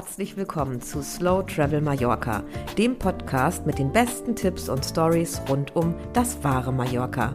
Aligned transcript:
herzlich 0.00 0.34
willkommen 0.34 0.80
zu 0.80 1.02
Slow 1.02 1.44
Travel 1.44 1.82
Mallorca, 1.82 2.42
dem 2.78 2.98
Podcast 2.98 3.66
mit 3.66 3.78
den 3.78 3.92
besten 3.92 4.34
Tipps 4.34 4.70
und 4.70 4.82
Stories 4.82 5.42
rund 5.46 5.76
um 5.76 5.94
das 6.14 6.42
wahre 6.42 6.72
Mallorca. 6.72 7.34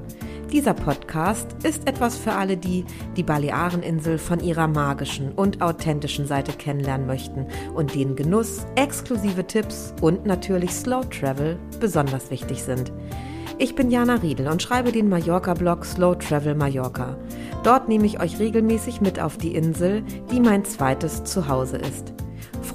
Dieser 0.51 0.73
Podcast 0.73 1.45
ist 1.61 1.87
etwas 1.87 2.17
für 2.17 2.31
alle, 2.31 2.57
die 2.57 2.83
die 3.15 3.21
Baleareninsel 3.21 4.17
von 4.17 4.39
ihrer 4.39 4.67
magischen 4.67 5.31
und 5.33 5.61
authentischen 5.61 6.25
Seite 6.25 6.53
kennenlernen 6.53 7.05
möchten 7.05 7.45
und 7.75 7.93
denen 7.93 8.15
Genuss, 8.15 8.65
exklusive 8.73 9.45
Tipps 9.45 9.93
und 10.01 10.25
natürlich 10.25 10.71
Slow 10.71 11.07
Travel 11.07 11.59
besonders 11.79 12.31
wichtig 12.31 12.63
sind. 12.63 12.91
Ich 13.59 13.75
bin 13.75 13.91
Jana 13.91 14.15
Riedel 14.15 14.47
und 14.47 14.63
schreibe 14.63 14.91
den 14.91 15.07
Mallorca-Blog 15.07 15.85
Slow 15.85 16.15
Travel 16.15 16.55
Mallorca. 16.55 17.15
Dort 17.61 17.89
nehme 17.89 18.07
ich 18.07 18.19
euch 18.19 18.39
regelmäßig 18.39 19.01
mit 19.01 19.19
auf 19.19 19.37
die 19.37 19.53
Insel, 19.53 20.01
die 20.31 20.39
mein 20.39 20.65
zweites 20.65 21.25
Zuhause 21.25 21.77
ist. 21.77 22.14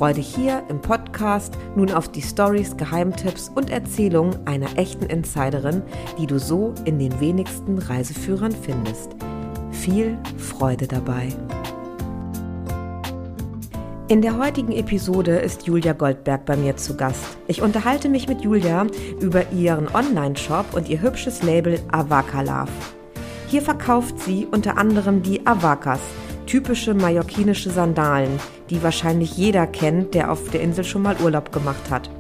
Freue 0.01 0.15
dich 0.15 0.35
hier 0.35 0.63
im 0.71 0.81
Podcast 0.81 1.53
nun 1.77 1.93
auf 1.93 2.09
die 2.09 2.23
Stories, 2.23 2.75
Geheimtipps 2.79 3.51
und 3.55 3.69
Erzählungen 3.69 4.35
einer 4.47 4.79
echten 4.79 5.05
Insiderin, 5.05 5.83
die 6.19 6.27
du 6.27 6.39
so 6.39 6.73
in 6.87 6.99
den 6.99 7.21
wenigsten 7.21 7.77
Reiseführern 7.77 8.53
findest. 8.53 9.11
Viel 9.73 10.17
Freude 10.39 10.87
dabei! 10.87 11.29
In 14.09 14.23
der 14.23 14.39
heutigen 14.39 14.73
Episode 14.73 15.37
ist 15.37 15.67
Julia 15.67 15.93
Goldberg 15.93 16.47
bei 16.47 16.57
mir 16.57 16.79
zu 16.79 16.97
Gast. 16.97 17.37
Ich 17.47 17.61
unterhalte 17.61 18.09
mich 18.09 18.27
mit 18.27 18.41
Julia 18.41 18.87
über 19.21 19.53
ihren 19.53 19.95
Online-Shop 19.95 20.73
und 20.73 20.89
ihr 20.89 21.03
hübsches 21.03 21.43
Label 21.43 21.79
Avaka 21.93 22.41
Love. 22.41 22.73
Hier 23.49 23.61
verkauft 23.61 24.19
sie 24.19 24.49
unter 24.51 24.79
anderem 24.79 25.23
die 25.23 25.47
Avakas, 25.47 26.01
typische 26.51 26.95
mallorquinische 26.95 27.71
Sandalen, 27.71 28.41
die 28.71 28.83
wahrscheinlich 28.83 29.37
jeder 29.37 29.69
kennt, 29.69 30.15
der 30.15 30.33
auf 30.33 30.51
der 30.51 30.61
Insel 30.61 30.83
schon 30.83 31.03
mal 31.03 31.17
Urlaub 31.23 31.53
gemacht 31.53 31.91
hat. 31.91 32.11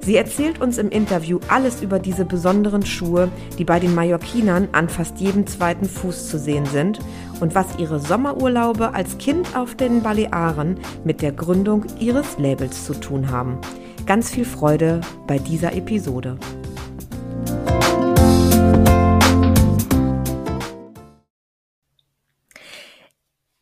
Sie 0.00 0.16
erzählt 0.16 0.62
uns 0.62 0.78
im 0.78 0.88
Interview 0.88 1.40
alles 1.48 1.82
über 1.82 1.98
diese 1.98 2.24
besonderen 2.24 2.86
Schuhe, 2.86 3.28
die 3.58 3.64
bei 3.64 3.78
den 3.78 3.94
Mallorquinern 3.94 4.68
an 4.72 4.88
fast 4.88 5.20
jedem 5.20 5.46
zweiten 5.46 5.84
Fuß 5.84 6.30
zu 6.30 6.38
sehen 6.38 6.64
sind 6.64 7.00
und 7.40 7.54
was 7.54 7.66
ihre 7.76 8.00
Sommerurlaube 8.00 8.94
als 8.94 9.18
Kind 9.18 9.54
auf 9.54 9.74
den 9.74 10.02
Balearen 10.02 10.78
mit 11.04 11.20
der 11.20 11.32
Gründung 11.32 11.84
ihres 11.98 12.38
Labels 12.38 12.86
zu 12.86 12.94
tun 12.94 13.30
haben. 13.30 13.58
Ganz 14.06 14.30
viel 14.30 14.46
Freude 14.46 15.02
bei 15.26 15.38
dieser 15.38 15.74
Episode. 15.74 16.38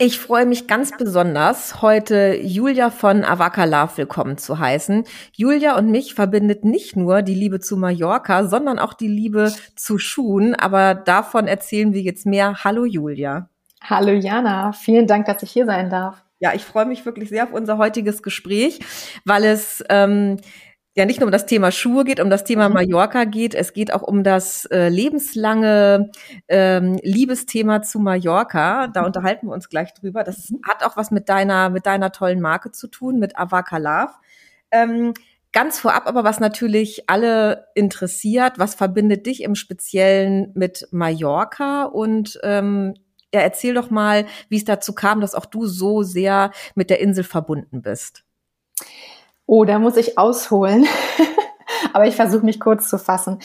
Ich 0.01 0.21
freue 0.21 0.47
mich 0.47 0.69
ganz 0.69 0.97
besonders, 0.97 1.83
heute 1.83 2.37
Julia 2.41 2.89
von 2.91 3.25
Avaka 3.25 3.65
Love 3.65 3.97
willkommen 3.97 4.39
zu 4.39 4.61
heißen. 4.61 5.03
Julia 5.33 5.77
und 5.77 5.91
mich 5.91 6.15
verbindet 6.15 6.65
nicht 6.65 6.95
nur 6.95 7.23
die 7.23 7.35
Liebe 7.35 7.59
zu 7.59 7.77
Mallorca, 7.77 8.47
sondern 8.47 8.79
auch 8.79 8.95
die 8.95 9.09
Liebe 9.09 9.53
zu 9.75 9.99
Schuhen. 9.99 10.55
Aber 10.55 10.95
davon 10.95 11.49
erzählen 11.49 11.93
wir 11.95 12.01
jetzt 12.01 12.27
mehr. 12.27 12.63
Hallo 12.63 12.85
Julia. 12.85 13.49
Hallo 13.83 14.13
Jana, 14.13 14.71
vielen 14.71 15.09
Dank, 15.09 15.27
dass 15.27 15.43
ich 15.43 15.51
hier 15.51 15.67
sein 15.67 15.91
darf. 15.91 16.23
Ja, 16.39 16.55
ich 16.55 16.65
freue 16.65 16.87
mich 16.87 17.05
wirklich 17.05 17.29
sehr 17.31 17.43
auf 17.43 17.53
unser 17.53 17.77
heutiges 17.79 18.23
Gespräch, 18.23 18.79
weil 19.25 19.43
es 19.43 19.83
ähm, 19.89 20.37
ja 20.99 21.07
nicht 21.07 21.21
nur 21.21 21.29
um 21.29 21.33
das 21.33 21.47
Thema 21.47 21.71
Schuhe 21.71 22.05
geht, 22.05 22.21
um 22.21 22.29
das 22.29 22.45
Thema 22.45 22.69
mhm. 22.69 22.75
Mallorca 22.75 23.25
geht, 23.25 23.55
es 23.55 23.73
geht 23.73 23.93
auch 23.93 24.03
um 24.03 24.25
das 24.25 24.65
äh, 24.67 24.89
lebenslange 24.89 26.11
ähm, 26.49 26.99
Liebesthema 27.03 27.83
zu 27.83 28.01
Mallorca. 28.01 28.89
Da 28.89 29.01
mhm. 29.01 29.07
unterhalten 29.07 29.47
wir 29.47 29.55
uns 29.55 29.69
gleich 29.69 29.95
drüber. 29.95 30.25
Das 30.25 30.51
mhm. 30.51 30.61
hat 30.69 30.85
auch 30.85 30.97
was 30.97 31.11
mit 31.11 31.29
deiner, 31.29 31.71
mit 31.71 31.87
deiner 31.87 32.11
tollen 32.11 32.41
Marke 32.41 32.73
zu 32.73 32.89
tun, 32.89 33.19
mit 33.19 33.39
Avaka 33.39 33.79
Love. 33.79 34.13
Ähm, 34.73 35.15
ganz 35.53 35.79
vorab 35.79 36.07
aber, 36.07 36.25
was 36.25 36.41
natürlich 36.41 37.09
alle 37.09 37.69
interessiert, 37.75 38.59
was 38.59 38.75
verbindet 38.75 39.25
dich 39.27 39.43
im 39.45 39.55
Speziellen 39.55 40.51
mit 40.55 40.89
Mallorca 40.91 41.85
und 41.85 42.41
ähm, 42.43 42.95
ja, 43.33 43.41
erzähl 43.41 43.75
doch 43.75 43.91
mal, 43.91 44.27
wie 44.49 44.57
es 44.57 44.65
dazu 44.65 44.95
kam, 44.95 45.21
dass 45.21 45.35
auch 45.35 45.47
du 45.47 45.67
so 45.67 46.03
sehr 46.03 46.51
mit 46.75 46.91
der 46.91 47.01
Insel 47.01 47.25
verbunden 47.25 47.83
bist. 47.83 48.25
Oh, 49.49 49.65
da 49.65 49.79
muss 49.79 49.97
ich 49.97 50.19
ausholen. 50.19 50.87
Aber 51.95 52.07
ich 52.07 52.17
versuche 52.17 52.45
mich 52.45 52.61
kurz 52.61 52.87
zu 52.89 52.99
fassen. 52.99 53.39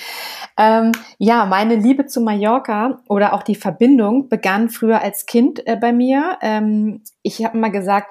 Ähm, 0.57 0.91
ja, 1.17 1.45
meine 1.45 1.75
Liebe 1.75 2.07
zu 2.07 2.19
Mallorca 2.19 2.99
oder 3.07 3.33
auch 3.33 3.41
die 3.41 3.55
Verbindung 3.55 4.27
begann 4.27 4.69
früher 4.69 5.01
als 5.01 5.25
Kind 5.25 5.65
äh, 5.65 5.77
bei 5.77 5.93
mir. 5.93 6.37
Ähm, 6.41 7.03
ich 7.21 7.43
habe 7.45 7.57
immer 7.57 7.69
gesagt, 7.69 8.09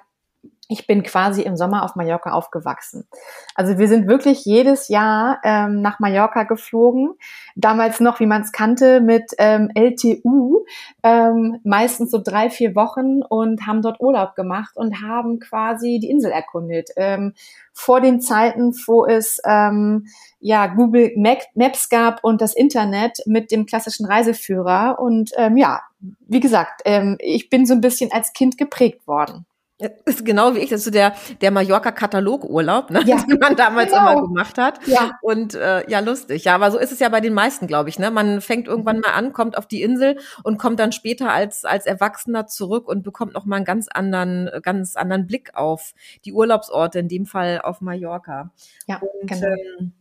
ich 0.72 0.86
bin 0.86 1.02
quasi 1.02 1.42
im 1.42 1.56
Sommer 1.56 1.84
auf 1.84 1.96
Mallorca 1.96 2.32
aufgewachsen. 2.32 3.06
Also 3.54 3.78
wir 3.78 3.88
sind 3.88 4.08
wirklich 4.08 4.44
jedes 4.44 4.88
Jahr 4.88 5.38
ähm, 5.44 5.82
nach 5.82 6.00
Mallorca 6.00 6.44
geflogen. 6.44 7.10
Damals 7.54 8.00
noch, 8.00 8.20
wie 8.20 8.26
man 8.26 8.42
es 8.42 8.52
kannte, 8.52 9.00
mit 9.00 9.32
ähm, 9.38 9.70
LTU, 9.74 10.64
ähm, 11.02 11.60
meistens 11.62 12.10
so 12.10 12.20
drei, 12.22 12.48
vier 12.48 12.74
Wochen 12.74 13.22
und 13.22 13.66
haben 13.66 13.82
dort 13.82 14.00
Urlaub 14.00 14.34
gemacht 14.34 14.76
und 14.76 15.02
haben 15.02 15.40
quasi 15.40 15.98
die 16.00 16.10
Insel 16.10 16.32
erkundet. 16.32 16.90
Ähm, 16.96 17.34
vor 17.74 18.00
den 18.00 18.20
Zeiten, 18.20 18.72
wo 18.86 19.06
es 19.06 19.40
ähm, 19.44 20.06
ja 20.40 20.66
Google 20.66 21.12
Maps 21.16 21.88
gab 21.88 22.24
und 22.24 22.40
das 22.40 22.54
Internet 22.54 23.18
mit 23.26 23.50
dem 23.50 23.66
klassischen 23.66 24.06
Reiseführer. 24.06 24.98
Und 24.98 25.32
ähm, 25.36 25.56
ja, 25.56 25.82
wie 26.28 26.40
gesagt, 26.40 26.82
ähm, 26.84 27.16
ich 27.20 27.50
bin 27.50 27.66
so 27.66 27.74
ein 27.74 27.80
bisschen 27.80 28.10
als 28.12 28.32
Kind 28.32 28.58
geprägt 28.58 29.06
worden. 29.06 29.46
Ist 30.04 30.24
genau 30.24 30.54
wie 30.54 30.58
ich, 30.58 30.70
das 30.70 30.80
ist 30.80 30.84
so 30.86 30.90
der, 30.90 31.14
der 31.40 31.50
Mallorca-Katalogurlaub, 31.50 32.90
ne? 32.90 33.02
ja. 33.04 33.16
den 33.28 33.38
man 33.38 33.56
damals 33.56 33.90
genau. 33.90 34.12
immer 34.12 34.22
gemacht 34.22 34.58
hat. 34.58 34.86
Ja. 34.86 35.18
Und 35.22 35.54
äh, 35.54 35.88
ja, 35.90 36.00
lustig. 36.00 36.44
Ja, 36.44 36.54
aber 36.54 36.70
so 36.70 36.78
ist 36.78 36.92
es 36.92 36.98
ja 36.98 37.08
bei 37.08 37.20
den 37.20 37.34
meisten, 37.34 37.66
glaube 37.66 37.88
ich. 37.88 37.98
Ne? 37.98 38.10
Man 38.10 38.40
fängt 38.40 38.68
irgendwann 38.68 39.00
mal 39.00 39.12
an, 39.12 39.32
kommt 39.32 39.56
auf 39.56 39.66
die 39.66 39.82
Insel 39.82 40.18
und 40.42 40.58
kommt 40.58 40.80
dann 40.80 40.92
später 40.92 41.30
als, 41.30 41.64
als 41.64 41.86
Erwachsener 41.86 42.46
zurück 42.46 42.88
und 42.88 43.02
bekommt 43.02 43.34
noch 43.34 43.44
mal 43.44 43.56
einen 43.56 43.64
ganz 43.64 43.88
anderen, 43.88 44.50
ganz 44.62 44.96
anderen 44.96 45.26
Blick 45.26 45.54
auf 45.54 45.94
die 46.24 46.32
Urlaubsorte, 46.32 46.98
in 46.98 47.08
dem 47.08 47.26
Fall 47.26 47.60
auf 47.62 47.80
Mallorca. 47.80 48.50
Ja, 48.86 49.00
und, 49.00 49.28
genau. 49.28 49.46
Ähm, 49.80 49.92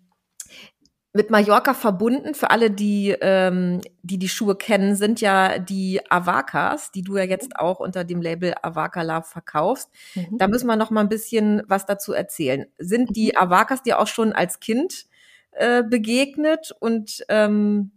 mit 1.13 1.29
Mallorca 1.29 1.73
verbunden, 1.73 2.33
für 2.33 2.51
alle, 2.51 2.71
die, 2.71 3.15
ähm, 3.21 3.81
die 4.01 4.17
die 4.17 4.29
Schuhe 4.29 4.55
kennen, 4.55 4.95
sind 4.95 5.19
ja 5.19 5.59
die 5.59 5.99
Avakas, 6.09 6.91
die 6.91 7.01
du 7.01 7.17
ja 7.17 7.23
jetzt 7.23 7.57
auch 7.57 7.79
unter 7.79 8.05
dem 8.05 8.21
Label 8.21 8.53
Avaka 8.61 9.01
Love 9.01 9.25
verkaufst. 9.25 9.89
Mhm. 10.15 10.37
Da 10.37 10.47
müssen 10.47 10.67
wir 10.67 10.77
noch 10.77 10.89
mal 10.89 11.01
ein 11.01 11.09
bisschen 11.09 11.63
was 11.67 11.85
dazu 11.85 12.13
erzählen. 12.13 12.65
Sind 12.77 13.15
die 13.15 13.33
mhm. 13.33 13.41
Avakas 13.41 13.83
dir 13.83 13.99
auch 13.99 14.07
schon 14.07 14.31
als 14.31 14.61
Kind 14.61 15.05
äh, 15.51 15.83
begegnet 15.83 16.73
und 16.79 17.25
ähm, 17.27 17.91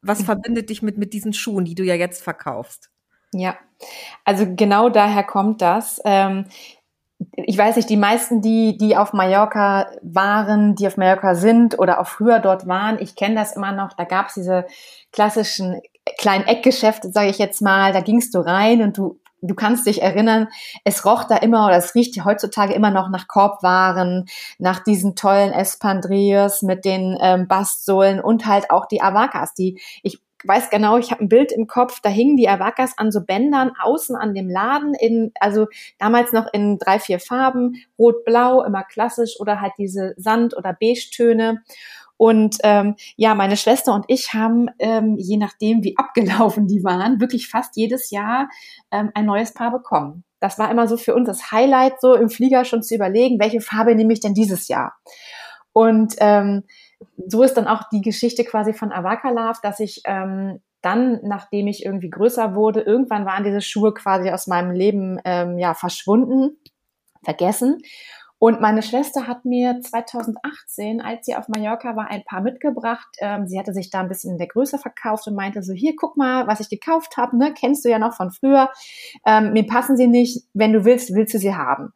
was 0.00 0.20
mhm. 0.20 0.24
verbindet 0.26 0.70
dich 0.70 0.82
mit, 0.82 0.98
mit 0.98 1.12
diesen 1.12 1.32
Schuhen, 1.32 1.64
die 1.64 1.74
du 1.74 1.82
ja 1.82 1.94
jetzt 1.94 2.22
verkaufst? 2.22 2.90
Ja, 3.32 3.58
also 4.24 4.46
genau 4.54 4.88
daher 4.88 5.24
kommt 5.24 5.62
das. 5.62 6.00
Ähm, 6.04 6.46
ich 7.36 7.58
weiß 7.58 7.76
nicht, 7.76 7.90
die 7.90 7.96
meisten, 7.96 8.40
die, 8.40 8.78
die 8.78 8.96
auf 8.96 9.12
Mallorca 9.12 9.90
waren, 10.02 10.74
die 10.74 10.86
auf 10.86 10.96
Mallorca 10.96 11.34
sind 11.34 11.78
oder 11.78 12.00
auch 12.00 12.06
früher 12.06 12.38
dort 12.38 12.66
waren, 12.66 12.98
ich 12.98 13.14
kenne 13.14 13.34
das 13.34 13.54
immer 13.54 13.72
noch, 13.72 13.92
da 13.92 14.04
gab 14.04 14.28
es 14.28 14.34
diese 14.34 14.66
klassischen 15.12 15.80
kleinen 16.18 16.46
Eckgeschäfte, 16.46 17.10
sage 17.10 17.28
ich 17.28 17.38
jetzt 17.38 17.60
mal, 17.60 17.92
da 17.92 18.00
gingst 18.00 18.34
du 18.34 18.38
rein 18.38 18.82
und 18.82 18.96
du 18.96 19.20
du 19.42 19.54
kannst 19.54 19.86
dich 19.86 20.02
erinnern, 20.02 20.48
es 20.84 21.04
roch 21.04 21.24
da 21.24 21.36
immer 21.36 21.66
oder 21.66 21.76
es 21.76 21.94
riecht 21.94 22.24
heutzutage 22.24 22.72
immer 22.72 22.90
noch 22.90 23.10
nach 23.10 23.28
Korbwaren, 23.28 24.26
nach 24.58 24.80
diesen 24.80 25.14
tollen 25.14 25.52
Espandriers 25.52 26.62
mit 26.62 26.84
den 26.84 27.16
ähm, 27.20 27.46
Bastsohlen 27.46 28.20
und 28.20 28.46
halt 28.46 28.70
auch 28.70 28.86
die 28.86 29.02
Avakas, 29.02 29.54
die 29.54 29.80
ich 30.02 30.20
weiß 30.44 30.70
genau, 30.70 30.98
ich 30.98 31.10
habe 31.10 31.24
ein 31.24 31.28
Bild 31.28 31.52
im 31.52 31.66
Kopf, 31.66 32.00
da 32.00 32.08
hingen 32.08 32.36
die 32.36 32.48
Avakas 32.48 32.98
an 32.98 33.10
so 33.10 33.20
Bändern 33.22 33.72
außen 33.80 34.16
an 34.16 34.34
dem 34.34 34.48
Laden 34.48 34.94
in, 34.94 35.32
also 35.40 35.66
damals 35.98 36.32
noch 36.32 36.46
in 36.52 36.78
drei, 36.78 36.98
vier 36.98 37.20
Farben, 37.20 37.76
rot, 37.98 38.24
blau, 38.24 38.62
immer 38.62 38.84
klassisch 38.84 39.36
oder 39.40 39.60
halt 39.60 39.72
diese 39.78 40.14
Sand- 40.16 40.56
oder 40.56 40.72
Beige-Töne. 40.78 41.62
Und 42.18 42.56
ähm, 42.62 42.96
ja, 43.16 43.34
meine 43.34 43.56
Schwester 43.56 43.94
und 43.94 44.06
ich 44.08 44.32
haben, 44.32 44.68
ähm, 44.78 45.16
je 45.18 45.36
nachdem, 45.36 45.82
wie 45.82 45.96
abgelaufen 45.98 46.66
die 46.66 46.84
waren, 46.84 47.20
wirklich 47.20 47.48
fast 47.48 47.76
jedes 47.76 48.10
Jahr 48.10 48.48
ähm, 48.90 49.10
ein 49.14 49.26
neues 49.26 49.52
Paar 49.52 49.70
bekommen. 49.70 50.24
Das 50.40 50.58
war 50.58 50.70
immer 50.70 50.86
so 50.86 50.96
für 50.96 51.14
uns 51.14 51.26
das 51.26 51.50
Highlight, 51.50 52.00
so 52.00 52.14
im 52.14 52.28
Flieger 52.28 52.64
schon 52.64 52.82
zu 52.82 52.94
überlegen, 52.94 53.40
welche 53.40 53.60
Farbe 53.60 53.94
nehme 53.94 54.12
ich 54.12 54.20
denn 54.20 54.34
dieses 54.34 54.68
Jahr. 54.68 54.94
Und 55.72 56.14
ähm, 56.20 56.64
so 57.26 57.42
ist 57.42 57.54
dann 57.54 57.66
auch 57.66 57.82
die 57.90 58.00
Geschichte 58.00 58.44
quasi 58.44 58.72
von 58.72 58.92
Avakalav, 58.92 59.60
dass 59.60 59.80
ich 59.80 60.02
ähm, 60.04 60.60
dann, 60.82 61.20
nachdem 61.24 61.66
ich 61.66 61.84
irgendwie 61.84 62.10
größer 62.10 62.54
wurde, 62.54 62.80
irgendwann 62.80 63.26
waren 63.26 63.44
diese 63.44 63.60
Schuhe 63.60 63.92
quasi 63.92 64.30
aus 64.30 64.46
meinem 64.46 64.70
Leben 64.70 65.20
ähm, 65.24 65.58
ja 65.58 65.74
verschwunden, 65.74 66.58
vergessen. 67.24 67.82
Und 68.38 68.60
meine 68.60 68.82
Schwester 68.82 69.26
hat 69.26 69.46
mir 69.46 69.80
2018, 69.80 71.00
als 71.00 71.24
sie 71.24 71.34
auf 71.34 71.48
Mallorca 71.48 71.96
war, 71.96 72.10
ein 72.10 72.22
paar 72.24 72.42
mitgebracht. 72.42 73.08
Ähm, 73.18 73.48
sie 73.48 73.58
hatte 73.58 73.72
sich 73.72 73.90
da 73.90 74.00
ein 74.00 74.08
bisschen 74.08 74.32
in 74.32 74.38
der 74.38 74.46
Größe 74.46 74.78
verkauft 74.78 75.26
und 75.26 75.34
meinte 75.34 75.62
so, 75.62 75.72
hier, 75.72 75.94
guck 75.96 76.18
mal, 76.18 76.46
was 76.46 76.60
ich 76.60 76.68
gekauft 76.68 77.16
habe, 77.16 77.36
ne? 77.36 77.54
kennst 77.58 77.84
du 77.84 77.88
ja 77.88 77.98
noch 77.98 78.14
von 78.14 78.30
früher. 78.30 78.70
Ähm, 79.24 79.54
mir 79.54 79.66
passen 79.66 79.96
sie 79.96 80.06
nicht, 80.06 80.44
wenn 80.52 80.74
du 80.74 80.84
willst, 80.84 81.14
willst 81.14 81.32
du 81.32 81.38
sie 81.38 81.54
haben. 81.54 81.94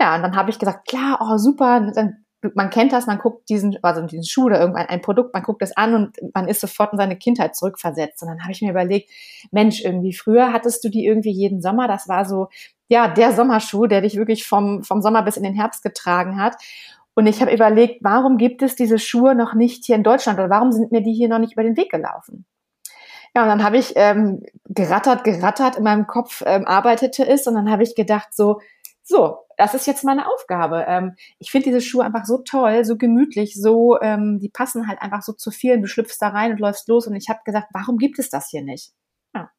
ja, 0.00 0.14
und 0.16 0.22
dann 0.22 0.36
habe 0.36 0.50
ich 0.50 0.58
gesagt, 0.58 0.86
klar, 0.86 1.18
oh 1.20 1.36
super, 1.36 1.90
dann 1.94 2.25
man 2.54 2.70
kennt 2.70 2.92
das, 2.92 3.06
man 3.06 3.18
guckt 3.18 3.48
diesen, 3.48 3.78
also 3.82 4.02
diesen 4.02 4.24
Schuh 4.24 4.44
oder 4.44 4.60
irgendein 4.60 4.86
ein 4.86 5.02
Produkt, 5.02 5.34
man 5.34 5.42
guckt 5.42 5.62
es 5.62 5.76
an 5.76 5.94
und 5.94 6.16
man 6.34 6.48
ist 6.48 6.60
sofort 6.60 6.92
in 6.92 6.98
seine 6.98 7.16
Kindheit 7.16 7.56
zurückversetzt. 7.56 8.22
Und 8.22 8.28
dann 8.28 8.42
habe 8.42 8.52
ich 8.52 8.62
mir 8.62 8.70
überlegt, 8.70 9.10
Mensch, 9.50 9.82
irgendwie 9.84 10.12
früher 10.12 10.52
hattest 10.52 10.84
du 10.84 10.88
die 10.88 11.04
irgendwie 11.04 11.32
jeden 11.32 11.60
Sommer. 11.60 11.88
Das 11.88 12.08
war 12.08 12.24
so, 12.24 12.48
ja, 12.88 13.08
der 13.08 13.32
Sommerschuh, 13.32 13.86
der 13.86 14.00
dich 14.00 14.16
wirklich 14.16 14.46
vom, 14.46 14.82
vom 14.82 15.02
Sommer 15.02 15.22
bis 15.22 15.36
in 15.36 15.42
den 15.42 15.54
Herbst 15.54 15.82
getragen 15.82 16.40
hat. 16.40 16.56
Und 17.14 17.26
ich 17.26 17.40
habe 17.40 17.52
überlegt, 17.52 18.04
warum 18.04 18.36
gibt 18.36 18.62
es 18.62 18.76
diese 18.76 18.98
Schuhe 18.98 19.34
noch 19.34 19.54
nicht 19.54 19.84
hier 19.84 19.96
in 19.96 20.02
Deutschland 20.02 20.38
oder 20.38 20.50
warum 20.50 20.70
sind 20.70 20.92
mir 20.92 21.02
die 21.02 21.14
hier 21.14 21.28
noch 21.28 21.38
nicht 21.38 21.54
über 21.54 21.62
den 21.62 21.76
Weg 21.76 21.90
gelaufen? 21.90 22.44
Ja, 23.34 23.42
und 23.42 23.48
dann 23.48 23.64
habe 23.64 23.76
ich 23.76 23.92
ähm, 23.96 24.42
gerattert, 24.64 25.24
gerattert 25.24 25.76
in 25.76 25.84
meinem 25.84 26.06
Kopf 26.06 26.42
ähm, 26.46 26.66
arbeitete 26.66 27.26
es 27.26 27.46
und 27.46 27.54
dann 27.54 27.70
habe 27.70 27.82
ich 27.82 27.94
gedacht 27.94 28.34
so, 28.34 28.60
so, 29.08 29.38
das 29.56 29.74
ist 29.74 29.86
jetzt 29.86 30.02
meine 30.02 30.26
Aufgabe. 30.28 30.84
Ähm, 30.88 31.14
ich 31.38 31.52
finde 31.52 31.66
diese 31.66 31.80
Schuhe 31.80 32.04
einfach 32.04 32.24
so 32.24 32.38
toll, 32.38 32.84
so 32.84 32.96
gemütlich, 32.96 33.54
so, 33.54 34.00
ähm, 34.00 34.40
die 34.40 34.48
passen 34.48 34.88
halt 34.88 35.00
einfach 35.00 35.22
so 35.22 35.32
zu 35.32 35.52
vielen. 35.52 35.82
Du 35.82 35.88
schlüpfst 35.88 36.18
da 36.20 36.28
rein 36.28 36.52
und 36.52 36.60
läufst 36.60 36.88
los 36.88 37.06
und 37.06 37.14
ich 37.14 37.28
habe 37.28 37.40
gesagt, 37.44 37.68
warum 37.72 37.98
gibt 37.98 38.18
es 38.18 38.30
das 38.30 38.48
hier 38.50 38.62
nicht? 38.62 38.92
Ja. 39.32 39.50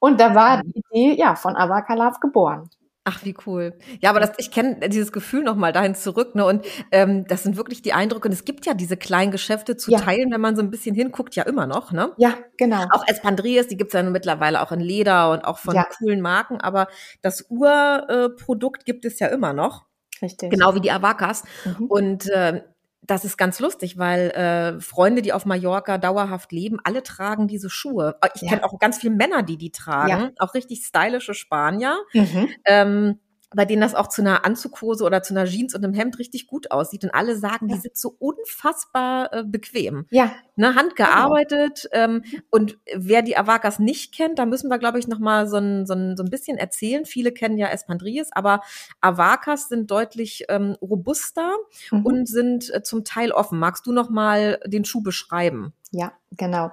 Und 0.00 0.20
da 0.20 0.34
war 0.34 0.62
die 0.62 0.82
Idee 0.92 1.20
ja 1.20 1.36
von 1.36 1.56
Avakalav 1.56 2.18
geboren. 2.18 2.68
Ach, 3.04 3.24
wie 3.24 3.34
cool. 3.46 3.78
Ja, 4.00 4.10
aber 4.10 4.20
das, 4.20 4.32
ich 4.36 4.50
kenne 4.50 4.88
dieses 4.90 5.10
Gefühl 5.10 5.42
nochmal 5.42 5.72
dahin 5.72 5.94
zurück. 5.94 6.34
Ne? 6.34 6.44
Und 6.44 6.66
ähm, 6.92 7.26
das 7.26 7.42
sind 7.42 7.56
wirklich 7.56 7.80
die 7.80 7.94
Eindrücke. 7.94 8.28
Und 8.28 8.32
es 8.32 8.44
gibt 8.44 8.66
ja 8.66 8.74
diese 8.74 8.98
kleinen 8.98 9.32
Geschäfte 9.32 9.76
zu 9.76 9.90
ja. 9.90 9.98
teilen, 9.98 10.30
wenn 10.30 10.40
man 10.40 10.54
so 10.54 10.62
ein 10.62 10.70
bisschen 10.70 10.94
hinguckt, 10.94 11.34
ja 11.34 11.44
immer 11.44 11.66
noch. 11.66 11.92
Ne? 11.92 12.12
Ja, 12.18 12.34
genau. 12.58 12.84
Auch 12.90 13.06
Espandrias, 13.08 13.68
die 13.68 13.78
gibt's 13.78 13.94
ja 13.94 14.02
mittlerweile 14.02 14.60
auch 14.60 14.70
in 14.70 14.80
Leder 14.80 15.30
und 15.30 15.44
auch 15.44 15.58
von 15.58 15.74
ja. 15.74 15.86
coolen 15.96 16.20
Marken. 16.20 16.60
Aber 16.60 16.88
das 17.22 17.46
Urprodukt 17.48 18.84
gibt 18.84 19.06
es 19.06 19.18
ja 19.18 19.28
immer 19.28 19.54
noch. 19.54 19.86
Richtig. 20.20 20.50
Genau 20.50 20.74
wie 20.74 20.80
die 20.80 20.90
Avakas. 20.90 21.44
Mhm. 21.64 21.86
Und 21.86 22.28
äh, 22.28 22.62
das 23.02 23.24
ist 23.24 23.36
ganz 23.36 23.60
lustig, 23.60 23.98
weil 23.98 24.30
äh, 24.30 24.80
Freunde, 24.80 25.22
die 25.22 25.32
auf 25.32 25.46
Mallorca 25.46 25.98
dauerhaft 25.98 26.52
leben, 26.52 26.78
alle 26.84 27.02
tragen 27.02 27.48
diese 27.48 27.70
Schuhe. 27.70 28.16
Äh, 28.20 28.28
ich 28.34 28.42
ja. 28.42 28.50
kenne 28.50 28.64
auch 28.64 28.78
ganz 28.78 28.98
viele 28.98 29.14
Männer, 29.14 29.42
die 29.42 29.56
die 29.56 29.72
tragen, 29.72 30.10
ja. 30.10 30.30
auch 30.38 30.54
richtig 30.54 30.84
stylische 30.84 31.34
Spanier. 31.34 31.96
Mhm. 32.12 32.48
Ähm, 32.64 33.20
bei 33.54 33.64
denen 33.64 33.82
das 33.82 33.94
auch 33.94 34.08
zu 34.08 34.22
einer 34.22 34.44
Anzughose 34.44 35.04
oder 35.04 35.22
zu 35.22 35.34
einer 35.34 35.46
Jeans 35.46 35.74
und 35.74 35.84
einem 35.84 35.94
Hemd 35.94 36.18
richtig 36.18 36.46
gut 36.46 36.70
aussieht. 36.70 37.04
Und 37.04 37.10
alle 37.10 37.36
sagen, 37.36 37.68
ja. 37.68 37.74
die 37.74 37.80
sind 37.80 37.96
so 37.96 38.14
unfassbar 38.18 39.32
äh, 39.32 39.44
bequem. 39.44 40.06
Ja. 40.10 40.32
Ne, 40.56 40.74
handgearbeitet. 40.74 41.88
Genau. 41.90 42.04
Ähm, 42.04 42.24
und 42.50 42.78
wer 42.94 43.22
die 43.22 43.36
Avakas 43.36 43.78
nicht 43.78 44.14
kennt, 44.14 44.38
da 44.38 44.46
müssen 44.46 44.68
wir, 44.68 44.78
glaube 44.78 44.98
ich, 44.98 45.08
noch 45.08 45.18
mal 45.18 45.48
so 45.48 45.56
ein, 45.56 45.86
so, 45.86 45.94
ein, 45.94 46.16
so 46.16 46.22
ein 46.22 46.30
bisschen 46.30 46.58
erzählen. 46.58 47.04
Viele 47.04 47.32
kennen 47.32 47.58
ja 47.58 47.68
Espandrilles, 47.68 48.28
aber 48.32 48.60
Avakas 49.00 49.68
sind 49.68 49.90
deutlich 49.90 50.44
ähm, 50.48 50.76
robuster 50.80 51.56
mhm. 51.90 52.06
und 52.06 52.28
sind 52.28 52.72
äh, 52.72 52.82
zum 52.82 53.04
Teil 53.04 53.32
offen. 53.32 53.58
Magst 53.58 53.86
du 53.86 53.92
noch 53.92 54.10
mal 54.10 54.60
den 54.66 54.84
Schuh 54.84 55.02
beschreiben? 55.02 55.72
Ja, 55.92 56.12
genau. 56.36 56.70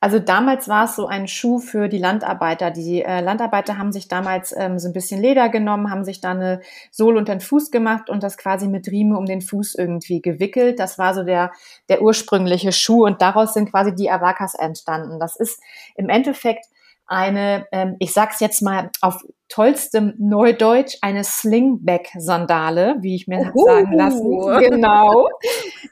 Also 0.00 0.18
damals 0.18 0.68
war 0.68 0.86
es 0.86 0.96
so 0.96 1.06
ein 1.06 1.28
Schuh 1.28 1.58
für 1.58 1.88
die 1.88 1.98
Landarbeiter. 1.98 2.70
Die 2.70 3.02
äh, 3.02 3.20
Landarbeiter 3.20 3.76
haben 3.76 3.92
sich 3.92 4.08
damals 4.08 4.54
ähm, 4.56 4.78
so 4.78 4.88
ein 4.88 4.94
bisschen 4.94 5.20
Leder 5.20 5.50
genommen, 5.50 5.90
haben 5.90 6.02
sich 6.04 6.22
da 6.22 6.30
eine 6.30 6.62
Sohle 6.90 7.18
unter 7.18 7.34
den 7.34 7.42
Fuß 7.42 7.70
gemacht 7.70 8.08
und 8.08 8.22
das 8.22 8.38
quasi 8.38 8.66
mit 8.66 8.88
Riemen 8.88 9.16
um 9.16 9.26
den 9.26 9.42
Fuß 9.42 9.74
irgendwie 9.74 10.22
gewickelt. 10.22 10.78
Das 10.78 10.98
war 10.98 11.12
so 11.12 11.24
der, 11.24 11.52
der 11.90 12.00
ursprüngliche 12.00 12.72
Schuh 12.72 13.04
und 13.04 13.20
daraus 13.20 13.52
sind 13.52 13.70
quasi 13.70 13.94
die 13.94 14.10
Avakas 14.10 14.54
entstanden. 14.54 15.20
Das 15.20 15.36
ist 15.36 15.60
im 15.94 16.08
Endeffekt 16.08 16.64
eine, 17.06 17.66
ähm, 17.72 17.96
ich 17.98 18.12
sag's 18.12 18.40
jetzt 18.40 18.62
mal 18.62 18.90
auf 19.00 19.22
tollstem 19.48 20.14
Neudeutsch, 20.18 20.96
eine 21.02 21.22
Slingback-Sandale, 21.22 22.96
wie 23.00 23.14
ich 23.14 23.28
mir 23.28 23.52
Uhu. 23.54 23.66
sagen 23.66 23.92
lassen. 23.92 24.40
Genau. 24.58 25.28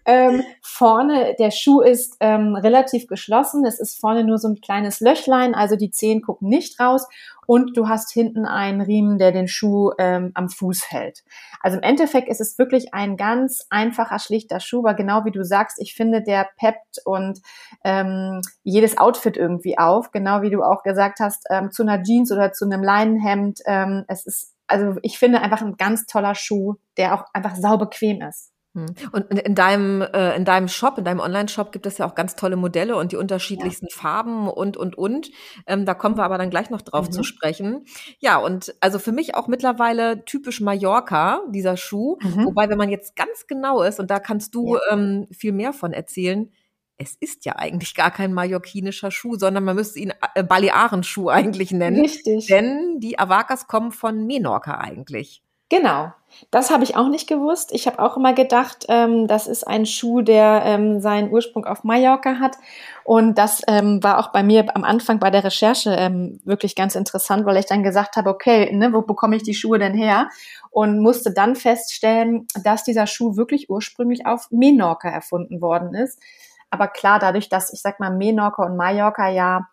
ähm, 0.06 0.42
vorne, 0.62 1.36
der 1.38 1.50
Schuh 1.50 1.80
ist 1.80 2.16
ähm, 2.20 2.56
relativ 2.56 3.06
geschlossen. 3.06 3.64
Es 3.64 3.78
ist 3.78 4.00
vorne 4.00 4.24
nur 4.24 4.38
so 4.38 4.48
ein 4.48 4.60
kleines 4.60 5.00
Löchlein, 5.00 5.54
also 5.54 5.76
die 5.76 5.90
Zehen 5.90 6.22
gucken 6.22 6.48
nicht 6.48 6.80
raus 6.80 7.06
und 7.52 7.76
du 7.76 7.86
hast 7.86 8.10
hinten 8.10 8.46
einen 8.46 8.80
Riemen, 8.80 9.18
der 9.18 9.30
den 9.30 9.46
Schuh 9.46 9.90
ähm, 9.98 10.30
am 10.32 10.48
Fuß 10.48 10.90
hält. 10.90 11.22
Also 11.60 11.76
im 11.76 11.82
Endeffekt 11.82 12.28
ist 12.28 12.40
es 12.40 12.56
wirklich 12.56 12.94
ein 12.94 13.18
ganz 13.18 13.66
einfacher, 13.68 14.18
schlichter 14.18 14.58
Schuh, 14.58 14.78
aber 14.78 14.94
genau 14.94 15.26
wie 15.26 15.32
du 15.32 15.44
sagst, 15.44 15.78
ich 15.78 15.92
finde, 15.92 16.22
der 16.22 16.48
peppt 16.56 17.00
und 17.04 17.40
ähm, 17.84 18.40
jedes 18.62 18.96
Outfit 18.96 19.36
irgendwie 19.36 19.76
auf, 19.76 20.12
genau 20.12 20.40
wie 20.40 20.48
du 20.48 20.62
auch 20.62 20.82
gesagt 20.82 21.20
hast, 21.20 21.44
ähm, 21.50 21.70
zu 21.70 21.82
einer 21.82 22.02
Jeans 22.02 22.32
oder 22.32 22.54
zu 22.54 22.64
einem 22.64 22.82
Leinenhemd. 22.82 23.60
Ähm, 23.66 24.06
es 24.08 24.24
ist, 24.24 24.54
also 24.66 24.96
ich 25.02 25.18
finde 25.18 25.42
einfach 25.42 25.60
ein 25.60 25.76
ganz 25.76 26.06
toller 26.06 26.34
Schuh, 26.34 26.76
der 26.96 27.12
auch 27.12 27.26
einfach 27.34 27.54
saubequem 27.54 28.22
ist. 28.22 28.51
Hm. 28.74 28.86
Und 29.12 29.38
in 29.38 29.54
deinem, 29.54 30.00
äh, 30.00 30.34
in 30.34 30.46
deinem 30.46 30.68
Shop, 30.68 30.96
in 30.96 31.04
deinem 31.04 31.20
Online-Shop 31.20 31.72
gibt 31.72 31.84
es 31.84 31.98
ja 31.98 32.06
auch 32.06 32.14
ganz 32.14 32.36
tolle 32.36 32.56
Modelle 32.56 32.96
und 32.96 33.12
die 33.12 33.16
unterschiedlichsten 33.16 33.88
ja. 33.90 33.96
Farben 33.96 34.48
und, 34.48 34.78
und, 34.78 34.96
und. 34.96 35.30
Ähm, 35.66 35.84
da 35.84 35.92
kommen 35.92 36.16
wir 36.16 36.24
aber 36.24 36.38
dann 36.38 36.48
gleich 36.48 36.70
noch 36.70 36.80
drauf 36.80 37.08
mhm. 37.08 37.12
zu 37.12 37.22
sprechen. 37.22 37.84
Ja, 38.18 38.38
und 38.38 38.74
also 38.80 38.98
für 38.98 39.12
mich 39.12 39.34
auch 39.34 39.46
mittlerweile 39.46 40.24
typisch 40.24 40.62
Mallorca, 40.62 41.42
dieser 41.50 41.76
Schuh. 41.76 42.16
Mhm. 42.22 42.46
Wobei, 42.46 42.70
wenn 42.70 42.78
man 42.78 42.88
jetzt 42.88 43.14
ganz 43.14 43.46
genau 43.46 43.82
ist, 43.82 44.00
und 44.00 44.10
da 44.10 44.18
kannst 44.18 44.54
du 44.54 44.76
ja. 44.76 44.80
ähm, 44.92 45.26
viel 45.30 45.52
mehr 45.52 45.74
von 45.74 45.92
erzählen, 45.92 46.50
es 46.96 47.16
ist 47.20 47.44
ja 47.44 47.56
eigentlich 47.56 47.94
gar 47.94 48.10
kein 48.10 48.32
mallorquinischer 48.32 49.10
Schuh, 49.10 49.36
sondern 49.36 49.64
man 49.64 49.76
müsste 49.76 49.98
ihn 49.98 50.12
äh, 50.34 50.42
Balearenschuh 50.42 51.28
eigentlich 51.28 51.72
nennen. 51.72 52.00
Richtig. 52.00 52.46
Denn 52.46 53.00
die 53.00 53.18
Avakas 53.18 53.66
kommen 53.66 53.92
von 53.92 54.26
Menorca 54.26 54.78
eigentlich. 54.78 55.42
Genau. 55.72 56.12
Das 56.50 56.70
habe 56.70 56.84
ich 56.84 56.96
auch 56.96 57.08
nicht 57.08 57.26
gewusst. 57.26 57.70
Ich 57.72 57.86
habe 57.86 57.98
auch 57.98 58.18
immer 58.18 58.34
gedacht, 58.34 58.84
ähm, 58.90 59.26
das 59.26 59.46
ist 59.46 59.66
ein 59.66 59.86
Schuh, 59.86 60.20
der 60.20 60.62
ähm, 60.66 61.00
seinen 61.00 61.32
Ursprung 61.32 61.64
auf 61.64 61.82
Mallorca 61.82 62.40
hat. 62.40 62.56
Und 63.04 63.38
das 63.38 63.62
ähm, 63.68 64.02
war 64.02 64.18
auch 64.18 64.32
bei 64.32 64.42
mir 64.42 64.66
am 64.76 64.84
Anfang 64.84 65.18
bei 65.18 65.30
der 65.30 65.44
Recherche 65.44 65.94
ähm, 65.94 66.40
wirklich 66.44 66.76
ganz 66.76 66.94
interessant, 66.94 67.46
weil 67.46 67.56
ich 67.56 67.64
dann 67.64 67.82
gesagt 67.82 68.16
habe, 68.16 68.28
okay, 68.28 68.70
ne, 68.76 68.92
wo 68.92 69.00
bekomme 69.00 69.36
ich 69.36 69.44
die 69.44 69.54
Schuhe 69.54 69.78
denn 69.78 69.94
her? 69.94 70.28
Und 70.70 71.00
musste 71.00 71.32
dann 71.32 71.56
feststellen, 71.56 72.46
dass 72.62 72.84
dieser 72.84 73.06
Schuh 73.06 73.36
wirklich 73.36 73.70
ursprünglich 73.70 74.26
auf 74.26 74.50
Menorca 74.50 75.08
erfunden 75.08 75.62
worden 75.62 75.94
ist. 75.94 76.20
Aber 76.68 76.86
klar, 76.88 77.18
dadurch, 77.18 77.48
dass 77.48 77.72
ich 77.72 77.80
sag 77.80 77.98
mal 77.98 78.10
Menorca 78.10 78.62
und 78.62 78.76
Mallorca 78.76 79.30
ja 79.30 79.68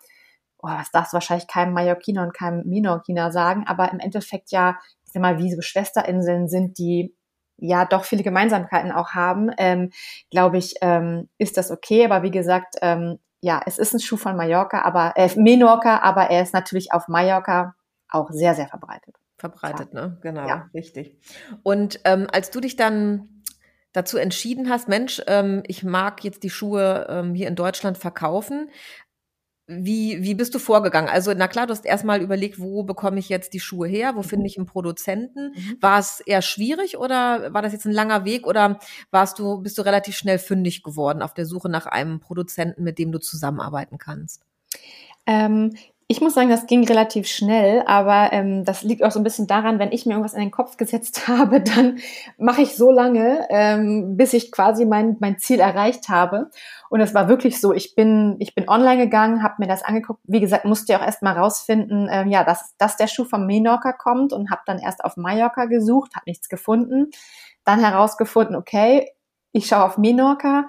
oh, 0.62 0.68
was 0.68 0.90
darfst 0.90 1.12
du 1.12 1.14
wahrscheinlich 1.14 1.46
keinem 1.46 1.72
Mallorquiner 1.72 2.22
und 2.22 2.34
keinem 2.34 2.62
Menorquiner 2.66 3.32
sagen, 3.32 3.64
aber 3.66 3.90
im 3.92 4.00
Endeffekt 4.00 4.50
ja 4.50 4.78
ich 5.10 5.14
sag 5.14 5.22
mal, 5.22 5.38
wie 5.38 5.52
so 5.52 5.60
Schwesterinseln 5.60 6.48
sind, 6.48 6.78
die 6.78 7.12
ja 7.56 7.84
doch 7.84 8.04
viele 8.04 8.22
Gemeinsamkeiten 8.22 8.92
auch 8.92 9.10
haben, 9.10 9.50
ähm, 9.58 9.90
glaube 10.30 10.58
ich, 10.58 10.74
ähm, 10.82 11.28
ist 11.36 11.56
das 11.56 11.72
okay. 11.72 12.04
Aber 12.04 12.22
wie 12.22 12.30
gesagt, 12.30 12.76
ähm, 12.80 13.18
ja, 13.40 13.60
es 13.66 13.78
ist 13.78 13.92
ein 13.92 14.00
Schuh 14.00 14.16
von 14.16 14.36
Mallorca, 14.36 14.82
aber 14.82 15.14
äh, 15.16 15.28
Menorca, 15.36 15.98
aber 15.98 16.30
er 16.30 16.42
ist 16.42 16.54
natürlich 16.54 16.92
auf 16.92 17.08
Mallorca 17.08 17.74
auch 18.08 18.30
sehr, 18.30 18.54
sehr 18.54 18.68
verbreitet. 18.68 19.16
Verbreitet, 19.36 19.90
Klar. 19.90 20.08
ne? 20.08 20.18
Genau, 20.20 20.46
ja. 20.46 20.70
richtig. 20.74 21.18
Und 21.64 22.00
ähm, 22.04 22.28
als 22.30 22.50
du 22.50 22.60
dich 22.60 22.76
dann 22.76 23.42
dazu 23.92 24.16
entschieden 24.16 24.70
hast, 24.70 24.88
Mensch, 24.88 25.20
ähm, 25.26 25.64
ich 25.66 25.82
mag 25.82 26.22
jetzt 26.22 26.44
die 26.44 26.50
Schuhe 26.50 27.06
ähm, 27.10 27.34
hier 27.34 27.48
in 27.48 27.56
Deutschland 27.56 27.98
verkaufen, 27.98 28.70
wie, 29.70 30.22
wie 30.22 30.34
bist 30.34 30.54
du 30.54 30.58
vorgegangen? 30.58 31.08
Also, 31.08 31.32
na 31.34 31.46
klar, 31.48 31.66
du 31.66 31.72
hast 31.72 31.86
erstmal 31.86 32.20
überlegt, 32.20 32.60
wo 32.60 32.82
bekomme 32.82 33.18
ich 33.18 33.28
jetzt 33.28 33.52
die 33.54 33.60
Schuhe 33.60 33.86
her? 33.86 34.16
Wo 34.16 34.22
finde 34.22 34.42
mhm. 34.42 34.46
ich 34.46 34.56
einen 34.58 34.66
Produzenten? 34.66 35.52
Mhm. 35.54 35.78
War 35.80 35.98
es 36.00 36.20
eher 36.20 36.42
schwierig 36.42 36.98
oder 36.98 37.54
war 37.54 37.62
das 37.62 37.72
jetzt 37.72 37.86
ein 37.86 37.92
langer 37.92 38.24
Weg 38.24 38.46
oder 38.46 38.80
warst 39.10 39.38
du, 39.38 39.62
bist 39.62 39.78
du 39.78 39.82
relativ 39.82 40.16
schnell 40.16 40.38
fündig 40.38 40.82
geworden 40.82 41.22
auf 41.22 41.34
der 41.34 41.46
Suche 41.46 41.68
nach 41.68 41.86
einem 41.86 42.20
Produzenten, 42.20 42.82
mit 42.82 42.98
dem 42.98 43.12
du 43.12 43.18
zusammenarbeiten 43.18 43.98
kannst? 43.98 44.42
Ähm, 45.26 45.72
ich 46.12 46.20
muss 46.20 46.34
sagen, 46.34 46.48
das 46.48 46.66
ging 46.66 46.84
relativ 46.88 47.28
schnell, 47.28 47.84
aber 47.86 48.32
ähm, 48.32 48.64
das 48.64 48.82
liegt 48.82 49.04
auch 49.04 49.12
so 49.12 49.20
ein 49.20 49.22
bisschen 49.22 49.46
daran, 49.46 49.78
wenn 49.78 49.92
ich 49.92 50.06
mir 50.06 50.14
irgendwas 50.14 50.34
in 50.34 50.40
den 50.40 50.50
Kopf 50.50 50.76
gesetzt 50.76 51.28
habe, 51.28 51.60
dann 51.60 52.00
mache 52.36 52.62
ich 52.62 52.74
so 52.74 52.90
lange, 52.90 53.46
ähm, 53.48 54.16
bis 54.16 54.32
ich 54.32 54.50
quasi 54.50 54.86
mein, 54.86 55.18
mein 55.20 55.38
Ziel 55.38 55.60
erreicht 55.60 56.08
habe. 56.08 56.50
Und 56.90 57.00
es 57.00 57.14
war 57.14 57.28
wirklich 57.28 57.60
so, 57.60 57.72
ich 57.72 57.94
bin, 57.94 58.34
ich 58.40 58.56
bin 58.56 58.68
online 58.68 59.04
gegangen, 59.04 59.44
habe 59.44 59.54
mir 59.58 59.68
das 59.68 59.84
angeguckt. 59.84 60.20
Wie 60.24 60.40
gesagt, 60.40 60.64
musste 60.64 60.92
ja 60.92 60.98
auch 60.98 61.06
erst 61.06 61.22
mal 61.22 61.38
rausfinden, 61.38 62.08
ähm, 62.10 62.28
ja, 62.28 62.42
dass, 62.42 62.76
dass 62.78 62.96
der 62.96 63.06
Schuh 63.06 63.24
von 63.24 63.46
Menorca 63.46 63.92
kommt 63.92 64.32
und 64.32 64.50
habe 64.50 64.62
dann 64.66 64.80
erst 64.80 65.04
auf 65.04 65.16
Mallorca 65.16 65.66
gesucht, 65.66 66.16
habe 66.16 66.28
nichts 66.28 66.48
gefunden. 66.48 67.12
Dann 67.64 67.78
herausgefunden, 67.78 68.56
okay, 68.56 69.08
ich 69.52 69.66
schaue 69.66 69.84
auf 69.84 69.98
Menorca 69.98 70.66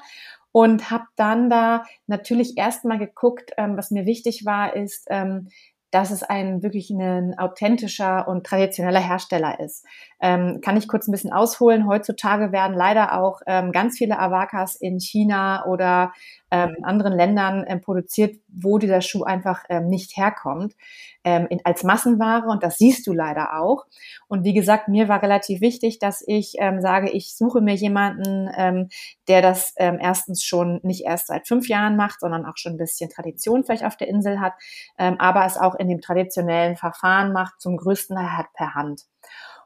und 0.52 0.92
habe 0.92 1.06
dann 1.16 1.50
da 1.50 1.86
natürlich 2.06 2.56
erstmal 2.56 3.00
geguckt, 3.00 3.54
ähm, 3.58 3.76
was 3.76 3.90
mir 3.90 4.06
wichtig 4.06 4.46
war, 4.46 4.76
ist, 4.76 5.08
ähm, 5.10 5.48
dass 5.92 6.10
es 6.12 6.24
ein 6.24 6.64
wirklich 6.64 6.90
ein 6.90 7.38
authentischer 7.38 8.28
und 8.28 8.46
traditioneller 8.46 9.00
Hersteller 9.00 9.60
ist. 9.60 9.86
Ähm, 10.22 10.60
kann 10.62 10.78
ich 10.78 10.88
kurz 10.88 11.08
ein 11.08 11.12
bisschen 11.12 11.34
ausholen. 11.34 11.88
Heutzutage 11.88 12.52
werden 12.52 12.76
leider 12.76 13.20
auch 13.20 13.42
ähm, 13.46 13.72
ganz 13.72 13.98
viele 13.98 14.18
Avakas 14.18 14.76
in 14.76 15.00
China 15.00 15.66
oder 15.66 16.14
ähm, 16.52 16.76
anderen 16.84 17.14
Ländern 17.14 17.64
ähm, 17.68 17.82
produziert, 17.82 18.36
wo 18.48 18.78
dieser 18.78 19.02
Schuh 19.02 19.24
einfach 19.24 19.64
ähm, 19.70 19.88
nicht 19.88 20.18
herkommt, 20.18 20.76
in, 21.24 21.60
als 21.66 21.84
Massenware 21.84 22.48
und 22.48 22.64
das 22.64 22.80
siehst 22.80 23.06
du 23.06 23.14
leider 23.14 23.62
auch. 23.62 23.86
Und 24.28 24.44
wie 24.44 24.56
gesagt, 24.56 24.88
mir 24.88 25.08
war 25.08 25.22
relativ 25.22 25.62
wichtig, 25.62 26.00
dass 26.00 26.24
ich 26.26 26.58
sage, 26.80 27.12
ich 27.12 27.38
suche 27.38 27.62
mir 27.62 27.76
jemanden, 27.76 28.90
der 29.28 29.44
das 29.44 29.76
erstens 29.78 30.44
schon 30.44 30.80
nicht 30.82 31.06
erst 31.06 31.28
seit 31.28 31.48
fünf 31.48 31.68
Jahren 31.68 31.96
macht, 31.96 32.22
sondern 32.22 32.48
auch 32.48 32.58
schon 32.58 32.72
ein 32.72 32.80
bisschen 32.80 33.12
Tradition 33.12 33.64
vielleicht 33.64 33.86
auf 33.86 33.98
der 33.98 34.08
Insel 34.08 34.40
hat, 34.40 34.54
aber 34.98 35.46
es 35.46 35.58
auch 35.58 35.76
in 35.76 35.90
dem 35.90 36.02
traditionellen 36.02 36.76
Verfahren 36.76 37.34
macht, 37.34 37.62
zum 37.62 37.78
größten 37.78 38.16
Teil 38.16 38.46
per 38.56 38.74
Hand. 38.74 39.04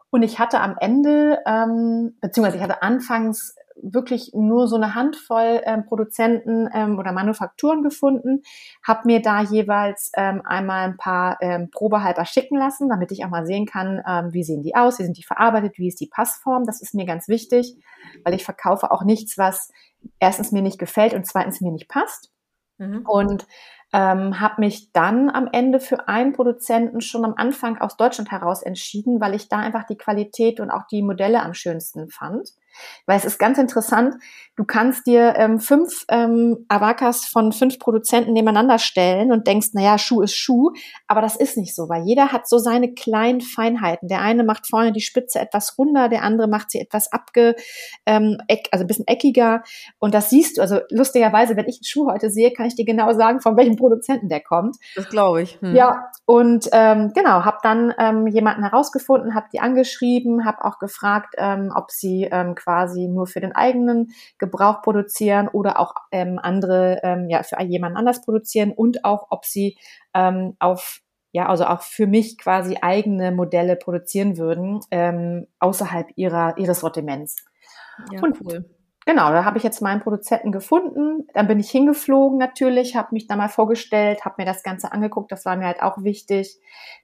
Und 0.10 0.24
ich 0.24 0.40
hatte 0.40 0.62
am 0.62 0.78
Ende, 0.80 1.42
ähm, 1.46 2.18
beziehungsweise 2.22 2.58
ich 2.58 2.64
hatte 2.64 2.82
anfangs 2.82 3.56
wirklich 3.82 4.32
nur 4.34 4.68
so 4.68 4.76
eine 4.76 4.96
Handvoll 4.96 5.62
ähm, 5.66 5.86
Produzenten 5.86 6.70
ähm, 6.74 6.98
oder 6.98 7.12
Manufakturen 7.12 7.84
gefunden, 7.84 8.42
habe 8.84 9.02
mir 9.06 9.22
da 9.22 9.42
jeweils 9.42 10.12
ähm, 10.16 10.42
einmal 10.46 10.86
ein 10.86 10.98
paar 10.98 11.38
ähm, 11.42 11.70
Probehalber 11.72 12.26
schicken 12.26 12.58
lassen, 12.58 12.90
damit 12.90 13.12
ich 13.12 13.26
auch 13.26 13.30
mal 13.30 13.46
sehen 13.46 13.66
kann, 13.66 14.02
ähm, 14.08 14.34
wie 14.34 14.44
sehen 14.44 14.64
die 14.64 14.76
aus, 14.76 15.00
wie 15.00 15.04
sind 15.04 15.18
die 15.18 15.24
verarbeitet, 15.24 15.78
wie 15.78 15.88
ist 15.88 16.00
die 16.00 16.08
Passform. 16.08 16.66
Das 16.66 16.82
ist 16.82 16.94
mir 16.94 17.06
ganz 17.06 17.28
wichtig, 17.28 17.76
weil 18.24 18.34
ich 18.34 18.46
verkaufe 18.46 18.92
auch 18.92 19.04
nichts, 19.04 19.38
was 19.38 19.72
erstens 20.20 20.52
mir 20.52 20.62
nicht 20.62 20.80
gefällt 20.80 21.14
und 21.14 21.26
zweitens 21.26 21.62
mir 21.62 21.72
nicht 21.72 21.90
passt. 21.90 22.32
Mhm. 22.78 23.06
Und 23.06 23.46
ähm, 23.94 24.40
habe 24.40 24.62
mich 24.62 24.92
dann 24.92 25.30
am 25.30 25.48
Ende 25.52 25.80
für 25.80 26.08
einen 26.08 26.34
Produzenten 26.34 27.02
schon 27.02 27.24
am 27.24 27.36
Anfang 27.38 27.78
aus 27.78 27.96
Deutschland 27.96 28.32
heraus 28.32 28.62
entschieden, 28.62 29.22
weil 29.22 29.34
ich 29.34 29.48
da 29.48 29.60
einfach 29.60 29.86
die 29.86 29.98
Qualität 29.98 30.60
und 30.60 30.70
auch 30.70 30.88
die 30.88 31.02
Modelle 31.02 31.42
am 31.42 31.54
schönsten 31.54 32.10
fand. 32.10 32.50
Weil 33.06 33.18
es 33.18 33.26
ist 33.26 33.40
ganz 33.40 33.58
interessant, 33.58 34.16
du 34.56 34.64
kannst 34.64 35.06
dir 35.06 35.36
ähm, 35.38 35.60
fünf 35.60 36.06
ähm, 36.10 36.66
Avakas 36.70 37.26
von 37.26 37.52
fünf 37.52 37.80
Produzenten 37.80 38.34
nebeneinander 38.34 38.80
stellen 38.80 39.32
und 39.32 39.48
denkst, 39.48 39.70
naja, 39.74 39.98
Schuh 39.98 40.22
ist 40.22 40.36
Schuh, 40.36 40.72
aber 41.08 41.22
das 41.22 41.36
ist 41.36 41.58
nicht 41.58 41.76
so, 41.76 41.90
weil 41.90 42.04
jeder 42.06 42.32
hat 42.32 42.48
so 42.48 42.58
seine 42.58 42.94
kleinen 42.94 43.42
Feinheiten. 43.42 44.08
Der 44.08 44.22
eine 44.22 44.44
macht 44.44 44.68
vorne 44.68 44.92
die 44.92 45.02
Spitze 45.02 45.40
etwas 45.40 45.78
runder, 45.78 46.10
der 46.10 46.24
andere 46.24 46.48
macht 46.48 46.72
sie 46.72 46.80
etwas 46.80 47.12
abge, 47.12 47.56
ähm, 48.06 48.38
eck, 48.48 48.70
also 48.72 48.84
ein 48.84 48.88
bisschen 48.88 49.08
eckiger 49.08 49.64
und 50.00 50.14
das 50.14 50.30
siehst 50.30 50.58
du, 50.58 50.62
also 50.62 50.80
lustigerweise, 50.90 51.56
wenn 51.56 51.68
ich 51.68 51.78
einen 51.78 51.86
Schuh 51.86 52.10
heute 52.10 52.30
sehe, 52.30 52.52
kann 52.52 52.68
ich 52.68 52.76
dir 52.76 52.86
genau 52.86 53.14
sagen, 53.14 53.42
von 53.42 53.58
welchem 53.58 53.76
Produzenten 53.76 54.30
der 54.30 54.42
kommt. 54.42 54.78
Das 54.96 55.10
glaube 55.10 55.42
ich. 55.42 55.60
Hm. 55.62 55.76
Ja, 55.76 56.12
und 56.26 56.70
ähm, 56.72 57.12
genau, 57.14 57.44
habe 57.44 57.58
dann 57.64 57.94
ähm, 57.98 58.28
jemanden 58.28 58.64
herausgefunden, 58.64 59.36
habe 59.36 59.48
die 59.52 59.60
angeschrieben, 59.60 60.46
habe 60.46 60.64
auch 60.64 60.80
gefragt, 60.80 61.36
ähm, 61.38 61.72
ob 61.76 61.92
sie 61.92 62.28
ähm, 62.32 62.56
quasi 62.66 63.08
nur 63.08 63.28
für 63.28 63.40
den 63.40 63.54
eigenen 63.54 64.10
Gebrauch 64.40 64.82
produzieren 64.82 65.48
oder 65.48 65.80
auch 65.80 65.94
ähm, 66.12 66.40
andere 66.42 67.00
ähm, 67.04 67.30
ja 67.30 67.44
für 67.44 67.62
jemanden 67.62 67.98
anders 67.98 68.22
produzieren 68.22 68.72
und 68.72 69.06
auch 69.06 69.28
ob 69.30 69.46
sie 69.46 69.78
ähm, 70.14 70.56
auf 70.60 71.02
ja, 71.32 71.50
also 71.50 71.66
auch 71.66 71.82
für 71.82 72.08
mich 72.08 72.38
quasi 72.38 72.78
eigene 72.82 73.34
Modelle 73.34 73.76
produzieren 73.76 74.38
würden, 74.38 74.80
ähm, 74.90 75.48
außerhalb 75.60 76.08
ihrer, 76.16 76.58
ihres 76.58 76.80
Sortiments. 76.80 77.36
Ja, 78.10 78.22
und 78.22 78.40
cool. 78.40 78.64
Genau, 79.08 79.32
da 79.32 79.46
habe 79.46 79.60
ich 79.60 79.64
jetzt 79.64 79.82
meinen 79.82 80.02
Produzenten 80.02 80.52
gefunden. 80.52 81.28
Dann 81.36 81.48
bin 81.48 81.60
ich 81.60 81.70
hingeflogen 81.70 82.40
natürlich, 82.40 82.96
habe 82.96 83.10
mich 83.12 83.28
da 83.28 83.36
mal 83.36 83.50
vorgestellt, 83.50 84.26
habe 84.26 84.36
mir 84.40 84.46
das 84.46 84.64
Ganze 84.64 84.92
angeguckt. 84.92 85.32
Das 85.32 85.46
war 85.46 85.56
mir 85.56 85.68
halt 85.68 85.84
auch 85.84 86.04
wichtig, 86.04 86.60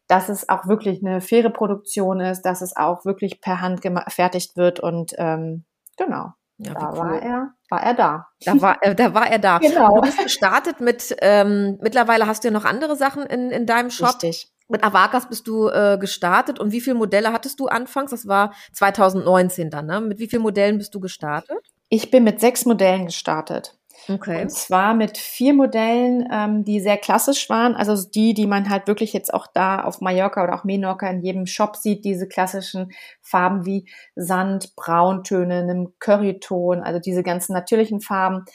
dass 0.08 0.28
es 0.28 0.50
auch 0.50 0.66
wirklich 0.66 1.06
eine 1.06 1.22
faire 1.22 1.52
Produktion 1.52 2.20
ist, 2.20 2.42
dass 2.42 2.62
es 2.62 2.76
auch 2.76 3.06
wirklich 3.06 3.40
per 3.40 3.62
Hand 3.62 3.84
gefertigt 3.84 4.58
wird 4.58 4.80
und 4.80 5.14
ähm, 5.20 5.64
genau. 5.96 6.34
Ja, 6.58 6.74
da 6.74 6.92
cool. 6.92 6.98
war 6.98 7.22
er, 7.22 7.54
war 7.70 7.84
er 7.84 7.94
da. 7.94 8.28
Da 8.46 8.62
war, 8.62 8.78
äh, 8.82 8.96
da 8.96 9.14
war 9.14 9.30
er 9.30 9.40
da. 9.40 9.60
Genau. 9.60 9.96
Du 9.96 10.02
bist 10.02 10.18
gestartet 10.24 10.80
mit, 10.80 11.16
ähm, 11.22 11.78
mittlerweile 11.82 12.28
hast 12.28 12.44
du 12.44 12.48
ja 12.48 12.52
noch 12.54 12.66
andere 12.66 12.96
Sachen 12.96 13.24
in, 13.28 13.52
in 13.52 13.66
deinem 13.66 13.90
Shop. 13.92 14.10
Richtig. 14.10 14.52
Mit 14.68 14.84
Avakas 14.84 15.28
bist 15.28 15.48
du 15.48 15.68
äh, 15.68 15.98
gestartet 16.00 16.60
und 16.60 16.72
wie 16.72 16.82
viele 16.82 16.96
Modelle 16.96 17.34
hattest 17.34 17.60
du 17.60 17.68
anfangs? 17.68 18.12
Das 18.12 18.28
war 18.28 18.54
2019 18.74 19.70
dann, 19.70 19.86
ne? 19.86 20.02
Mit 20.02 20.20
wie 20.20 20.28
vielen 20.28 20.44
Modellen 20.44 20.78
bist 20.78 20.96
du 20.96 21.00
gestartet? 21.00 21.58
Ich 21.94 22.10
bin 22.10 22.24
mit 22.24 22.40
sechs 22.40 22.66
Modellen 22.66 23.08
gestartet. 23.08 23.78
Okay. 24.08 24.44
Und 24.44 24.50
zwar 24.50 24.94
mit 24.94 25.18
vier 25.18 25.54
Modellen, 25.54 26.26
ähm, 26.32 26.64
die 26.64 26.80
sehr 26.80 26.98
klassisch 26.98 27.50
waren. 27.50 27.76
Also 27.76 28.10
die, 28.10 28.34
die 28.34 28.48
man 28.48 28.70
halt 28.70 28.88
wirklich 28.88 29.12
jetzt 29.12 29.34
auch 29.34 29.46
da 29.54 29.84
auf 29.84 30.00
Mallorca 30.00 30.42
oder 30.42 30.56
auch 30.56 30.64
Menorca 30.64 31.10
in 31.10 31.22
jedem 31.22 31.46
Shop 31.46 31.76
sieht, 31.76 32.06
diese 32.06 32.30
klassischen 32.30 32.94
Farben 33.22 33.66
wie 33.66 33.90
Sand, 34.16 34.74
Brauntöne, 34.78 35.60
einem 35.60 35.94
Curryton, 36.00 36.80
also 36.82 37.00
diese 37.02 37.24
ganzen 37.24 37.52
natürlichen 37.52 38.00
Farben. 38.00 38.46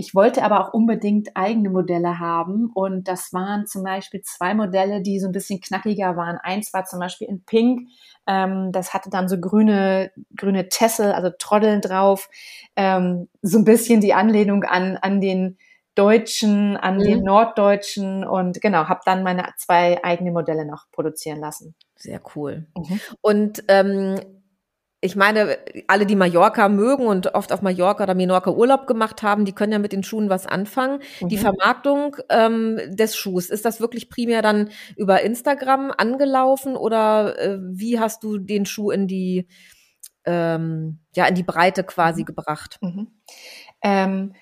Ich 0.00 0.14
wollte 0.14 0.44
aber 0.44 0.60
auch 0.60 0.72
unbedingt 0.72 1.30
eigene 1.34 1.70
Modelle 1.70 2.20
haben 2.20 2.70
und 2.72 3.08
das 3.08 3.32
waren 3.32 3.66
zum 3.66 3.82
Beispiel 3.82 4.22
zwei 4.22 4.54
Modelle, 4.54 5.02
die 5.02 5.18
so 5.18 5.26
ein 5.26 5.32
bisschen 5.32 5.60
knackiger 5.60 6.16
waren. 6.16 6.38
Eins 6.40 6.72
war 6.72 6.84
zum 6.84 7.00
Beispiel 7.00 7.26
in 7.26 7.44
Pink, 7.44 7.88
ähm, 8.28 8.70
das 8.70 8.94
hatte 8.94 9.10
dann 9.10 9.28
so 9.28 9.40
grüne, 9.40 10.12
grüne 10.36 10.68
Tessel, 10.68 11.10
also 11.10 11.30
Troddeln 11.36 11.80
drauf, 11.80 12.30
ähm, 12.76 13.28
so 13.42 13.58
ein 13.58 13.64
bisschen 13.64 14.00
die 14.00 14.14
Anlehnung 14.14 14.62
an, 14.62 14.96
an 14.98 15.20
den 15.20 15.58
Deutschen, 15.96 16.76
an 16.76 16.98
mhm. 16.98 17.02
den 17.02 17.24
Norddeutschen 17.24 18.24
und 18.24 18.60
genau, 18.60 18.84
habe 18.84 19.00
dann 19.04 19.24
meine 19.24 19.52
zwei 19.56 20.04
eigene 20.04 20.30
Modelle 20.30 20.64
noch 20.64 20.84
produzieren 20.92 21.40
lassen. 21.40 21.74
Sehr 21.96 22.20
cool. 22.36 22.68
Mhm. 22.76 23.00
Und 23.20 23.64
ähm, 23.66 24.20
ich 25.00 25.14
meine, 25.14 25.58
alle, 25.86 26.06
die 26.06 26.16
Mallorca 26.16 26.68
mögen 26.68 27.06
und 27.06 27.34
oft 27.34 27.52
auf 27.52 27.62
Mallorca 27.62 28.02
oder 28.02 28.14
Menorca 28.14 28.50
Urlaub 28.50 28.88
gemacht 28.88 29.22
haben, 29.22 29.44
die 29.44 29.52
können 29.52 29.72
ja 29.72 29.78
mit 29.78 29.92
den 29.92 30.02
Schuhen 30.02 30.28
was 30.28 30.46
anfangen. 30.46 31.00
Mhm. 31.20 31.28
Die 31.28 31.38
Vermarktung 31.38 32.16
ähm, 32.30 32.80
des 32.88 33.16
Schuhs, 33.16 33.48
ist 33.48 33.64
das 33.64 33.80
wirklich 33.80 34.10
primär 34.10 34.42
dann 34.42 34.70
über 34.96 35.22
Instagram 35.22 35.92
angelaufen 35.96 36.76
oder 36.76 37.38
äh, 37.38 37.58
wie 37.60 38.00
hast 38.00 38.24
du 38.24 38.38
den 38.38 38.66
Schuh 38.66 38.90
in 38.90 39.06
die, 39.06 39.46
ähm, 40.24 40.98
ja, 41.14 41.26
in 41.26 41.36
die 41.36 41.44
Breite 41.44 41.84
quasi 41.84 42.22
mhm. 42.22 42.26
gebracht? 42.26 42.78
Mhm. 42.80 43.08
Ähm, 43.82 44.34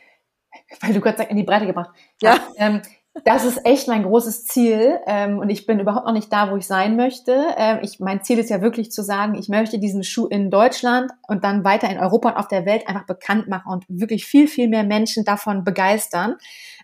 weil 0.81 0.95
du 0.95 1.01
gerade 1.01 1.19
sagst, 1.19 1.31
in 1.31 1.37
die 1.37 1.43
Breite 1.43 1.67
gebracht. 1.67 1.91
Ja. 2.23 2.39
Ähm, 2.57 2.81
das 3.25 3.44
ist 3.44 3.64
echt 3.64 3.88
mein 3.88 4.02
großes 4.02 4.44
Ziel 4.44 5.00
ähm, 5.06 5.38
und 5.38 5.49
ich 5.49 5.66
bin 5.66 5.80
überhaupt 5.80 6.06
noch 6.06 6.12
nicht 6.12 6.32
da, 6.32 6.50
wo 6.50 6.56
ich 6.56 6.66
sein 6.66 6.96
möchte. 6.96 7.46
Ähm, 7.56 7.78
ich, 7.82 7.99
mein 8.00 8.23
Ziel 8.23 8.38
ist 8.38 8.50
ja 8.50 8.61
wirklich 8.61 8.90
zu 8.92 9.02
sagen, 9.02 9.35
ich 9.35 9.49
möchte 9.49 9.78
diesen 9.78 10.04
Schuh 10.04 10.26
in 10.26 10.50
Deutschland 10.50 11.11
und 11.26 11.44
dann 11.44 11.64
weiter 11.64 11.88
in 11.88 11.99
Europa 11.99 12.30
und 12.30 12.37
auf 12.37 12.49
der 12.49 12.66
Welt 12.66 12.88
einfach 12.88 13.06
bekannt 13.06 13.49
machen 13.49 13.73
und 13.73 13.85
wirklich 13.88 14.26
viel, 14.26 14.49
viel 14.49 14.68
mehr 14.68 14.85
Menschen 14.85 15.25
davon 15.25 15.64
begeistern. 15.64 16.37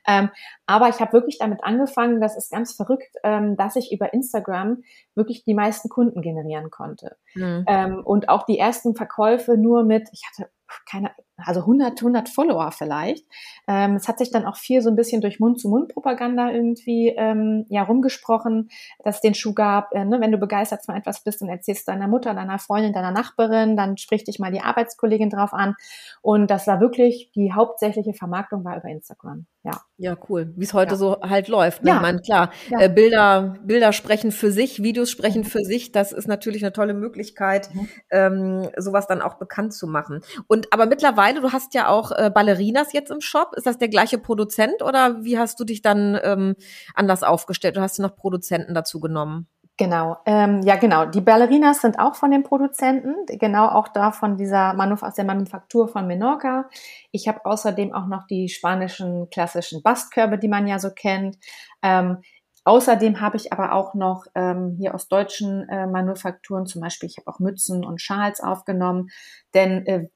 Ähm, 0.06 0.30
aber 0.66 0.88
ich 0.88 1.00
habe 1.00 1.12
wirklich 1.12 1.38
damit 1.38 1.62
angefangen, 1.62 2.20
das 2.20 2.36
ist 2.36 2.50
ganz 2.50 2.72
verrückt, 2.72 3.16
ähm, 3.22 3.56
dass 3.56 3.76
ich 3.76 3.92
über 3.92 4.12
Instagram 4.12 4.82
wirklich 5.14 5.44
die 5.44 5.54
meisten 5.54 5.88
Kunden 5.88 6.22
generieren 6.22 6.70
konnte. 6.70 7.16
Mhm. 7.34 7.64
Ähm, 7.68 8.02
und 8.04 8.28
auch 8.28 8.44
die 8.44 8.58
ersten 8.58 8.94
Verkäufe 8.94 9.56
nur 9.56 9.84
mit, 9.84 10.08
ich 10.12 10.22
hatte 10.26 10.50
keine, 10.90 11.10
also 11.44 11.60
100, 11.60 12.00
100 12.00 12.28
Follower 12.28 12.72
vielleicht. 12.72 13.26
Ähm, 13.68 13.96
es 13.96 14.08
hat 14.08 14.18
sich 14.18 14.30
dann 14.30 14.44
auch 14.44 14.56
viel 14.56 14.80
so 14.82 14.90
ein 14.90 14.96
bisschen 14.96 15.20
durch 15.20 15.40
Mund-zu-Mund-Propaganda 15.40 16.50
irgendwie 16.50 17.08
ähm, 17.08 17.66
ja 17.68 17.82
rumgesprochen, 17.82 18.68
dass 19.04 19.16
es 19.16 19.20
den 19.20 19.34
Schuh 19.34 19.54
gab. 19.54 19.94
Äh, 19.94 20.04
ne, 20.04 20.20
wenn 20.20 20.32
du 20.32 20.38
begeistert 20.38 20.84
von 20.84 20.96
etwas 20.96 21.22
bist 21.24 21.42
und 21.42 21.48
erzählst 21.48 21.88
deiner 21.88 22.08
Mutter, 22.08 22.34
deiner 22.34 22.58
Freundin, 22.58 22.92
deiner 22.92 23.12
Nachbarin, 23.12 23.76
dann 23.76 23.96
spricht 23.96 24.28
dich 24.28 24.38
mal 24.38 24.52
die 24.52 24.60
Arbeitskollegin 24.60 25.30
drauf 25.30 25.52
an. 25.52 25.74
Und 26.20 26.50
das 26.50 26.66
war 26.66 26.80
wirklich 26.80 27.30
die 27.34 27.52
hauptsächliche 27.52 28.14
Vermarktung 28.14 28.64
war 28.64 28.76
über 28.76 28.88
Instagram. 28.88 29.46
Ja. 29.64 29.80
Ja, 29.96 30.16
cool. 30.28 30.52
Wie 30.56 30.64
es 30.64 30.74
heute 30.74 30.92
ja. 30.92 30.96
so 30.96 31.20
halt 31.20 31.46
läuft. 31.46 31.84
Ne? 31.84 31.90
Ja. 31.90 31.96
Ich 31.96 32.02
meine, 32.02 32.20
klar, 32.20 32.50
ja. 32.68 32.80
äh, 32.80 32.88
Bilder, 32.88 33.54
Bilder 33.62 33.92
sprechen 33.92 34.32
für 34.32 34.50
sich, 34.50 34.82
Videos 34.82 35.10
sprechen 35.10 35.42
mhm. 35.42 35.46
für 35.46 35.60
sich. 35.60 35.92
Das 35.92 36.10
ist 36.10 36.26
natürlich 36.26 36.64
eine 36.64 36.72
tolle 36.72 36.94
Möglichkeit, 36.94 37.72
mhm. 37.72 37.88
ähm, 38.10 38.68
sowas 38.76 39.06
dann 39.06 39.22
auch 39.22 39.34
bekannt 39.34 39.72
zu 39.74 39.86
machen. 39.86 40.20
Und 40.48 40.72
aber 40.72 40.86
mittlerweile, 40.86 41.31
du 41.34 41.52
hast 41.52 41.74
ja 41.74 41.88
auch 41.88 42.12
äh, 42.12 42.30
Ballerinas 42.30 42.92
jetzt 42.92 43.10
im 43.10 43.20
Shop. 43.20 43.54
Ist 43.56 43.66
das 43.66 43.78
der 43.78 43.88
gleiche 43.88 44.18
Produzent 44.18 44.82
oder 44.82 45.24
wie 45.24 45.38
hast 45.38 45.58
du 45.60 45.64
dich 45.64 45.82
dann 45.82 46.18
ähm, 46.22 46.54
anders 46.94 47.22
aufgestellt? 47.22 47.76
Oder 47.76 47.84
hast 47.84 47.98
du 47.98 48.02
noch 48.02 48.16
Produzenten 48.16 48.74
dazu 48.74 49.00
genommen? 49.00 49.48
Genau, 49.78 50.18
ähm, 50.26 50.60
ja 50.62 50.76
genau. 50.76 51.06
Die 51.06 51.22
Ballerinas 51.22 51.80
sind 51.80 51.98
auch 51.98 52.14
von 52.14 52.30
den 52.30 52.42
Produzenten, 52.42 53.14
genau 53.26 53.68
auch 53.68 53.88
da 53.88 54.12
von 54.12 54.36
dieser 54.36 54.74
Manuf 54.74 55.02
aus 55.02 55.14
der 55.14 55.24
Manufaktur 55.24 55.88
von 55.88 56.06
Menorca. 56.06 56.68
Ich 57.10 57.26
habe 57.26 57.44
außerdem 57.46 57.94
auch 57.94 58.06
noch 58.06 58.26
die 58.26 58.48
spanischen 58.48 59.30
klassischen 59.30 59.82
Bastkörbe, 59.82 60.38
die 60.38 60.48
man 60.48 60.68
ja 60.68 60.78
so 60.78 60.90
kennt. 60.90 61.38
Ähm, 61.82 62.18
außerdem 62.64 63.20
habe 63.22 63.38
ich 63.38 63.52
aber 63.52 63.72
auch 63.72 63.94
noch 63.94 64.26
ähm, 64.34 64.76
hier 64.78 64.94
aus 64.94 65.08
deutschen 65.08 65.68
äh, 65.70 65.86
Manufakturen, 65.86 66.66
zum 66.66 66.82
Beispiel, 66.82 67.08
ich 67.08 67.16
habe 67.16 67.28
auch 67.28 67.40
Mützen 67.40 67.84
und 67.84 68.00
Schals 68.00 68.40
aufgenommen, 68.40 69.08
denn 69.54 69.86
äh, 69.86 70.08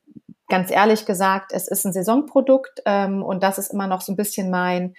ganz 0.49 0.71
ehrlich 0.71 1.07
gesagt, 1.07 1.53
es 1.53 1.69
ist 1.69 1.85
ein 1.85 1.93
Saisonprodukt 1.93 2.83
ähm, 2.85 3.23
und 3.23 3.43
das 3.43 3.59
ist 3.59 3.73
immer 3.73 3.87
noch 3.87 4.01
so 4.01 4.13
ein 4.13 4.17
bisschen 4.17 4.51
mein 4.51 4.95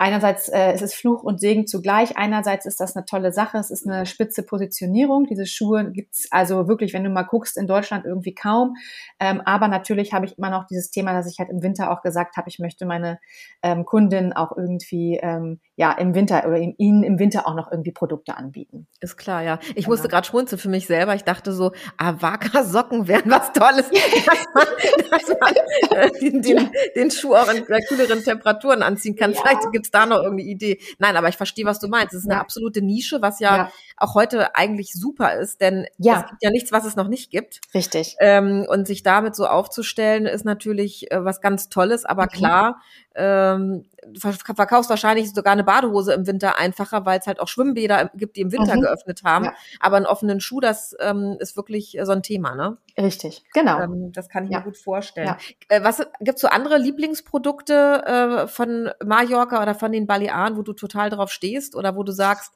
einerseits 0.00 0.48
äh, 0.48 0.72
es 0.72 0.80
ist 0.80 0.94
Fluch 0.94 1.22
und 1.22 1.40
Segen 1.40 1.66
zugleich. 1.66 2.16
Einerseits 2.16 2.64
ist 2.64 2.80
das 2.80 2.96
eine 2.96 3.04
tolle 3.04 3.32
Sache, 3.32 3.58
es 3.58 3.70
ist 3.70 3.86
eine 3.86 4.06
spitze 4.06 4.42
Positionierung. 4.42 5.26
Diese 5.26 5.44
Schuhe 5.44 5.90
gibt's 5.92 6.26
also 6.30 6.68
wirklich, 6.68 6.94
wenn 6.94 7.04
du 7.04 7.10
mal 7.10 7.24
guckst, 7.24 7.58
in 7.58 7.66
Deutschland 7.66 8.06
irgendwie 8.06 8.34
kaum. 8.34 8.76
Ähm, 9.20 9.42
aber 9.44 9.68
natürlich 9.68 10.14
habe 10.14 10.24
ich 10.24 10.38
immer 10.38 10.48
noch 10.48 10.66
dieses 10.66 10.90
Thema, 10.90 11.12
dass 11.12 11.30
ich 11.30 11.38
halt 11.38 11.50
im 11.50 11.62
Winter 11.62 11.90
auch 11.90 12.00
gesagt 12.00 12.38
habe, 12.38 12.48
ich 12.48 12.58
möchte 12.58 12.86
meine 12.86 13.20
ähm, 13.62 13.84
Kundin 13.84 14.32
auch 14.32 14.56
irgendwie 14.56 15.18
ähm, 15.22 15.60
ja 15.76 15.92
im 15.92 16.14
Winter 16.14 16.46
oder 16.46 16.56
ihnen 16.56 17.02
im 17.02 17.18
Winter 17.18 17.46
auch 17.46 17.54
noch 17.54 17.70
irgendwie 17.70 17.92
Produkte 17.92 18.38
anbieten. 18.38 18.86
Ist 19.00 19.18
klar, 19.18 19.42
ja. 19.42 19.58
Ich 19.60 19.74
genau. 19.74 19.88
musste 19.88 20.08
gerade 20.08 20.26
schmunzeln 20.26 20.58
für 20.58 20.70
mich 20.70 20.86
selber. 20.86 21.14
Ich 21.14 21.24
dachte 21.24 21.52
so, 21.52 21.72
Avaka-Socken 21.98 23.06
wären 23.06 23.30
was 23.30 23.52
Tolles, 23.52 23.90
dass 24.26 24.46
man, 24.54 24.66
dass 25.10 25.36
man 25.38 25.54
äh, 25.98 26.10
den, 26.20 26.40
den, 26.40 26.70
den 26.96 27.10
Schuh 27.10 27.34
auch 27.34 27.52
in 27.52 27.66
kühleren 27.66 28.24
Temperaturen 28.24 28.82
anziehen 28.82 29.14
kann. 29.14 29.32
Ja. 29.32 29.40
Vielleicht 29.42 29.72
gibt's 29.72 29.89
da 29.90 30.06
noch 30.06 30.22
irgendeine 30.22 30.50
Idee. 30.50 30.80
Nein, 30.98 31.16
aber 31.16 31.28
ich 31.28 31.36
verstehe, 31.36 31.64
was 31.64 31.78
du 31.78 31.88
meinst. 31.88 32.14
Es 32.14 32.20
ist 32.20 32.30
eine 32.30 32.40
absolute 32.40 32.82
Nische, 32.82 33.22
was 33.22 33.40
ja, 33.40 33.56
ja, 33.56 33.72
auch 33.96 34.14
heute 34.14 34.54
eigentlich 34.54 34.92
super 34.92 35.34
ist, 35.34 35.60
denn 35.60 35.86
ja. 35.98 36.20
es 36.20 36.30
gibt 36.30 36.42
ja 36.42 36.50
nichts, 36.50 36.72
was 36.72 36.84
es 36.84 36.96
noch 36.96 37.08
nicht 37.08 37.30
gibt. 37.30 37.60
Richtig. 37.74 38.16
Ähm, 38.20 38.66
und 38.68 38.86
sich 38.86 39.02
damit 39.02 39.34
so 39.34 39.46
aufzustellen, 39.46 40.26
ist 40.26 40.44
natürlich 40.44 41.10
äh, 41.10 41.24
was 41.24 41.40
ganz 41.40 41.68
Tolles, 41.68 42.04
aber 42.04 42.24
mhm. 42.24 42.28
klar, 42.28 42.82
ähm, 43.20 43.84
verkaufst 44.18 44.88
wahrscheinlich 44.88 45.32
sogar 45.32 45.52
eine 45.52 45.64
Badehose 45.64 46.14
im 46.14 46.26
Winter 46.26 46.58
einfacher, 46.58 47.04
weil 47.04 47.18
es 47.18 47.26
halt 47.26 47.38
auch 47.38 47.48
Schwimmbäder 47.48 48.10
gibt, 48.14 48.36
die 48.36 48.40
im 48.40 48.50
Winter 48.50 48.76
mhm. 48.76 48.80
geöffnet 48.80 49.22
haben. 49.24 49.44
Ja. 49.46 49.54
Aber 49.78 49.96
einen 49.96 50.06
offenen 50.06 50.40
Schuh, 50.40 50.60
das 50.60 50.96
ähm, 51.00 51.36
ist 51.38 51.56
wirklich 51.56 51.98
so 52.02 52.12
ein 52.12 52.22
Thema, 52.22 52.54
ne? 52.54 52.78
Richtig, 52.98 53.44
genau. 53.52 53.80
Ähm, 53.80 54.12
das 54.12 54.28
kann 54.28 54.44
ich 54.44 54.50
ja. 54.50 54.58
mir 54.58 54.64
gut 54.64 54.78
vorstellen. 54.78 55.28
Ja. 55.28 55.36
Äh, 55.68 55.84
was 55.84 56.02
gibt's 56.20 56.40
so 56.40 56.48
andere 56.48 56.78
Lieblingsprodukte 56.78 58.44
äh, 58.44 58.46
von 58.48 58.90
Mallorca 59.04 59.62
oder 59.62 59.74
von 59.74 59.92
den 59.92 60.06
Balearen, 60.06 60.56
wo 60.56 60.62
du 60.62 60.72
total 60.72 61.10
drauf 61.10 61.30
stehst 61.30 61.76
oder 61.76 61.94
wo 61.94 62.02
du 62.02 62.12
sagst, 62.12 62.54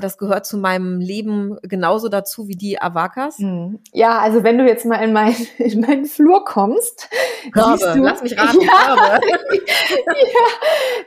das 0.00 0.16
gehört 0.16 0.46
zu 0.46 0.56
meinem 0.56 1.00
Leben 1.00 1.58
genauso 1.62 2.08
dazu 2.08 2.48
wie 2.48 2.56
die 2.56 2.80
Avakas? 2.80 3.38
Hm. 3.38 3.80
Ja, 3.92 4.18
also 4.18 4.42
wenn 4.42 4.58
du 4.58 4.66
jetzt 4.66 4.86
mal 4.86 4.96
in, 4.96 5.12
mein, 5.12 5.34
in 5.58 5.80
meinen 5.80 6.06
Flur 6.06 6.44
kommst, 6.44 7.08
Körbe, 7.52 7.92
du, 7.94 8.02
lass 8.02 8.22
mich 8.22 8.38
raten, 8.38 8.60
ja, 8.60 8.96
ja, 9.20 9.20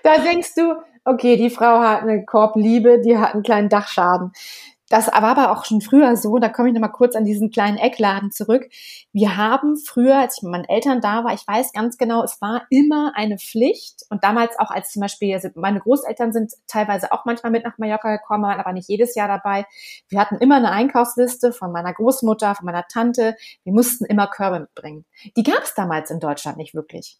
da 0.03 0.17
denkst 0.19 0.53
du, 0.55 0.75
okay, 1.03 1.37
die 1.37 1.49
Frau 1.49 1.79
hat 1.79 2.01
eine 2.01 2.25
Korbliebe, 2.25 3.01
die 3.01 3.17
hat 3.17 3.33
einen 3.33 3.43
kleinen 3.43 3.69
Dachschaden. 3.69 4.31
Das 4.95 5.07
war 5.07 5.23
aber 5.23 5.51
auch 5.51 5.65
schon 5.65 5.81
früher 5.81 6.15
so, 6.15 6.37
da 6.37 6.47
komme 6.47 6.69
ich 6.69 6.73
nochmal 6.73 6.93
kurz 6.93 7.17
an 7.17 7.25
diesen 7.25 7.51
kleinen 7.51 7.75
Eckladen 7.75 8.31
zurück. 8.31 8.69
Wir 9.11 9.35
haben 9.35 9.75
früher, 9.75 10.17
als 10.19 10.37
ich 10.37 10.43
mit 10.43 10.53
meinen 10.53 10.63
Eltern 10.63 11.01
da 11.01 11.25
war, 11.25 11.33
ich 11.33 11.45
weiß 11.45 11.73
ganz 11.73 11.97
genau, 11.97 12.23
es 12.23 12.39
war 12.39 12.65
immer 12.69 13.11
eine 13.13 13.37
Pflicht 13.37 14.03
und 14.09 14.23
damals 14.23 14.57
auch 14.57 14.71
als 14.71 14.93
zum 14.93 15.01
Beispiel, 15.01 15.33
also 15.33 15.49
meine 15.55 15.81
Großeltern 15.81 16.31
sind 16.31 16.53
teilweise 16.67 17.11
auch 17.11 17.25
manchmal 17.25 17.51
mit 17.51 17.65
nach 17.65 17.77
Mallorca 17.77 18.15
gekommen, 18.15 18.43
waren 18.43 18.57
aber 18.57 18.71
nicht 18.71 18.87
jedes 18.87 19.15
Jahr 19.15 19.27
dabei. 19.27 19.65
Wir 20.07 20.17
hatten 20.17 20.37
immer 20.37 20.55
eine 20.55 20.71
Einkaufsliste 20.71 21.51
von 21.51 21.73
meiner 21.73 21.93
Großmutter, 21.93 22.55
von 22.55 22.65
meiner 22.65 22.87
Tante. 22.87 23.35
Wir 23.65 23.73
mussten 23.73 24.05
immer 24.05 24.27
Körbe 24.27 24.61
mitbringen. 24.61 25.03
Die 25.35 25.43
gab 25.43 25.63
es 25.63 25.73
damals 25.73 26.09
in 26.09 26.21
Deutschland 26.21 26.55
nicht 26.57 26.73
wirklich. 26.73 27.19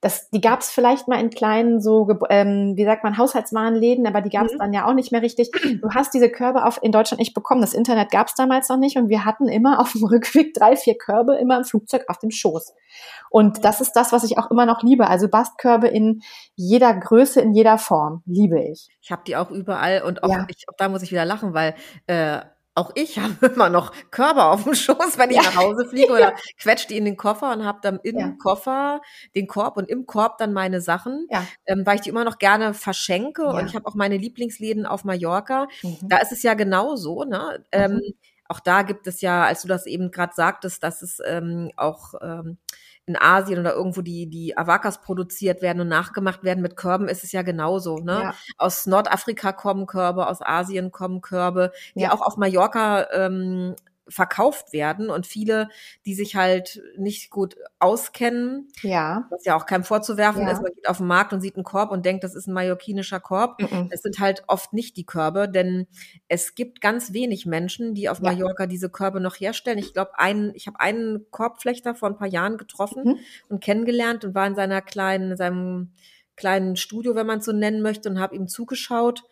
Das, 0.00 0.30
die 0.30 0.40
gab 0.40 0.60
es 0.60 0.70
vielleicht 0.70 1.08
mal 1.08 1.20
in 1.20 1.30
kleinen, 1.30 1.80
so, 1.80 2.08
ähm, 2.30 2.74
wie 2.76 2.84
sagt 2.84 3.04
man, 3.04 3.18
Haushaltswarenläden, 3.18 4.06
aber 4.06 4.20
die 4.20 4.30
gab 4.30 4.46
es 4.46 4.54
mhm. 4.54 4.58
dann 4.58 4.72
ja 4.72 4.86
auch 4.86 4.94
nicht 4.94 5.12
mehr 5.12 5.22
richtig. 5.22 5.50
Du 5.80 5.90
hast 5.90 6.14
diese 6.14 6.30
Körbe 6.30 6.64
auf, 6.64 6.78
in 6.82 6.92
Deutschland 6.92 7.20
nicht 7.20 7.34
bekommen. 7.34 7.60
Das 7.60 7.74
Internet 7.74 8.10
gab 8.10 8.28
es 8.28 8.34
damals 8.34 8.68
noch 8.68 8.76
nicht 8.76 8.96
und 8.96 9.08
wir 9.08 9.24
hatten 9.24 9.48
immer 9.48 9.80
auf 9.80 9.92
dem 9.92 10.04
Rückweg 10.04 10.54
drei, 10.54 10.76
vier 10.76 10.96
Körbe 10.96 11.36
immer 11.36 11.56
im 11.56 11.64
Flugzeug 11.64 12.04
auf 12.08 12.18
dem 12.18 12.30
Schoß. 12.30 12.74
Und 13.30 13.64
das 13.64 13.80
ist 13.80 13.92
das, 13.92 14.12
was 14.12 14.24
ich 14.24 14.38
auch 14.38 14.50
immer 14.50 14.66
noch 14.66 14.82
liebe. 14.82 15.08
Also 15.08 15.28
Bastkörbe 15.28 15.88
in 15.88 16.22
jeder 16.54 16.94
Größe, 16.94 17.40
in 17.40 17.52
jeder 17.52 17.78
Form 17.78 18.22
liebe 18.26 18.62
ich. 18.62 18.88
Ich 19.00 19.10
habe 19.10 19.22
die 19.26 19.36
auch 19.36 19.50
überall 19.50 20.02
und 20.02 20.22
auch, 20.22 20.28
ja. 20.28 20.46
ich, 20.48 20.68
auch 20.68 20.76
da 20.76 20.88
muss 20.88 21.02
ich 21.02 21.10
wieder 21.10 21.24
lachen, 21.24 21.54
weil 21.54 21.74
äh, 22.06 22.40
auch 22.74 22.90
ich 22.94 23.18
habe 23.20 23.46
immer 23.46 23.68
noch 23.68 23.92
Körper 24.10 24.50
auf 24.50 24.64
dem 24.64 24.74
Schoß, 24.74 25.18
wenn 25.18 25.30
ich 25.30 25.36
ja. 25.36 25.42
nach 25.42 25.56
Hause 25.56 25.86
fliege 25.86 26.12
oder 26.12 26.20
ja. 26.20 26.34
quetsche 26.58 26.88
die 26.88 26.96
in 26.96 27.04
den 27.04 27.16
Koffer 27.16 27.52
und 27.52 27.64
habe 27.64 27.78
dann 27.82 28.00
im 28.02 28.18
ja. 28.18 28.32
Koffer 28.42 29.00
den 29.34 29.46
Korb 29.46 29.76
und 29.76 29.88
im 29.88 30.06
Korb 30.06 30.38
dann 30.38 30.52
meine 30.52 30.80
Sachen, 30.80 31.28
ähm, 31.66 31.86
weil 31.86 31.96
ich 31.96 32.02
die 32.02 32.10
immer 32.10 32.24
noch 32.24 32.38
gerne 32.38 32.74
verschenke 32.74 33.46
und 33.46 33.66
ich 33.66 33.74
habe 33.74 33.86
auch 33.86 33.94
meine 33.94 34.16
Lieblingsläden 34.16 34.86
auf 34.86 35.04
Mallorca. 35.04 35.68
Mhm. 35.82 35.98
Da 36.02 36.18
ist 36.18 36.32
es 36.32 36.42
ja 36.42 36.54
genauso, 36.54 37.24
ne? 37.24 37.64
Ähm, 37.72 37.94
mhm. 37.94 38.14
Auch 38.46 38.60
da 38.60 38.82
gibt 38.82 39.06
es 39.06 39.22
ja, 39.22 39.44
als 39.44 39.62
du 39.62 39.68
das 39.68 39.86
eben 39.86 40.10
gerade 40.10 40.34
sagtest, 40.34 40.82
dass 40.82 41.00
es 41.00 41.18
ähm, 41.24 41.72
auch 41.76 42.14
ähm, 42.20 42.58
in 43.06 43.16
Asien 43.16 43.58
oder 43.58 43.74
irgendwo 43.74 44.00
die, 44.00 44.26
die 44.28 44.56
Avakas 44.56 45.02
produziert 45.02 45.60
werden 45.60 45.80
und 45.80 45.88
nachgemacht 45.88 46.42
werden 46.42 46.62
mit 46.62 46.76
Körben, 46.76 47.08
ist 47.08 47.22
es 47.22 47.32
ja 47.32 47.42
genauso. 47.42 47.98
Ne? 47.98 48.20
Ja. 48.22 48.34
Aus 48.56 48.86
Nordafrika 48.86 49.52
kommen 49.52 49.86
Körbe, 49.86 50.26
aus 50.26 50.40
Asien 50.40 50.90
kommen 50.90 51.20
Körbe, 51.20 51.72
die 51.94 52.02
ja. 52.02 52.12
auch 52.12 52.22
auf 52.22 52.36
Mallorca 52.36 53.06
ähm, 53.12 53.74
verkauft 54.08 54.72
werden 54.72 55.10
und 55.10 55.26
viele, 55.26 55.68
die 56.04 56.14
sich 56.14 56.36
halt 56.36 56.82
nicht 56.96 57.30
gut 57.30 57.56
auskennen, 57.78 58.68
ja. 58.82 59.26
was 59.30 59.44
ja 59.44 59.56
auch 59.56 59.66
keinem 59.66 59.84
vorzuwerfen 59.84 60.42
ja. 60.42 60.50
ist, 60.50 60.62
man 60.62 60.72
geht 60.72 60.88
auf 60.88 60.98
den 60.98 61.06
Markt 61.06 61.32
und 61.32 61.40
sieht 61.40 61.56
einen 61.56 61.64
Korb 61.64 61.90
und 61.90 62.04
denkt, 62.04 62.24
das 62.24 62.34
ist 62.34 62.46
ein 62.46 62.52
mallorquinischer 62.52 63.20
Korb. 63.20 63.60
Mhm. 63.60 63.88
Es 63.90 64.02
sind 64.02 64.18
halt 64.20 64.44
oft 64.46 64.72
nicht 64.72 64.96
die 64.96 65.06
Körbe, 65.06 65.48
denn 65.48 65.86
es 66.28 66.54
gibt 66.54 66.80
ganz 66.80 67.12
wenig 67.12 67.46
Menschen, 67.46 67.94
die 67.94 68.08
auf 68.08 68.18
ja. 68.18 68.32
Mallorca 68.32 68.66
diese 68.66 68.90
Körbe 68.90 69.20
noch 69.20 69.36
herstellen. 69.36 69.78
Ich 69.78 69.94
glaube, 69.94 70.18
einen, 70.18 70.54
ich 70.54 70.66
habe 70.66 70.80
einen 70.80 71.26
Korbflechter 71.30 71.94
vor 71.94 72.08
ein 72.08 72.16
paar 72.16 72.28
Jahren 72.28 72.58
getroffen 72.58 73.04
mhm. 73.04 73.18
und 73.48 73.62
kennengelernt 73.62 74.24
und 74.24 74.34
war 74.34 74.46
in 74.46 74.54
seiner 74.54 74.82
kleinen, 74.82 75.32
in 75.32 75.36
seinem 75.36 75.92
kleinen 76.36 76.76
Studio, 76.76 77.14
wenn 77.14 77.26
man 77.26 77.38
es 77.38 77.44
so 77.44 77.52
nennen 77.52 77.80
möchte, 77.80 78.10
und 78.10 78.20
habe 78.20 78.34
ihm 78.34 78.48
zugeschaut 78.48 79.24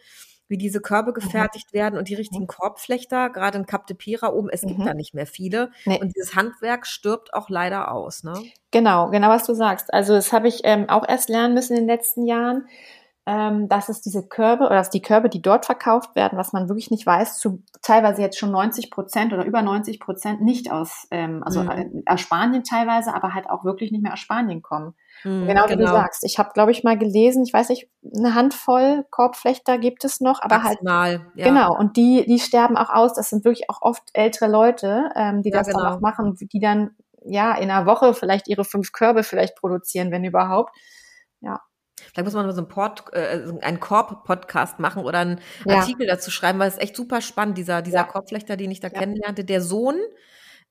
wie 0.49 0.59
diese 0.59 0.81
Körbe 0.81 1.11
mhm. 1.11 1.15
gefertigt 1.15 1.73
mhm. 1.73 1.79
werden 1.79 1.99
und 1.99 2.09
die 2.09 2.15
richtigen 2.15 2.47
Korbflechter, 2.47 3.31
gerade 3.31 3.59
in 3.59 3.67
Cap 3.67 3.87
de 3.87 3.97
Pira 3.97 4.33
oben, 4.33 4.49
es 4.51 4.63
mhm. 4.63 4.69
gibt 4.69 4.87
da 4.87 4.95
nicht 4.95 5.15
mehr 5.15 5.27
viele. 5.27 5.71
Nee. 5.87 6.01
Und 6.01 6.15
dieses 6.15 6.35
Handwerk 6.35 6.87
stirbt 6.87 7.35
auch 7.35 7.49
leider 7.49 7.93
aus. 7.93 8.23
Ne? 8.23 8.35
Genau, 8.71 9.11
genau 9.11 9.29
was 9.29 9.45
du 9.45 9.55
sagst. 9.55 9.93
Also 9.93 10.15
das 10.15 10.33
habe 10.33 10.49
ich 10.49 10.61
ähm, 10.65 10.89
auch 10.89 11.09
erst 11.09 11.29
lernen 11.29 11.55
müssen 11.55 11.75
in 11.75 11.87
den 11.87 11.89
letzten 11.89 12.27
Jahren 12.27 12.67
ähm, 13.25 13.69
dass 13.69 13.89
es 13.89 14.01
diese 14.01 14.27
Körbe 14.27 14.65
oder 14.65 14.75
dass 14.75 14.91
die 14.91 15.03
Körbe, 15.03 15.29
die 15.29 15.41
dort 15.41 15.65
verkauft 15.65 16.17
werden, 16.17 16.37
was 16.37 16.53
man 16.53 16.69
wirklich 16.69 16.91
nicht 16.91 17.07
weiß, 17.07 17.39
zu 17.39 17.63
teilweise 17.81 18.21
jetzt 18.21 18.37
schon 18.37 18.51
90 18.51 18.91
Prozent 18.91 19.33
oder 19.33 19.45
über 19.45 19.63
90 19.63 20.01
Prozent 20.01 20.41
nicht 20.41 20.73
aus, 20.73 21.07
ähm, 21.13 21.43
also 21.45 21.63
mhm. 21.63 22.03
aus 22.07 22.21
Spanien 22.21 22.65
teilweise, 22.65 23.15
aber 23.15 23.33
halt 23.33 23.49
auch 23.49 23.65
wirklich 23.65 23.93
nicht 23.93 24.03
mehr 24.03 24.15
aus 24.15 24.19
Spanien 24.19 24.61
kommen. 24.61 24.95
Mhm, 25.23 25.47
genau 25.47 25.65
wie 25.67 25.77
genau. 25.77 25.91
du 25.91 25.97
sagst. 25.97 26.25
Ich 26.25 26.39
habe, 26.39 26.51
glaube 26.53 26.73
ich, 26.73 26.83
mal 26.83 26.99
gelesen, 26.99 27.45
ich 27.45 27.53
weiß 27.53 27.69
nicht, 27.69 27.89
eine 28.17 28.35
Handvoll 28.35 29.05
Korbflechter 29.11 29.79
gibt 29.79 30.05
es 30.05 30.21
noch, 30.21 30.43
aber 30.43 30.65
halt 30.65 30.83
Maximal, 30.83 31.11
halt 31.11 31.23
ja. 31.37 31.47
genau. 31.47 31.79
Und 31.79 31.97
die, 31.97 32.25
die 32.27 32.41
sterben 32.41 32.77
auch 32.77 32.91
aus. 32.91 33.15
Das 33.15 33.31
sind 33.31 33.45
wirklich 33.45 33.71
auch 33.71 33.83
oft 33.83 34.03
ältere 34.15 34.51
Leute, 34.51 35.11
ähm, 35.15 35.43
die 35.43 35.51
ja, 35.51 35.59
das 35.59 35.69
genau. 35.69 35.81
dann 35.81 35.93
auch 35.95 36.01
machen, 36.01 36.37
die 36.41 36.59
dann 36.59 36.91
ja 37.25 37.55
in 37.55 37.71
einer 37.71 37.87
Woche 37.87 38.15
vielleicht 38.15 38.49
ihre 38.49 38.65
fünf 38.65 38.91
Körbe 38.91 39.23
vielleicht 39.23 39.55
produzieren, 39.55 40.11
wenn 40.11 40.25
überhaupt. 40.25 40.77
Ja. 42.13 42.23
Vielleicht 42.23 42.25
muss 42.27 42.35
man 42.35 42.47
mal 42.47 42.53
so 42.53 42.61
einen, 42.61 42.69
Port, 42.69 43.05
äh, 43.13 43.43
einen 43.63 43.81
Korb-Podcast 43.81 44.79
machen 44.79 45.05
oder 45.05 45.21
einen 45.21 45.41
ja. 45.65 45.77
Artikel 45.77 46.07
dazu 46.07 46.31
schreiben, 46.31 46.59
weil 46.59 46.69
es 46.69 46.79
echt 46.79 46.95
super 46.95 47.21
spannend, 47.23 47.57
dieser, 47.57 47.81
dieser 47.81 47.99
ja. 47.99 48.05
Korbflechter, 48.05 48.57
den 48.57 48.71
ich 48.71 48.81
da 48.81 48.89
ja. 48.89 48.99
kennenlernte. 48.99 49.45
Der 49.45 49.63
Sohn 49.63 49.97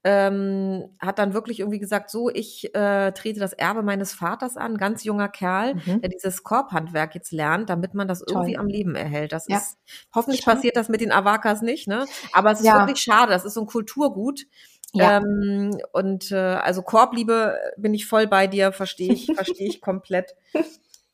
ähm, 0.03 0.89
hat 0.99 1.19
dann 1.19 1.33
wirklich 1.33 1.59
irgendwie 1.59 1.79
gesagt, 1.79 2.09
so, 2.09 2.29
ich 2.29 2.73
äh, 2.75 3.11
trete 3.11 3.39
das 3.39 3.53
Erbe 3.53 3.83
meines 3.83 4.13
Vaters 4.13 4.57
an, 4.57 4.77
ganz 4.77 5.03
junger 5.03 5.29
Kerl, 5.29 5.75
mhm. 5.75 6.01
der 6.01 6.09
dieses 6.09 6.43
Korbhandwerk 6.43 7.13
jetzt 7.15 7.31
lernt, 7.31 7.69
damit 7.69 7.93
man 7.93 8.07
das 8.07 8.23
irgendwie 8.27 8.53
Toll. 8.53 8.61
am 8.61 8.67
Leben 8.67 8.95
erhält. 8.95 9.31
Das 9.31 9.47
ist, 9.47 9.77
hoffentlich 10.13 10.43
Toll. 10.43 10.55
passiert 10.55 10.75
das 10.75 10.89
mit 10.89 11.01
den 11.01 11.11
Avakas 11.11 11.61
nicht, 11.61 11.87
ne? 11.87 12.05
Aber 12.33 12.51
es 12.51 12.61
ist 12.61 12.71
wirklich 12.71 13.01
schade, 13.01 13.31
das 13.31 13.45
ist 13.45 13.53
so 13.53 13.61
ein 13.61 13.67
Kulturgut. 13.67 14.45
Ja. 14.93 15.17
Ähm, 15.17 15.77
und 15.93 16.31
äh, 16.31 16.35
also 16.35 16.81
Korbliebe 16.81 17.57
bin 17.77 17.93
ich 17.93 18.05
voll 18.05 18.27
bei 18.27 18.47
dir, 18.47 18.71
verstehe 18.71 19.13
ich, 19.13 19.25
verstehe 19.35 19.67
ich 19.67 19.81
komplett. 19.81 20.35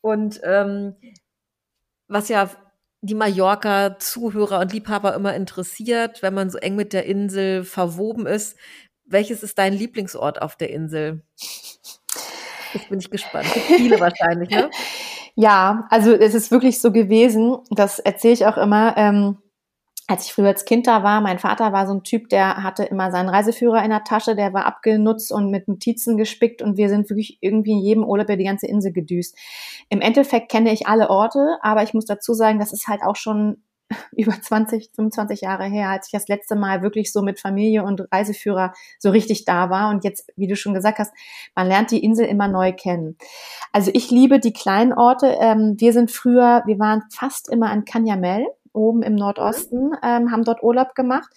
Und 0.02 0.40
ähm, 0.44 0.96
was 2.08 2.30
ja 2.30 2.50
die 3.02 3.16
Mallorca-Zuhörer 3.16 4.60
und 4.60 4.74
Liebhaber 4.74 5.14
immer 5.14 5.36
interessiert, 5.36 6.22
wenn 6.22 6.34
man 6.34 6.50
so 6.50 6.58
eng 6.58 6.76
mit 6.76 6.94
der 6.94 7.06
Insel 7.06 7.64
verwoben 7.64 8.26
ist, 8.26 8.58
welches 9.06 9.44
ist 9.44 9.58
dein 9.58 9.74
Lieblingsort 9.74 10.42
auf 10.42 10.56
der 10.56 10.70
Insel? 10.72 11.24
Jetzt 12.74 12.90
bin 12.90 13.00
ich 13.00 13.10
gespannt. 13.10 13.48
Viele 13.48 14.00
wahrscheinlich, 14.00 14.50
ne? 14.50 14.70
Ja, 15.36 15.88
also 15.90 16.14
es 16.14 16.34
ist 16.34 16.52
wirklich 16.52 16.82
so 16.82 16.92
gewesen, 16.92 17.58
das 17.70 18.00
erzähle 18.00 18.34
ich 18.34 18.46
auch 18.48 18.58
immer. 18.58 18.98
Ähm, 18.98 19.38
als 20.08 20.26
ich 20.26 20.34
früher 20.34 20.48
als 20.48 20.64
Kind 20.64 20.88
da 20.88 21.04
war, 21.04 21.20
mein 21.20 21.38
Vater 21.38 21.74
war 21.74 21.86
so 21.86 21.94
ein 21.94 22.04
Typ, 22.04 22.30
der 22.30 22.64
hatte 22.64 22.86
immer 22.86 23.12
seinen 23.12 23.28
Reiseführer 23.28 23.84
in 23.84 23.90
der 23.90 24.06
Tasche, 24.06 24.36
der 24.36 24.54
war 24.54 24.66
abgenutzt 24.66 25.34
und 25.34 25.52
mit 25.52 25.68
Notizen 25.68 26.16
gespickt 26.16 26.62
und 26.62 26.78
wir 26.78 26.88
sind 26.88 27.10
wirklich 27.10 27.38
irgendwie 27.42 27.74
in 27.74 27.80
jedem 27.80 28.04
Urlaub 28.06 28.28
über 28.28 28.38
die 28.38 28.46
ganze 28.46 28.68
Insel 28.68 28.94
gedüst. 28.94 29.38
Im 29.90 30.00
Endeffekt 30.00 30.50
kenne 30.50 30.72
ich 30.72 30.88
alle 30.88 31.10
Orte, 31.10 31.58
aber 31.62 31.84
ich 31.84 31.94
muss 31.94 32.06
dazu 32.06 32.34
sagen, 32.34 32.58
das 32.58 32.72
ist 32.72 32.88
halt 32.88 33.02
auch 33.04 33.18
schon 33.18 33.64
über 34.16 34.34
20, 34.42 34.92
25 34.96 35.42
Jahre 35.42 35.66
her, 35.66 35.90
als 35.90 36.08
ich 36.08 36.12
das 36.12 36.28
letzte 36.28 36.56
Mal 36.56 36.82
wirklich 36.82 37.12
so 37.12 37.22
mit 37.22 37.40
Familie 37.40 37.84
und 37.84 38.02
Reiseführer 38.12 38.74
so 39.00 39.10
richtig 39.10 39.46
da 39.46 39.70
war. 39.70 39.90
Und 39.90 40.04
jetzt, 40.04 40.30
wie 40.36 40.48
du 40.48 40.56
schon 40.56 40.74
gesagt 40.74 41.00
hast, 41.00 41.14
man 41.56 41.68
lernt 41.68 41.92
die 41.92 42.04
Insel 42.04 42.26
immer 42.26 42.48
neu 42.48 42.74
kennen. 42.74 43.18
Also 43.72 43.92
ich 43.94 44.12
liebe 44.12 44.40
die 44.40 44.54
kleinen 44.54 44.94
Orte. 44.94 45.38
Ähm, 45.40 45.76
wir 45.78 45.94
sind 45.94 46.12
früher, 46.12 46.64
wir 46.66 46.80
waren 46.80 47.04
fast 47.14 47.50
immer 47.50 47.70
an 47.70 47.86
Canyamel 47.86 48.46
oben 48.78 49.02
im 49.02 49.16
Nordosten, 49.16 49.92
ähm, 50.04 50.32
haben 50.32 50.44
dort 50.44 50.64
Urlaub 50.64 50.96
gemacht. 50.96 51.30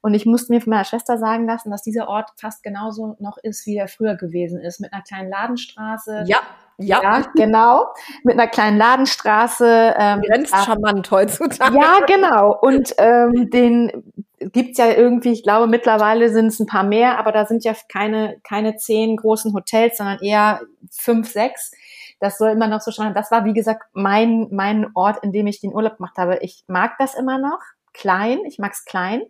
Und 0.00 0.14
ich 0.14 0.26
musste 0.26 0.52
mir 0.52 0.60
von 0.60 0.70
meiner 0.70 0.84
Schwester 0.84 1.18
sagen 1.18 1.46
lassen, 1.46 1.70
dass 1.70 1.82
dieser 1.82 2.08
Ort 2.08 2.30
fast 2.36 2.62
genauso 2.62 3.16
noch 3.20 3.38
ist, 3.42 3.66
wie 3.66 3.76
er 3.76 3.88
früher 3.88 4.16
gewesen 4.16 4.60
ist, 4.60 4.80
mit 4.80 4.92
einer 4.92 5.02
kleinen 5.02 5.30
Ladenstraße. 5.30 6.24
Ja. 6.26 6.38
Ja. 6.80 7.02
ja, 7.02 7.24
genau. 7.34 7.86
Mit 8.22 8.34
einer 8.34 8.46
kleinen 8.46 8.78
Ladenstraße. 8.78 9.94
Ähm, 9.98 10.22
charmant 10.46 11.10
heutzutage. 11.10 11.76
Ja, 11.76 11.98
genau. 12.06 12.56
Und 12.60 12.94
ähm, 12.98 13.50
den 13.50 14.12
gibt's 14.38 14.78
ja 14.78 14.92
irgendwie, 14.92 15.32
ich 15.32 15.42
glaube, 15.42 15.66
mittlerweile 15.66 16.30
sind 16.30 16.46
es 16.46 16.60
ein 16.60 16.66
paar 16.66 16.84
mehr, 16.84 17.18
aber 17.18 17.32
da 17.32 17.46
sind 17.46 17.64
ja 17.64 17.74
keine, 17.88 18.36
keine 18.44 18.76
zehn 18.76 19.16
großen 19.16 19.52
Hotels, 19.54 19.96
sondern 19.96 20.20
eher 20.20 20.60
fünf, 20.90 21.30
sechs. 21.32 21.72
Das 22.20 22.38
soll 22.38 22.50
immer 22.50 22.66
noch 22.66 22.80
so 22.80 22.90
schauen. 22.90 23.14
Das 23.14 23.30
war, 23.30 23.44
wie 23.44 23.52
gesagt, 23.52 23.84
mein, 23.92 24.48
mein 24.50 24.90
Ort, 24.94 25.22
in 25.22 25.32
dem 25.32 25.46
ich 25.46 25.60
den 25.60 25.74
Urlaub 25.74 25.96
gemacht 25.96 26.16
habe. 26.18 26.38
Ich 26.38 26.64
mag 26.66 26.96
das 26.98 27.14
immer 27.14 27.38
noch. 27.38 27.60
Klein, 27.92 28.38
ich 28.46 28.58
mag's 28.58 28.84
klein. 28.84 29.22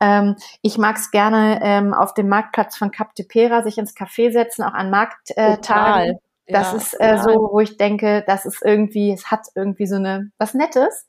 Ähm, 0.00 0.36
ich 0.62 0.78
mag's 0.78 1.10
gerne 1.10 1.60
ähm, 1.62 1.92
auf 1.92 2.14
dem 2.14 2.28
Marktplatz 2.28 2.76
von 2.76 2.90
Cap 2.90 3.14
de 3.14 3.26
Pera 3.26 3.62
sich 3.62 3.78
ins 3.78 3.94
Café 3.94 4.32
setzen, 4.32 4.62
auch 4.62 4.74
an 4.74 4.90
Markttagen. 4.90 6.10
Äh, 6.10 6.14
das 6.46 6.72
ja, 6.72 6.76
ist 6.76 7.00
äh, 7.00 7.18
so, 7.18 7.48
wo 7.52 7.60
ich 7.60 7.76
denke, 7.76 8.22
das 8.26 8.46
ist 8.46 8.62
irgendwie, 8.64 9.12
es 9.12 9.30
hat 9.30 9.46
irgendwie 9.54 9.86
so 9.86 9.96
eine 9.96 10.30
was 10.38 10.54
Nettes. 10.54 11.08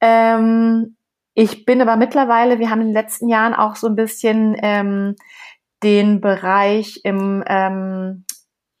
Ähm, 0.00 0.96
ich 1.34 1.64
bin 1.64 1.80
aber 1.82 1.96
mittlerweile, 1.96 2.58
wir 2.58 2.70
haben 2.70 2.80
in 2.80 2.88
den 2.88 2.94
letzten 2.94 3.28
Jahren 3.28 3.54
auch 3.54 3.76
so 3.76 3.88
ein 3.88 3.96
bisschen 3.96 4.56
ähm, 4.62 5.16
den 5.82 6.20
Bereich 6.20 7.00
im 7.04 7.44
ähm, 7.46 8.24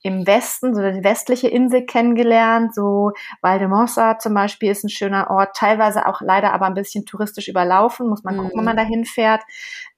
im 0.02 0.26
Westen, 0.26 0.74
so 0.74 0.80
die 0.80 1.04
westliche 1.04 1.48
Insel 1.48 1.84
kennengelernt. 1.84 2.74
So 2.74 3.12
Valdemossa 3.42 4.18
zum 4.18 4.34
Beispiel 4.34 4.70
ist 4.70 4.84
ein 4.84 4.90
schöner 4.90 5.30
Ort, 5.30 5.56
teilweise 5.56 6.06
auch 6.06 6.20
leider 6.20 6.52
aber 6.52 6.66
ein 6.66 6.74
bisschen 6.74 7.04
touristisch 7.04 7.48
überlaufen. 7.48 8.08
Muss 8.08 8.24
man 8.24 8.36
gucken, 8.36 8.52
mhm. 8.54 8.58
wenn 8.58 8.64
man 8.64 8.76
da 8.76 8.84
hinfährt. 8.84 9.42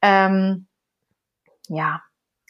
Ähm, 0.02 0.66
ja, 1.68 2.02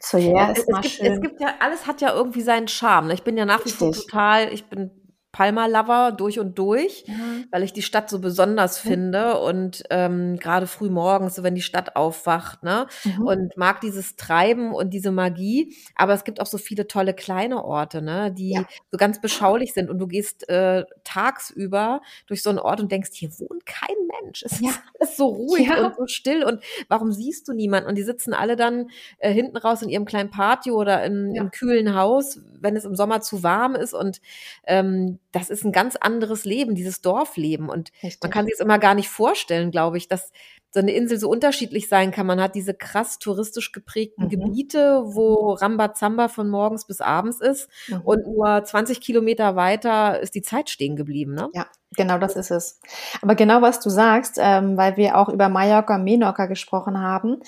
so 0.02 0.16
ja, 0.16 0.50
es, 0.50 0.60
es, 0.60 0.80
gibt, 0.80 1.00
es 1.00 1.20
gibt 1.20 1.40
ja, 1.40 1.54
alles 1.60 1.86
hat 1.86 2.00
ja 2.00 2.14
irgendwie 2.14 2.40
seinen 2.40 2.68
Charme. 2.68 3.10
Ich 3.10 3.22
bin 3.22 3.36
ja 3.36 3.44
nach 3.44 3.64
wie 3.64 3.70
vor 3.70 3.92
total, 3.92 4.52
ich 4.52 4.64
bin 4.66 4.90
Palma-Lover 5.32 6.12
durch 6.12 6.40
und 6.40 6.58
durch, 6.58 7.04
mhm. 7.06 7.46
weil 7.52 7.62
ich 7.62 7.72
die 7.72 7.82
Stadt 7.82 8.10
so 8.10 8.18
besonders 8.18 8.78
finde 8.78 9.38
und 9.38 9.84
ähm, 9.90 10.38
gerade 10.38 10.66
früh 10.66 10.90
morgens, 10.90 11.36
so 11.36 11.44
wenn 11.44 11.54
die 11.54 11.62
Stadt 11.62 11.94
aufwacht, 11.94 12.64
ne, 12.64 12.88
mhm. 13.04 13.26
und 13.26 13.56
mag 13.56 13.80
dieses 13.80 14.16
Treiben 14.16 14.74
und 14.74 14.90
diese 14.90 15.12
Magie. 15.12 15.76
Aber 15.94 16.14
es 16.14 16.24
gibt 16.24 16.40
auch 16.40 16.46
so 16.46 16.58
viele 16.58 16.88
tolle 16.88 17.14
kleine 17.14 17.64
Orte, 17.64 18.02
ne, 18.02 18.32
die 18.32 18.54
ja. 18.54 18.64
so 18.90 18.98
ganz 18.98 19.20
beschaulich 19.20 19.72
sind 19.72 19.88
und 19.88 19.98
du 19.98 20.08
gehst 20.08 20.48
äh, 20.48 20.84
tagsüber 21.04 22.00
durch 22.26 22.42
so 22.42 22.50
einen 22.50 22.58
Ort 22.58 22.80
und 22.80 22.90
denkst, 22.90 23.10
hier 23.12 23.30
wohnt 23.38 23.64
kein 23.66 23.96
Mensch. 24.20 24.42
Es 24.42 24.60
ja. 24.60 24.70
ist 24.70 24.80
alles 24.98 25.16
so 25.16 25.26
ruhig 25.26 25.68
ja. 25.68 25.86
und 25.86 25.96
so 25.96 26.06
still 26.08 26.42
und 26.42 26.60
warum 26.88 27.12
siehst 27.12 27.46
du 27.46 27.52
niemanden? 27.52 27.88
Und 27.88 27.94
die 27.94 28.02
sitzen 28.02 28.34
alle 28.34 28.56
dann 28.56 28.90
äh, 29.18 29.32
hinten 29.32 29.56
raus 29.56 29.80
in 29.82 29.90
ihrem 29.90 30.06
kleinen 30.06 30.30
Patio 30.30 30.74
oder 30.74 31.04
im, 31.04 31.36
im 31.36 31.52
kühlen 31.52 31.94
Haus, 31.94 32.40
wenn 32.58 32.74
es 32.74 32.84
im 32.84 32.96
Sommer 32.96 33.20
zu 33.20 33.44
warm 33.44 33.76
ist 33.76 33.94
und 33.94 34.20
ähm, 34.66 35.19
das 35.32 35.50
ist 35.50 35.64
ein 35.64 35.72
ganz 35.72 35.96
anderes 35.96 36.44
Leben, 36.44 36.74
dieses 36.74 37.00
Dorfleben. 37.00 37.68
Und 37.68 37.90
Richtig. 38.02 38.22
man 38.22 38.30
kann 38.30 38.46
sich 38.46 38.54
es 38.54 38.60
immer 38.60 38.78
gar 38.78 38.94
nicht 38.94 39.08
vorstellen, 39.08 39.70
glaube 39.70 39.96
ich, 39.98 40.08
dass 40.08 40.32
so 40.72 40.80
eine 40.80 40.92
Insel 40.92 41.18
so 41.18 41.28
unterschiedlich 41.28 41.88
sein 41.88 42.12
kann. 42.12 42.26
Man 42.26 42.40
hat 42.40 42.54
diese 42.54 42.74
krass 42.74 43.18
touristisch 43.18 43.72
geprägten 43.72 44.24
mhm. 44.24 44.28
Gebiete, 44.28 45.02
wo 45.06 45.52
Rambazamba 45.52 46.28
von 46.28 46.48
morgens 46.48 46.86
bis 46.86 47.00
abends 47.00 47.40
ist 47.40 47.68
mhm. 47.88 48.00
und 48.02 48.26
nur 48.26 48.64
20 48.64 49.00
Kilometer 49.00 49.56
weiter 49.56 50.20
ist 50.20 50.34
die 50.34 50.42
Zeit 50.42 50.70
stehen 50.70 50.96
geblieben. 50.96 51.34
Ne? 51.34 51.48
Ja, 51.54 51.66
Genau, 51.96 52.18
das 52.18 52.36
ist 52.36 52.52
es. 52.52 52.80
Aber 53.20 53.34
genau 53.34 53.62
was 53.62 53.80
du 53.80 53.90
sagst, 53.90 54.38
ähm, 54.40 54.76
weil 54.76 54.96
wir 54.96 55.18
auch 55.18 55.28
über 55.28 55.48
Mallorca, 55.48 55.98
Menorca 55.98 56.46
gesprochen 56.46 57.00
haben. 57.00 57.40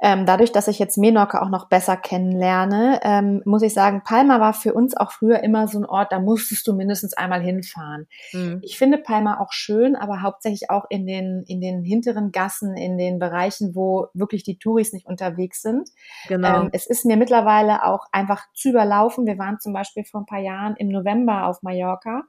Ähm, 0.00 0.24
dadurch, 0.24 0.52
dass 0.52 0.68
ich 0.68 0.78
jetzt 0.78 0.96
Menorca 0.96 1.42
auch 1.42 1.50
noch 1.50 1.68
besser 1.68 1.98
kennenlerne, 1.98 3.00
ähm, 3.02 3.42
muss 3.44 3.60
ich 3.60 3.74
sagen, 3.74 4.00
Palma 4.02 4.40
war 4.40 4.54
für 4.54 4.72
uns 4.72 4.96
auch 4.96 5.12
früher 5.12 5.42
immer 5.42 5.68
so 5.68 5.78
ein 5.78 5.84
Ort, 5.84 6.12
da 6.12 6.18
musstest 6.18 6.66
du 6.66 6.72
mindestens 6.72 7.12
einmal 7.12 7.42
hinfahren. 7.42 8.06
Mhm. 8.32 8.60
Ich 8.62 8.78
finde 8.78 8.96
Palma 8.96 9.38
auch 9.38 9.52
schön, 9.52 9.96
aber 9.96 10.22
hauptsächlich 10.22 10.70
auch 10.70 10.86
in 10.88 11.06
den, 11.06 11.44
in 11.46 11.60
den 11.60 11.84
hinteren 11.84 12.32
Gassen, 12.32 12.78
in 12.78 12.96
den 12.96 13.18
Bereichen, 13.18 13.74
wo 13.74 14.06
wirklich 14.14 14.44
die 14.44 14.58
Touris 14.58 14.94
nicht 14.94 15.06
unterwegs 15.06 15.60
sind. 15.60 15.90
Genau. 16.26 16.62
Ähm, 16.62 16.70
es 16.72 16.86
ist 16.86 17.04
mir 17.04 17.18
mittlerweile 17.18 17.84
auch 17.84 18.06
einfach 18.12 18.46
zu 18.54 18.70
überlaufen. 18.70 19.26
Wir 19.26 19.36
waren 19.36 19.60
zum 19.60 19.74
Beispiel 19.74 20.04
vor 20.04 20.22
ein 20.22 20.26
paar 20.26 20.40
Jahren 20.40 20.74
im 20.76 20.88
November 20.88 21.44
auf 21.44 21.62
Mallorca. 21.62 22.22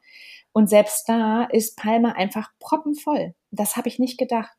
Und 0.54 0.70
selbst 0.70 1.08
da 1.08 1.44
ist 1.44 1.78
Palma 1.78 2.14
einfach 2.14 2.50
proppenvoll. 2.60 3.34
Das 3.52 3.76
habe 3.78 3.88
ich 3.88 4.00
nicht 4.00 4.18
gedacht. 4.18 4.52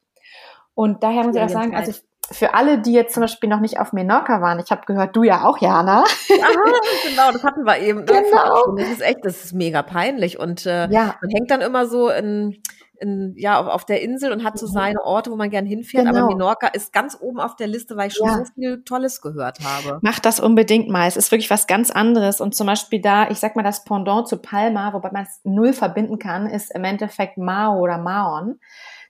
Und 0.75 1.03
daher 1.03 1.25
muss 1.25 1.37
ich 1.37 1.43
auch 1.43 1.49
sagen, 1.49 1.75
also 1.75 1.93
für 2.31 2.55
alle, 2.55 2.79
die 2.79 2.93
jetzt 2.93 3.15
zum 3.15 3.23
Beispiel 3.23 3.49
noch 3.49 3.61
nicht 3.61 3.79
auf 3.79 3.93
Menorca 3.93 4.41
waren, 4.41 4.59
ich 4.59 4.71
habe 4.71 4.87
gehört, 4.87 5.15
du 5.15 5.23
ja 5.23 5.45
auch, 5.45 5.59
Jana. 5.59 6.01
Aha, 6.01 6.05
genau, 7.09 7.33
das 7.33 7.45
hatten 7.45 7.65
wir 7.65 7.79
eben. 7.79 8.07
Genau. 8.07 8.75
Das 8.77 8.89
ist 8.89 9.03
echt, 9.03 9.19
das 9.23 9.45
ist 9.45 9.53
mega 9.53 9.83
peinlich. 9.83 10.39
Und 10.39 10.65
äh, 10.65 10.89
ja. 10.89 11.17
man 11.21 11.31
hängt 11.31 11.51
dann 11.51 11.61
immer 11.61 11.87
so 11.87 12.09
in, 12.09 12.63
in, 13.03 13.35
ja, 13.37 13.61
auf, 13.61 13.67
auf 13.67 13.85
der 13.85 14.01
Insel 14.01 14.33
und 14.33 14.45
hat 14.45 14.59
so 14.59 14.67
mhm. 14.67 14.73
seine 14.73 15.05
Orte, 15.05 15.31
wo 15.31 15.37
man 15.37 15.51
gern 15.51 15.67
hinfährt. 15.67 16.07
Genau. 16.07 16.19
Aber 16.19 16.29
Menorca 16.29 16.69
ist 16.69 16.93
ganz 16.93 17.19
oben 17.21 17.41
auf 17.41 17.57
der 17.57 17.67
Liste, 17.67 17.97
weil 17.97 18.09
ich 18.09 18.15
schon 18.15 18.29
ja. 18.29 18.39
so 18.39 18.45
viel 18.55 18.83
Tolles 18.85 19.21
gehört 19.21 19.59
habe. 19.63 19.99
Mach 20.03 20.19
das 20.21 20.41
unbedingt 20.41 20.89
mal. 20.89 21.07
Es 21.07 21.17
ist 21.17 21.31
wirklich 21.31 21.51
was 21.51 21.67
ganz 21.67 21.91
anderes. 21.91 22.41
Und 22.41 22.55
zum 22.55 22.67
Beispiel 22.67 23.01
da, 23.01 23.29
ich 23.29 23.39
sag 23.39 23.57
mal, 23.57 23.63
das 23.63 23.85
Pendant 23.85 24.29
zu 24.29 24.39
Palma, 24.39 24.93
wobei 24.93 25.11
man 25.13 25.25
es 25.25 25.41
null 25.45 25.73
verbinden 25.73 26.19
kann, 26.19 26.47
ist 26.47 26.75
im 26.75 26.85
Endeffekt 26.85 27.37
Mao 27.37 27.79
oder 27.79 27.99
Maon. 27.99 28.61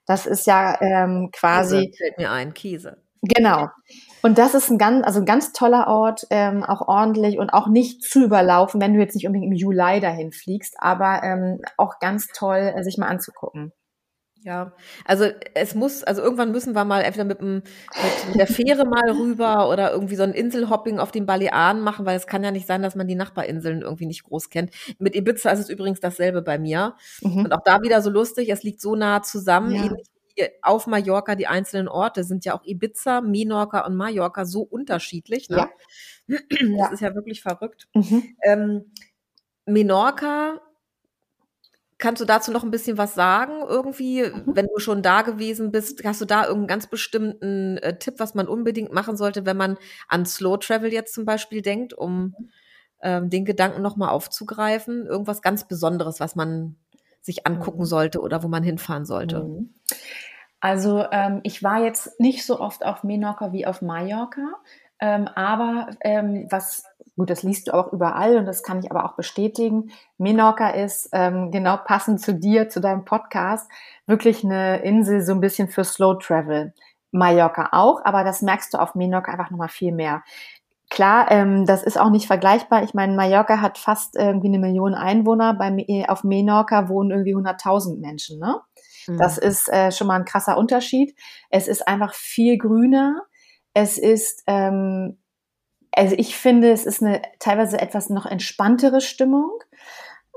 Das 0.07 0.27
ist 0.27 0.47
ja 0.47 0.81
ähm, 0.81 1.31
quasi. 1.33 1.87
Käse 1.87 1.97
fällt 1.97 2.19
mir 2.19 2.31
ein, 2.31 2.55
Käse. 2.55 3.03
Genau. 3.23 3.69
Und 4.23 4.39
das 4.39 4.55
ist 4.55 4.69
ein 4.69 4.79
ganz, 4.79 5.07
also 5.07 5.21
ein 5.21 5.27
ganz 5.27 5.53
toller 5.53 5.87
Ort, 5.87 6.27
ähm, 6.31 6.65
auch 6.65 6.89
ordentlich 6.89 7.39
und 7.39 7.51
auch 7.51 7.69
nicht 7.69 8.03
zu 8.03 8.25
überlaufen, 8.25 8.81
wenn 8.81 8.95
du 8.95 9.01
jetzt 9.01 9.15
nicht 9.15 9.27
unbedingt 9.27 9.53
im 9.53 9.57
Juli 9.57 10.01
dahin 10.01 10.33
fliegst, 10.33 10.75
aber 10.79 11.23
ähm, 11.23 11.61
auch 11.77 12.01
ganz 12.01 12.29
toll, 12.29 12.73
äh, 12.75 12.83
sich 12.83 12.99
mal 12.99 13.07
anzugucken. 13.07 13.73
Ja, 14.45 14.73
also 15.05 15.27
es 15.55 15.77
muss, 15.77 16.03
also 16.03 16.21
irgendwann 16.21 16.51
müssen 16.51 16.75
wir 16.75 16.85
mal 16.85 17.03
entweder 17.03 17.25
mit, 17.25 17.41
dem, 17.41 17.63
mit 18.27 18.35
der 18.35 18.49
Fähre 18.49 18.85
mal 18.85 19.11
rüber 19.11 19.71
oder 19.71 19.93
irgendwie 19.93 20.17
so 20.17 20.25
ein 20.25 20.33
Inselhopping 20.33 20.99
auf 20.99 21.13
den 21.13 21.27
Balearen 21.27 21.81
machen, 21.81 22.07
weil 22.07 22.17
es 22.17 22.27
kann 22.27 22.43
ja 22.43 22.51
nicht 22.51 22.67
sein, 22.67 22.83
dass 22.83 22.97
man 22.97 23.07
die 23.07 23.15
Nachbarinseln 23.15 23.83
irgendwie 23.83 24.07
nicht 24.07 24.25
groß 24.25 24.51
kennt. 24.51 24.73
Mit 24.99 25.15
Ibiza 25.15 25.51
ist 25.51 25.61
es 25.61 25.69
übrigens 25.69 26.01
dasselbe 26.01 26.43
bei 26.43 26.59
mir. 26.59 26.97
Mhm. 27.21 27.45
Und 27.45 27.53
auch 27.53 27.63
da 27.65 27.83
wieder 27.83 28.03
so 28.03 28.11
lustig, 28.11 28.49
es 28.49 28.65
liegt 28.65 28.81
so 28.81 28.97
nah 28.97 29.23
zusammen, 29.23 29.71
ja. 29.71 29.85
wie 29.85 30.49
auf 30.63 30.87
Mallorca 30.87 31.35
die 31.35 31.47
einzelnen 31.47 31.89
Orte 31.89 32.25
sind 32.25 32.45
ja 32.45 32.55
auch 32.55 32.65
Ibiza, 32.65 33.21
Menorca 33.21 33.87
und 33.87 33.95
Mallorca 33.97 34.45
so 34.45 34.63
unterschiedlich. 34.63 35.49
Ne? 35.51 35.69
Ja. 36.27 36.39
Das 36.79 36.93
ist 36.93 37.01
ja 37.01 37.15
wirklich 37.15 37.43
verrückt. 37.43 37.89
Mhm. 37.95 38.37
Ähm, 38.43 38.93
Menorca 39.67 40.61
Kannst 42.03 42.21
du 42.21 42.25
dazu 42.25 42.51
noch 42.51 42.65
ein 42.65 42.73
bisschen 42.73 42.99
was 42.99 43.15
sagen? 43.15 43.63
Irgendwie, 43.69 44.25
mhm. 44.25 44.43
wenn 44.47 44.67
du 44.67 44.81
schon 44.81 45.03
da 45.03 45.23
gewesen 45.23 45.71
bist, 45.71 46.03
hast 46.05 46.21
du 46.21 46.25
da 46.25 46.43
irgendeinen 46.43 46.67
ganz 46.67 46.89
bestimmten 46.89 47.77
äh, 47.77 47.97
Tipp, 47.97 48.15
was 48.19 48.35
man 48.35 48.49
unbedingt 48.49 48.93
machen 48.93 49.17
sollte, 49.17 49.47
wenn 49.47 49.57
man 49.57 49.79
an 50.09 50.27
Slow 50.27 50.57
Travel 50.57 50.93
jetzt 50.93 51.15
zum 51.15 51.25
Beispiel 51.25 51.63
denkt, 51.63 51.95
um 51.95 52.35
ähm, 53.03 53.31
den 53.31 53.45
Gedanken 53.45 53.83
nochmal 53.83 54.09
aufzugreifen? 54.09 55.07
Irgendwas 55.07 55.43
ganz 55.43 55.69
Besonderes, 55.69 56.19
was 56.19 56.35
man 56.35 56.75
sich 57.21 57.47
angucken 57.47 57.83
mhm. 57.83 57.87
sollte 57.87 58.21
oder 58.21 58.43
wo 58.43 58.49
man 58.49 58.65
hinfahren 58.65 59.05
sollte? 59.05 59.45
Mhm. 59.45 59.73
Also 60.59 61.05
ähm, 61.13 61.39
ich 61.45 61.63
war 61.63 61.85
jetzt 61.85 62.19
nicht 62.19 62.45
so 62.45 62.59
oft 62.59 62.85
auf 62.85 63.05
Menorca 63.05 63.53
wie 63.53 63.65
auf 63.65 63.81
Mallorca. 63.81 64.57
Ähm, 64.99 65.29
aber 65.37 65.91
ähm, 66.01 66.49
was, 66.51 66.85
gut, 67.17 67.31
das 67.31 67.43
liest 67.43 67.69
du 67.69 67.75
auch 67.75 67.93
überall 67.93 68.37
und 68.37 68.47
das 68.47 68.63
kann 68.63 68.81
ich 68.81 68.91
aber 68.91 69.05
auch 69.05 69.17
bestätigen. 69.17 69.91
Menorca 70.19 70.71
ist 70.71 71.09
ähm, 71.13 71.51
genau 71.51 71.77
passend 71.77 72.21
zu 72.21 72.35
dir, 72.35 72.69
zu 72.69 72.81
deinem 72.81 73.05
Podcast, 73.05 73.71
wirklich 74.07 74.45
eine 74.45 74.83
Insel 74.83 75.21
so 75.23 75.33
ein 75.33 75.41
bisschen 75.41 75.69
für 75.69 75.85
Slow 75.85 76.19
Travel. 76.19 76.73
Mallorca 77.13 77.69
auch, 77.73 78.01
aber 78.05 78.25
das 78.25 78.41
merkst 78.41 78.73
du 78.73 78.79
auf 78.79 78.95
Menorca 78.95 79.33
einfach 79.33 79.51
nochmal 79.51 79.69
viel 79.69 79.93
mehr. 79.93 80.23
Klar, 80.93 81.31
ähm, 81.31 81.65
das 81.65 81.83
ist 81.83 81.99
auch 81.99 82.11
nicht 82.11 82.27
vergleichbar. 82.27 82.83
Ich 82.83 82.93
meine, 82.93 83.15
Mallorca 83.15 83.63
hat 83.63 83.79
fast 83.79 84.15
irgendwie 84.15 84.49
eine 84.49 84.59
Million 84.59 84.95
Einwohner. 84.95 85.55
Bei, 85.55 85.71
auf 86.09 86.23
Menorca 86.23 86.89
wohnen 86.91 87.11
irgendwie 87.11 87.35
100.000 87.35 87.99
Menschen. 87.99 88.39
Ne? 88.39 88.61
Mhm. 89.07 89.17
Das 89.17 89.39
ist 89.39 89.73
äh, 89.73 89.91
schon 89.91 90.07
mal 90.07 90.17
ein 90.17 90.27
krasser 90.27 90.59
Unterschied. 90.59 91.17
Es 91.49 91.67
ist 91.67 91.89
einfach 91.89 92.13
viel 92.13 92.59
grüner. 92.59 93.23
Es 93.73 93.97
ist, 93.97 94.43
ähm, 94.47 95.19
also 95.95 96.15
ich 96.19 96.37
finde, 96.37 96.71
es 96.71 96.87
ist 96.87 97.03
eine 97.03 97.23
teilweise 97.39 97.81
etwas 97.81 98.11
noch 98.11 98.27
entspanntere 98.27 99.01
Stimmung. 99.01 99.51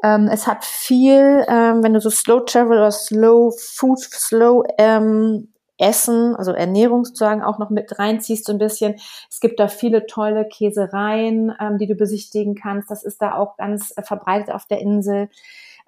Ähm, 0.03 0.27
es 0.31 0.47
hat 0.47 0.65
viel, 0.65 1.45
ähm, 1.47 1.83
wenn 1.83 1.93
du 1.93 2.01
so 2.01 2.09
Slow 2.09 2.41
Travel 2.45 2.77
oder 2.77 2.91
Slow 2.91 3.51
Food, 3.57 3.99
Slow 3.99 4.63
ähm, 4.77 5.49
Essen, 5.77 6.35
also 6.35 6.51
Ernährung 6.51 7.03
auch 7.43 7.59
noch 7.59 7.69
mit 7.69 7.97
reinziehst 7.99 8.45
so 8.45 8.53
ein 8.53 8.59
bisschen. 8.59 8.95
Es 9.29 9.39
gibt 9.39 9.59
da 9.59 9.67
viele 9.67 10.05
tolle 10.05 10.47
Käsereien, 10.47 11.53
ähm, 11.59 11.77
die 11.77 11.87
du 11.87 11.95
besichtigen 11.95 12.55
kannst. 12.55 12.89
Das 12.91 13.03
ist 13.03 13.21
da 13.21 13.35
auch 13.35 13.57
ganz 13.57 13.93
äh, 13.97 14.03
verbreitet 14.03 14.53
auf 14.53 14.65
der 14.67 14.79
Insel. 14.79 15.29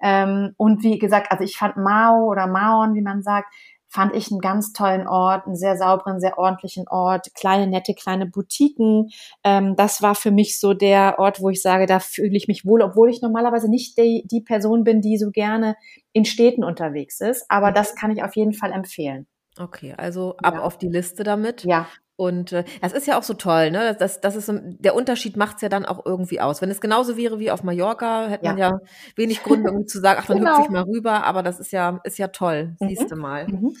Ähm, 0.00 0.54
und 0.56 0.82
wie 0.82 0.98
gesagt, 0.98 1.32
also 1.32 1.42
ich 1.42 1.56
fand 1.56 1.76
Mao 1.76 2.26
oder 2.30 2.46
Maon, 2.46 2.94
wie 2.94 3.02
man 3.02 3.22
sagt, 3.22 3.52
fand 3.88 4.14
ich 4.14 4.30
einen 4.30 4.40
ganz 4.40 4.72
tollen 4.72 5.06
Ort, 5.06 5.46
einen 5.46 5.56
sehr 5.56 5.76
sauberen, 5.76 6.20
sehr 6.20 6.38
ordentlichen 6.38 6.86
Ort, 6.88 7.34
kleine, 7.34 7.66
nette, 7.66 7.94
kleine 7.94 8.26
Boutiquen. 8.26 9.10
Ähm, 9.44 9.76
das 9.76 10.02
war 10.02 10.14
für 10.14 10.30
mich 10.30 10.60
so 10.60 10.74
der 10.74 11.18
Ort, 11.18 11.40
wo 11.40 11.48
ich 11.48 11.62
sage, 11.62 11.86
da 11.86 11.98
fühle 11.98 12.36
ich 12.36 12.48
mich 12.48 12.64
wohl, 12.64 12.82
obwohl 12.82 13.10
ich 13.10 13.22
normalerweise 13.22 13.70
nicht 13.70 13.96
die, 13.98 14.24
die 14.30 14.42
Person 14.42 14.84
bin, 14.84 15.00
die 15.00 15.16
so 15.16 15.30
gerne 15.30 15.76
in 16.12 16.24
Städten 16.24 16.64
unterwegs 16.64 17.20
ist. 17.20 17.46
Aber 17.48 17.72
das 17.72 17.94
kann 17.94 18.10
ich 18.10 18.22
auf 18.22 18.36
jeden 18.36 18.52
Fall 18.52 18.72
empfehlen. 18.72 19.26
Okay, 19.58 19.94
also 19.96 20.36
ab 20.38 20.54
ja. 20.54 20.62
auf 20.62 20.78
die 20.78 20.88
Liste 20.88 21.24
damit. 21.24 21.64
Ja. 21.64 21.86
Und 22.18 22.50
äh, 22.50 22.64
das 22.80 22.92
ist 22.92 23.06
ja 23.06 23.16
auch 23.16 23.22
so 23.22 23.34
toll, 23.34 23.70
ne? 23.70 23.96
Das, 23.96 24.20
das 24.20 24.34
ist 24.34 24.50
der 24.52 24.96
Unterschied 24.96 25.36
macht's 25.36 25.62
ja 25.62 25.68
dann 25.68 25.86
auch 25.86 26.04
irgendwie 26.04 26.40
aus. 26.40 26.60
Wenn 26.60 26.68
es 26.68 26.80
genauso 26.80 27.16
wäre 27.16 27.38
wie 27.38 27.52
auf 27.52 27.62
Mallorca, 27.62 28.26
hätte 28.26 28.44
ja. 28.44 28.50
man 28.50 28.58
ja 28.58 28.80
wenig 29.14 29.44
Gründe, 29.44 29.68
irgendwie 29.68 29.86
zu 29.86 30.00
sagen, 30.00 30.18
ach, 30.20 30.26
dann 30.26 30.38
genau. 30.38 30.50
hüpfe 30.50 30.62
ich 30.64 30.70
mal 30.70 30.82
rüber, 30.82 31.22
aber 31.22 31.44
das 31.44 31.60
ist 31.60 31.70
ja, 31.70 32.00
ist 32.02 32.18
ja 32.18 32.26
toll, 32.26 32.74
mhm. 32.80 32.88
siehst 32.88 33.08
du 33.12 33.14
mal. 33.14 33.46
Mhm. 33.46 33.76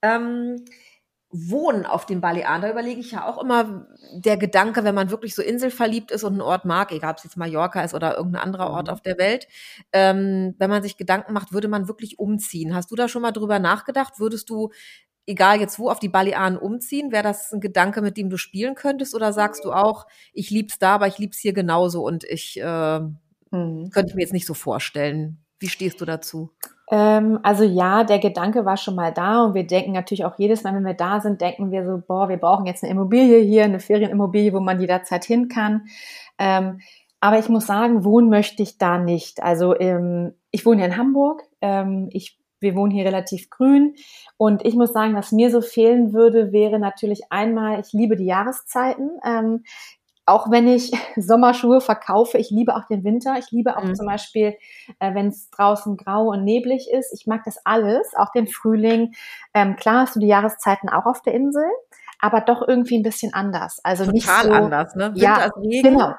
Ähm, 0.00 0.64
Wohnen 1.30 1.86
auf 1.86 2.06
den 2.06 2.20
Balearen, 2.20 2.62
da 2.62 2.70
überlege 2.70 3.00
ich 3.00 3.10
ja 3.10 3.26
auch 3.26 3.42
immer 3.42 3.88
der 4.14 4.36
Gedanke, 4.36 4.84
wenn 4.84 4.94
man 4.94 5.10
wirklich 5.10 5.34
so 5.34 5.42
inselverliebt 5.42 6.12
ist 6.12 6.22
und 6.22 6.34
einen 6.34 6.42
Ort 6.42 6.64
mag, 6.64 6.92
egal 6.92 7.10
ob 7.10 7.16
es 7.16 7.24
jetzt 7.24 7.36
Mallorca 7.36 7.82
ist 7.82 7.94
oder 7.94 8.16
irgendein 8.16 8.42
anderer 8.42 8.70
Ort 8.70 8.86
mhm. 8.86 8.92
auf 8.92 9.00
der 9.00 9.18
Welt, 9.18 9.48
ähm, 9.92 10.54
wenn 10.58 10.70
man 10.70 10.84
sich 10.84 10.96
Gedanken 10.96 11.32
macht, 11.32 11.52
würde 11.52 11.66
man 11.66 11.88
wirklich 11.88 12.20
umziehen. 12.20 12.76
Hast 12.76 12.92
du 12.92 12.94
da 12.94 13.08
schon 13.08 13.22
mal 13.22 13.32
drüber 13.32 13.58
nachgedacht? 13.58 14.20
Würdest 14.20 14.50
du 14.50 14.70
egal 15.26 15.60
jetzt 15.60 15.78
wo, 15.78 15.90
auf 15.90 15.98
die 15.98 16.08
Balearen 16.08 16.56
umziehen? 16.56 17.12
Wäre 17.12 17.22
das 17.22 17.52
ein 17.52 17.60
Gedanke, 17.60 18.02
mit 18.02 18.16
dem 18.16 18.30
du 18.30 18.36
spielen 18.36 18.74
könntest? 18.74 19.14
Oder 19.14 19.32
sagst 19.32 19.64
du 19.64 19.72
auch, 19.72 20.06
ich 20.32 20.50
lieb's 20.50 20.78
da, 20.78 20.94
aber 20.94 21.06
ich 21.06 21.18
lieb's 21.18 21.38
hier 21.38 21.52
genauso 21.52 22.04
und 22.04 22.24
ich 22.24 22.60
äh, 22.60 22.98
mhm. 22.98 23.90
könnte 23.90 24.14
mir 24.14 24.22
jetzt 24.22 24.32
nicht 24.32 24.46
so 24.46 24.54
vorstellen. 24.54 25.42
Wie 25.58 25.68
stehst 25.68 26.00
du 26.00 26.04
dazu? 26.04 26.50
Ähm, 26.90 27.40
also 27.42 27.64
ja, 27.64 28.04
der 28.04 28.18
Gedanke 28.18 28.64
war 28.64 28.76
schon 28.76 28.94
mal 28.94 29.12
da 29.12 29.44
und 29.44 29.54
wir 29.54 29.66
denken 29.66 29.92
natürlich 29.92 30.24
auch 30.24 30.38
jedes 30.38 30.62
Mal, 30.62 30.74
wenn 30.74 30.84
wir 30.84 30.94
da 30.94 31.20
sind, 31.20 31.40
denken 31.40 31.72
wir 31.72 31.84
so, 31.84 32.02
boah, 32.06 32.28
wir 32.28 32.36
brauchen 32.36 32.66
jetzt 32.66 32.84
eine 32.84 32.92
Immobilie 32.92 33.40
hier, 33.40 33.64
eine 33.64 33.80
Ferienimmobilie, 33.80 34.52
wo 34.52 34.60
man 34.60 34.80
jederzeit 34.80 35.24
hin 35.24 35.48
kann. 35.48 35.86
Ähm, 36.38 36.80
aber 37.20 37.38
ich 37.38 37.48
muss 37.48 37.66
sagen, 37.66 38.04
wohnen 38.04 38.28
möchte 38.28 38.62
ich 38.62 38.78
da 38.78 38.98
nicht. 38.98 39.42
Also 39.42 39.76
ähm, 39.78 40.34
ich 40.50 40.64
wohne 40.64 40.76
hier 40.76 40.86
in 40.86 40.96
Hamburg. 40.96 41.42
Ähm, 41.60 42.08
ich 42.12 42.38
wir 42.60 42.74
wohnen 42.74 42.90
hier 42.90 43.04
relativ 43.04 43.50
grün. 43.50 43.94
Und 44.36 44.64
ich 44.64 44.74
muss 44.74 44.92
sagen, 44.92 45.14
was 45.14 45.32
mir 45.32 45.50
so 45.50 45.60
fehlen 45.60 46.12
würde, 46.12 46.52
wäre 46.52 46.78
natürlich 46.78 47.22
einmal, 47.30 47.80
ich 47.80 47.92
liebe 47.92 48.16
die 48.16 48.26
Jahreszeiten. 48.26 49.10
Ähm, 49.24 49.62
auch 50.26 50.50
wenn 50.50 50.66
ich 50.68 50.90
Sommerschuhe 51.16 51.80
verkaufe, 51.80 52.36
ich 52.38 52.50
liebe 52.50 52.74
auch 52.74 52.86
den 52.86 53.04
Winter. 53.04 53.36
Ich 53.38 53.50
liebe 53.50 53.76
auch 53.76 53.84
mhm. 53.84 53.94
zum 53.94 54.06
Beispiel, 54.06 54.56
äh, 54.98 55.14
wenn 55.14 55.28
es 55.28 55.50
draußen 55.50 55.96
grau 55.96 56.28
und 56.30 56.44
neblig 56.44 56.90
ist. 56.90 57.12
Ich 57.18 57.26
mag 57.26 57.42
das 57.44 57.58
alles, 57.64 58.12
auch 58.16 58.30
den 58.32 58.48
Frühling. 58.48 59.14
Ähm, 59.54 59.76
klar 59.76 60.02
hast 60.02 60.16
du 60.16 60.20
die 60.20 60.26
Jahreszeiten 60.26 60.88
auch 60.88 61.06
auf 61.06 61.22
der 61.22 61.34
Insel, 61.34 61.64
aber 62.20 62.40
doch 62.40 62.66
irgendwie 62.66 62.98
ein 62.98 63.02
bisschen 63.02 63.32
anders. 63.32 63.80
Also 63.84 64.04
Total 64.04 64.14
nicht 64.14 64.28
so, 64.28 64.50
anders, 64.50 64.94
ne? 64.96 65.14
Winter 65.14 65.20
ja, 65.20 65.50
Regen. 65.56 65.82
Genau. 65.82 66.14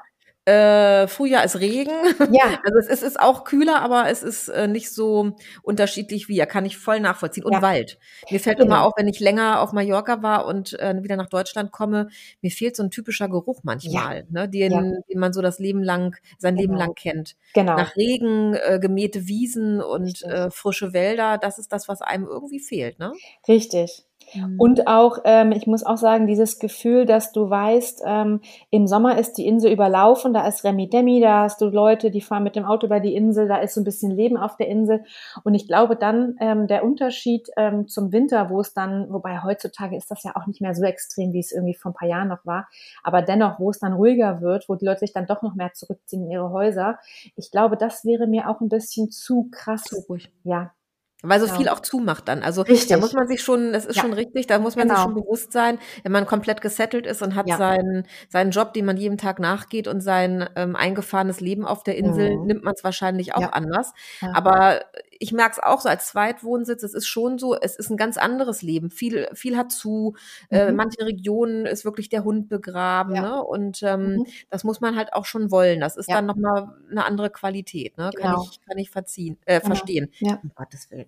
Äh, 0.48 1.08
Frühjahr 1.08 1.44
ist 1.44 1.60
Regen. 1.60 1.92
Ja. 2.30 2.58
Also 2.68 2.78
es 2.78 2.88
ist, 2.88 3.02
ist 3.02 3.20
auch 3.20 3.44
kühler, 3.44 3.80
aber 3.80 4.10
es 4.10 4.22
ist 4.22 4.48
äh, 4.48 4.68
nicht 4.68 4.92
so 4.92 5.32
unterschiedlich 5.62 6.28
wie. 6.28 6.36
Ja, 6.36 6.46
kann 6.46 6.64
ich 6.64 6.76
voll 6.76 7.00
nachvollziehen. 7.00 7.44
Und 7.44 7.52
ja. 7.52 7.62
Wald. 7.62 7.98
Mir 8.30 8.40
fällt 8.40 8.58
genau. 8.58 8.74
immer 8.74 8.84
auf, 8.84 8.92
wenn 8.96 9.08
ich 9.08 9.20
länger 9.20 9.60
auf 9.60 9.72
Mallorca 9.72 10.22
war 10.22 10.46
und 10.46 10.78
äh, 10.78 10.94
wieder 11.02 11.16
nach 11.16 11.28
Deutschland 11.28 11.72
komme, 11.72 12.08
mir 12.42 12.50
fehlt 12.50 12.76
so 12.76 12.82
ein 12.82 12.90
typischer 12.90 13.28
Geruch 13.28 13.60
manchmal, 13.62 14.18
ja. 14.18 14.24
ne, 14.30 14.48
den, 14.48 14.72
ja. 14.72 14.80
den 14.80 15.18
man 15.18 15.32
so 15.32 15.42
das 15.42 15.58
Leben 15.58 15.82
lang, 15.82 16.16
sein 16.38 16.56
genau. 16.56 16.62
Leben 16.62 16.76
lang 16.76 16.94
kennt. 16.94 17.36
Genau. 17.54 17.76
Nach 17.76 17.96
Regen, 17.96 18.54
äh, 18.54 18.78
gemähte 18.80 19.28
Wiesen 19.28 19.80
und 19.80 20.22
äh, 20.22 20.50
frische 20.50 20.92
Wälder, 20.92 21.38
das 21.38 21.58
ist 21.58 21.72
das, 21.72 21.88
was 21.88 22.02
einem 22.02 22.26
irgendwie 22.26 22.60
fehlt, 22.60 22.98
ne? 22.98 23.12
Richtig. 23.46 24.07
Mhm. 24.34 24.60
Und 24.60 24.86
auch, 24.86 25.18
ähm, 25.24 25.52
ich 25.52 25.66
muss 25.66 25.84
auch 25.84 25.96
sagen, 25.96 26.26
dieses 26.26 26.58
Gefühl, 26.58 27.06
dass 27.06 27.32
du 27.32 27.48
weißt, 27.48 28.02
ähm, 28.06 28.40
im 28.70 28.86
Sommer 28.86 29.18
ist 29.18 29.34
die 29.34 29.46
Insel 29.46 29.72
überlaufen, 29.72 30.32
da 30.32 30.46
ist 30.46 30.64
Remi 30.64 30.88
Demi, 30.88 31.20
da 31.20 31.42
hast 31.42 31.60
du 31.60 31.66
Leute, 31.66 32.10
die 32.10 32.20
fahren 32.20 32.42
mit 32.42 32.56
dem 32.56 32.64
Auto 32.64 32.86
über 32.86 33.00
die 33.00 33.14
Insel, 33.14 33.48
da 33.48 33.58
ist 33.58 33.74
so 33.74 33.80
ein 33.80 33.84
bisschen 33.84 34.10
Leben 34.10 34.36
auf 34.36 34.56
der 34.56 34.68
Insel. 34.68 35.04
Und 35.44 35.54
ich 35.54 35.66
glaube 35.66 35.96
dann, 35.96 36.36
ähm, 36.40 36.66
der 36.66 36.84
Unterschied 36.84 37.48
ähm, 37.56 37.88
zum 37.88 38.12
Winter, 38.12 38.50
wo 38.50 38.60
es 38.60 38.74
dann, 38.74 39.12
wobei 39.12 39.42
heutzutage 39.42 39.96
ist 39.96 40.10
das 40.10 40.22
ja 40.22 40.36
auch 40.36 40.46
nicht 40.46 40.60
mehr 40.60 40.74
so 40.74 40.84
extrem, 40.84 41.32
wie 41.32 41.40
es 41.40 41.52
irgendwie 41.52 41.74
vor 41.74 41.92
ein 41.92 41.94
paar 41.94 42.08
Jahren 42.08 42.28
noch 42.28 42.44
war, 42.44 42.68
aber 43.02 43.22
dennoch, 43.22 43.58
wo 43.58 43.70
es 43.70 43.78
dann 43.78 43.92
ruhiger 43.92 44.40
wird, 44.40 44.68
wo 44.68 44.74
die 44.74 44.84
Leute 44.84 45.00
sich 45.00 45.12
dann 45.12 45.26
doch 45.26 45.42
noch 45.42 45.54
mehr 45.54 45.72
zurückziehen 45.72 46.24
in 46.24 46.30
ihre 46.30 46.50
Häuser, 46.50 46.98
ich 47.36 47.50
glaube, 47.50 47.76
das 47.76 48.04
wäre 48.04 48.26
mir 48.26 48.48
auch 48.48 48.60
ein 48.60 48.68
bisschen 48.68 49.10
zu 49.10 49.48
krass. 49.50 49.82
Zu 49.82 50.00
ruhig. 50.08 50.32
Ja, 50.44 50.72
weil 51.22 51.40
so 51.40 51.46
genau. 51.46 51.58
viel 51.58 51.68
auch 51.68 51.80
zumacht 51.80 52.28
dann. 52.28 52.42
Also 52.42 52.62
richtig. 52.62 52.88
da 52.88 52.98
muss 52.98 53.12
man 53.12 53.26
sich 53.26 53.42
schon, 53.42 53.72
das 53.72 53.86
ist 53.86 53.96
ja. 53.96 54.02
schon 54.02 54.12
richtig, 54.12 54.46
da 54.46 54.58
muss 54.58 54.76
man 54.76 54.86
genau. 54.86 54.96
sich 54.96 55.04
schon 55.04 55.14
bewusst 55.14 55.52
sein, 55.52 55.78
wenn 56.04 56.12
man 56.12 56.26
komplett 56.26 56.60
gesettelt 56.60 57.06
ist 57.06 57.22
und 57.22 57.34
hat 57.34 57.48
ja. 57.48 57.56
seinen, 57.56 58.06
seinen 58.28 58.52
Job, 58.52 58.72
den 58.72 58.84
man 58.84 58.96
jeden 58.96 59.18
Tag 59.18 59.40
nachgeht 59.40 59.88
und 59.88 60.00
sein 60.00 60.48
ähm, 60.54 60.76
eingefahrenes 60.76 61.40
Leben 61.40 61.66
auf 61.66 61.82
der 61.82 61.96
Insel, 61.96 62.36
mhm. 62.36 62.46
nimmt 62.46 62.64
man 62.64 62.74
es 62.74 62.84
wahrscheinlich 62.84 63.34
auch 63.34 63.40
ja. 63.40 63.50
anders. 63.50 63.92
Aber 64.32 64.80
ich 65.18 65.32
merke 65.32 65.52
es 65.52 65.62
auch 65.62 65.80
so 65.80 65.88
als 65.88 66.08
Zweitwohnsitz, 66.08 66.82
es 66.82 66.94
ist 66.94 67.06
schon 67.06 67.38
so, 67.38 67.54
es 67.54 67.76
ist 67.76 67.90
ein 67.90 67.96
ganz 67.96 68.16
anderes 68.16 68.62
Leben. 68.62 68.90
Viel, 68.90 69.28
viel 69.34 69.56
hat 69.56 69.72
zu. 69.72 70.14
Äh, 70.50 70.64
mhm. 70.64 70.68
Äh, 70.68 70.72
manche 70.72 71.04
Regionen 71.04 71.66
ist 71.66 71.84
wirklich 71.84 72.08
der 72.08 72.24
Hund 72.24 72.48
begraben. 72.48 73.14
Ja. 73.14 73.22
Ne? 73.22 73.42
Und 73.42 73.82
ähm, 73.82 74.16
mhm. 74.16 74.26
das 74.50 74.64
muss 74.64 74.80
man 74.80 74.96
halt 74.96 75.12
auch 75.12 75.24
schon 75.24 75.50
wollen. 75.50 75.80
Das 75.80 75.96
ist 75.96 76.08
ja. 76.08 76.16
dann 76.16 76.26
nochmal 76.26 76.76
eine 76.90 77.04
andere 77.04 77.30
Qualität. 77.30 77.96
Ne? 77.98 78.10
Genau. 78.14 78.36
Kann 78.36 78.42
ich, 78.50 78.60
kann 78.66 78.78
ich 78.78 78.90
verziehen, 78.90 79.38
äh, 79.44 79.60
genau. 79.60 79.74
verstehen. 79.74 80.12
Ja. 80.18 80.40
Um 80.42 80.52
Gottes 80.54 80.90
Willen. 80.90 81.06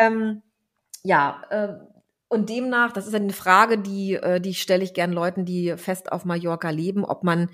ähm, 0.00 0.42
ja, 1.02 1.42
äh, 1.50 1.74
und 2.28 2.48
demnach, 2.48 2.92
das 2.92 3.06
ist 3.06 3.14
eine 3.14 3.32
Frage, 3.32 3.78
die, 3.78 4.14
äh, 4.14 4.40
die 4.40 4.54
stelle 4.54 4.82
ich 4.82 4.94
gern 4.94 5.12
Leuten, 5.12 5.44
die 5.44 5.76
fest 5.76 6.10
auf 6.10 6.24
Mallorca 6.24 6.70
leben, 6.70 7.04
ob 7.04 7.22
man 7.22 7.48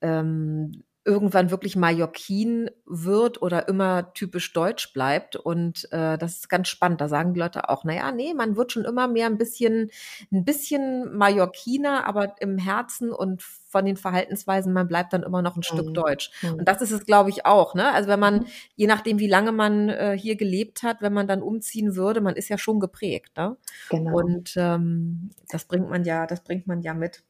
ähm, 0.00 0.82
irgendwann 1.04 1.50
wirklich 1.50 1.76
Mallorquin 1.76 2.70
wird 2.86 3.42
oder 3.42 3.68
immer 3.68 4.14
typisch 4.14 4.52
deutsch 4.52 4.92
bleibt. 4.92 5.36
Und 5.36 5.86
äh, 5.92 6.16
das 6.16 6.36
ist 6.36 6.48
ganz 6.48 6.68
spannend. 6.68 7.00
Da 7.00 7.08
sagen 7.08 7.34
die 7.34 7.40
Leute 7.40 7.68
auch, 7.68 7.84
naja, 7.84 8.10
nee, 8.10 8.32
man 8.32 8.56
wird 8.56 8.72
schon 8.72 8.84
immer 8.84 9.06
mehr 9.06 9.26
ein 9.26 9.36
bisschen, 9.36 9.90
ein 10.32 10.44
bisschen 10.44 11.14
Mallorquiner, 11.14 12.06
aber 12.06 12.34
im 12.40 12.56
Herzen 12.56 13.12
und 13.12 13.42
von 13.42 13.84
den 13.84 13.96
Verhaltensweisen, 13.96 14.72
man 14.72 14.88
bleibt 14.88 15.12
dann 15.12 15.22
immer 15.22 15.42
noch 15.42 15.56
ein 15.56 15.58
mhm. 15.58 15.62
Stück 15.62 15.94
deutsch. 15.94 16.30
Mhm. 16.42 16.54
Und 16.54 16.68
das 16.68 16.80
ist 16.80 16.92
es, 16.92 17.04
glaube 17.04 17.28
ich, 17.28 17.44
auch. 17.44 17.74
Ne? 17.74 17.92
Also 17.92 18.08
wenn 18.08 18.20
man, 18.20 18.36
mhm. 18.36 18.46
je 18.76 18.86
nachdem, 18.86 19.18
wie 19.18 19.28
lange 19.28 19.52
man 19.52 19.90
äh, 19.90 20.16
hier 20.18 20.36
gelebt 20.36 20.82
hat, 20.82 21.02
wenn 21.02 21.12
man 21.12 21.26
dann 21.26 21.42
umziehen 21.42 21.96
würde, 21.96 22.22
man 22.22 22.36
ist 22.36 22.48
ja 22.48 22.56
schon 22.56 22.80
geprägt. 22.80 23.36
Ne? 23.36 23.56
Genau. 23.90 24.16
Und 24.16 24.54
ähm, 24.56 25.30
das 25.50 25.64
bringt 25.64 25.90
man 25.90 26.04
ja, 26.04 26.26
das 26.26 26.42
bringt 26.42 26.66
man 26.66 26.80
ja 26.80 26.94
mit. 26.94 27.24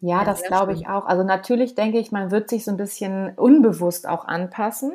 Ja, 0.00 0.24
das 0.24 0.42
glaube 0.42 0.72
ich 0.72 0.88
auch. 0.88 1.06
Also 1.06 1.22
natürlich 1.22 1.74
denke 1.74 1.98
ich, 1.98 2.12
man 2.12 2.30
wird 2.30 2.50
sich 2.50 2.64
so 2.64 2.70
ein 2.70 2.76
bisschen 2.76 3.30
unbewusst 3.36 4.08
auch 4.08 4.26
anpassen. 4.26 4.92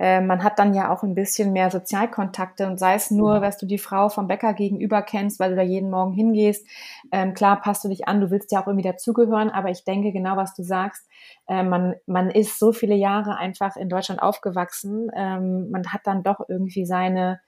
Äh, 0.00 0.22
man 0.22 0.42
hat 0.42 0.58
dann 0.58 0.72
ja 0.72 0.90
auch 0.90 1.02
ein 1.02 1.14
bisschen 1.14 1.52
mehr 1.52 1.70
Sozialkontakte 1.70 2.66
und 2.66 2.78
sei 2.78 2.94
es 2.94 3.10
nur, 3.10 3.34
ja. 3.34 3.40
dass 3.40 3.58
du 3.58 3.66
die 3.66 3.78
Frau 3.78 4.08
vom 4.08 4.28
Bäcker 4.28 4.54
gegenüber 4.54 5.02
kennst, 5.02 5.38
weil 5.38 5.50
du 5.50 5.56
da 5.56 5.62
jeden 5.62 5.90
Morgen 5.90 6.14
hingehst. 6.14 6.66
Ähm, 7.12 7.34
klar, 7.34 7.60
passt 7.60 7.84
du 7.84 7.88
dich 7.88 8.08
an, 8.08 8.22
du 8.22 8.30
willst 8.30 8.50
ja 8.50 8.62
auch 8.62 8.66
irgendwie 8.66 8.88
dazugehören, 8.88 9.50
aber 9.50 9.68
ich 9.68 9.84
denke 9.84 10.10
genau, 10.10 10.38
was 10.38 10.54
du 10.54 10.62
sagst. 10.62 11.06
Äh, 11.46 11.64
man, 11.64 11.96
man 12.06 12.30
ist 12.30 12.58
so 12.58 12.72
viele 12.72 12.94
Jahre 12.94 13.36
einfach 13.36 13.76
in 13.76 13.90
Deutschland 13.90 14.22
aufgewachsen. 14.22 15.10
Ähm, 15.14 15.70
man 15.70 15.86
hat 15.92 16.00
dann 16.04 16.22
doch 16.22 16.40
irgendwie 16.48 16.86
seine, 16.86 17.40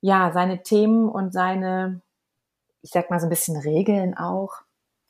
ja, 0.00 0.30
seine 0.32 0.62
Themen 0.62 1.08
und 1.08 1.32
seine, 1.32 2.02
ich 2.82 2.90
sag 2.90 3.10
mal 3.10 3.18
so 3.18 3.26
ein 3.26 3.30
bisschen 3.30 3.56
Regeln 3.56 4.16
auch. 4.16 4.52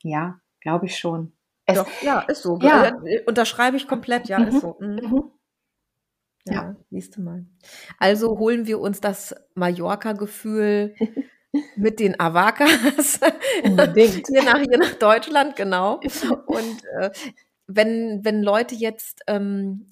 Ja, 0.01 0.39
glaube 0.65 0.87
ich 0.87 0.97
schon. 0.97 1.31
Es, 1.65 1.77
Doch, 1.77 1.87
ja, 2.01 2.21
ist 2.21 2.41
so. 2.41 2.57
Ja. 2.59 2.87
Äh, 3.05 3.23
unterschreibe 3.25 3.77
ich 3.77 3.87
komplett, 3.87 4.27
ja, 4.27 4.39
mhm. 4.39 4.47
ist 4.47 4.61
so. 4.61 4.75
Mhm. 4.79 4.95
Mhm. 4.95 5.31
Ja, 6.47 6.53
ja, 6.53 6.75
siehst 6.89 7.17
du 7.17 7.21
mal. 7.21 7.45
Also 7.99 8.37
holen 8.39 8.65
wir 8.65 8.79
uns 8.79 8.99
das 8.99 9.35
Mallorca-Gefühl 9.53 10.95
mit 11.75 11.99
den 11.99 12.19
Avakas 12.19 13.19
hier, 13.61 14.43
nach, 14.43 14.59
hier 14.59 14.77
nach 14.77 14.93
Deutschland, 14.95 15.55
genau. 15.55 15.99
Und 16.47 16.83
äh, 16.99 17.11
wenn, 17.67 18.21
wenn 18.23 18.41
Leute 18.41 18.75
jetzt 18.75 19.21
ähm, 19.27 19.87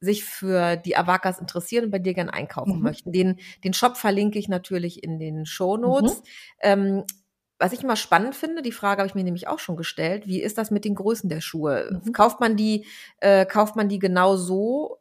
sich 0.00 0.24
für 0.24 0.76
die 0.76 0.96
Avakas 0.96 1.40
interessieren 1.40 1.86
und 1.86 1.90
bei 1.90 1.98
dir 1.98 2.14
gern 2.14 2.30
einkaufen 2.30 2.76
mhm. 2.76 2.82
möchten, 2.82 3.12
den, 3.12 3.38
den 3.64 3.72
Shop 3.72 3.96
verlinke 3.96 4.38
ich 4.38 4.48
natürlich 4.48 5.02
in 5.02 5.18
den 5.18 5.46
Show 5.46 5.76
Notes. 5.78 6.18
Mhm. 6.18 6.24
Ähm, 6.60 7.04
was 7.58 7.72
ich 7.72 7.82
immer 7.82 7.96
spannend 7.96 8.34
finde, 8.34 8.62
die 8.62 8.72
Frage 8.72 9.00
habe 9.00 9.08
ich 9.08 9.14
mir 9.14 9.24
nämlich 9.24 9.48
auch 9.48 9.58
schon 9.58 9.76
gestellt, 9.76 10.26
wie 10.26 10.42
ist 10.42 10.58
das 10.58 10.70
mit 10.70 10.84
den 10.84 10.94
Größen 10.94 11.28
der 11.28 11.40
Schuhe? 11.40 12.00
Mhm. 12.04 12.12
Kauft 12.12 12.40
man 12.40 12.56
die, 12.56 12.86
äh, 13.18 13.46
kauft 13.46 13.76
man 13.76 13.88
die 13.88 13.98
genau 13.98 14.36
so, 14.36 14.98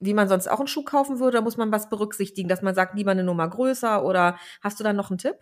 wie 0.00 0.14
man 0.14 0.28
sonst 0.28 0.48
auch 0.48 0.58
einen 0.58 0.68
Schuh 0.68 0.84
kaufen 0.84 1.18
würde? 1.20 1.38
Oder 1.38 1.44
muss 1.44 1.56
man 1.56 1.72
was 1.72 1.88
berücksichtigen, 1.90 2.48
dass 2.48 2.62
man 2.62 2.74
sagt, 2.74 2.94
lieber 2.94 3.10
eine 3.10 3.24
Nummer 3.24 3.48
größer? 3.48 4.04
Oder 4.04 4.38
hast 4.62 4.80
du 4.80 4.84
da 4.84 4.92
noch 4.92 5.10
einen 5.10 5.18
Tipp? 5.18 5.36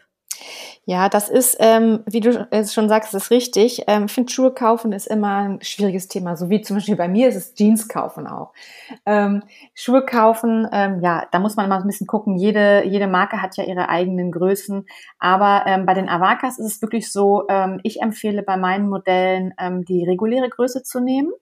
Ja, 0.85 1.09
das 1.09 1.29
ist, 1.29 1.57
ähm, 1.61 2.05
wie 2.07 2.21
du 2.21 2.47
es 2.51 2.73
schon 2.73 2.89
sagst, 2.89 3.13
ist 3.15 3.31
richtig. 3.31 3.83
Ähm, 3.89 4.05
ich 4.07 4.13
finde, 4.13 4.33
Schuhe 4.33 4.53
kaufen 4.55 4.93
ist 4.93 5.07
immer 5.09 5.37
ein 5.37 5.59
schwieriges 5.63 6.09
Thema. 6.09 6.37
So 6.37 6.49
wie 6.49 6.61
zum 6.61 6.77
Beispiel 6.77 6.97
bei 6.97 7.09
mir 7.09 7.29
ist 7.29 7.35
es 7.35 7.55
Jeans 7.55 7.89
kaufen 7.89 8.27
auch. 8.27 8.53
Ähm, 9.05 9.43
Schuhe 9.75 10.05
kaufen, 10.05 10.69
ähm, 10.73 11.01
ja, 11.01 11.27
da 11.33 11.39
muss 11.41 11.57
man 11.57 11.69
mal 11.69 11.81
ein 11.81 11.87
bisschen 11.87 12.07
gucken. 12.07 12.37
Jede, 12.37 12.85
jede 12.87 13.09
Marke 13.09 13.43
hat 13.43 13.57
ja 13.57 13.65
ihre 13.65 13.89
eigenen 13.89 14.31
Größen. 14.31 14.87
Aber 15.19 15.65
ähm, 15.67 15.87
bei 15.87 15.95
den 15.95 16.09
Avakas 16.09 16.59
ist 16.59 16.67
es 16.67 16.83
wirklich 16.83 17.11
so, 17.11 17.47
ähm, 17.49 17.81
ich 17.83 18.01
empfehle 18.01 18.43
bei 18.43 18.57
meinen 18.57 18.89
Modellen 18.89 19.55
ähm, 19.59 19.85
die 19.85 20.05
reguläre 20.05 20.49
Größe 20.49 20.83
zu 20.85 21.01
nehmen, 21.01 21.33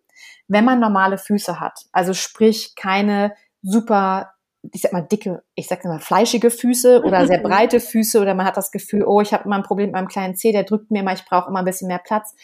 wenn 0.49 0.65
man 0.65 0.81
normale 0.81 1.19
Füße 1.19 1.61
hat. 1.61 1.81
Also 1.93 2.15
sprich 2.15 2.75
keine 2.77 3.35
super 3.63 4.34
ich 4.72 4.81
sag 4.81 4.92
mal, 4.92 5.03
dicke, 5.03 5.42
ich 5.55 5.66
sag 5.66 5.85
mal, 5.85 6.00
fleischige 6.00 6.50
Füße 6.50 7.03
oder 7.05 7.27
sehr 7.27 7.38
breite 7.42 7.81
Füße 7.81 8.20
oder 8.20 8.35
man 8.35 8.46
hat 8.46 8.57
das 8.57 8.70
Gefühl, 8.70 9.05
oh, 9.05 9.20
ich 9.20 9.33
habe 9.33 9.44
immer 9.44 9.57
ein 9.57 9.62
Problem 9.62 9.87
mit 9.87 9.94
meinem 9.94 10.09
kleinen 10.09 10.37
Zeh, 10.37 10.53
der 10.53 10.64
drückt 10.64 10.90
mir 10.90 11.03
mal, 11.03 11.14
ich 11.14 11.24
brauche 11.24 11.48
immer 11.48 11.61
ein 11.61 11.64
bisschen 11.64 11.88
mehr 11.88 12.00
Platz. 12.05 12.35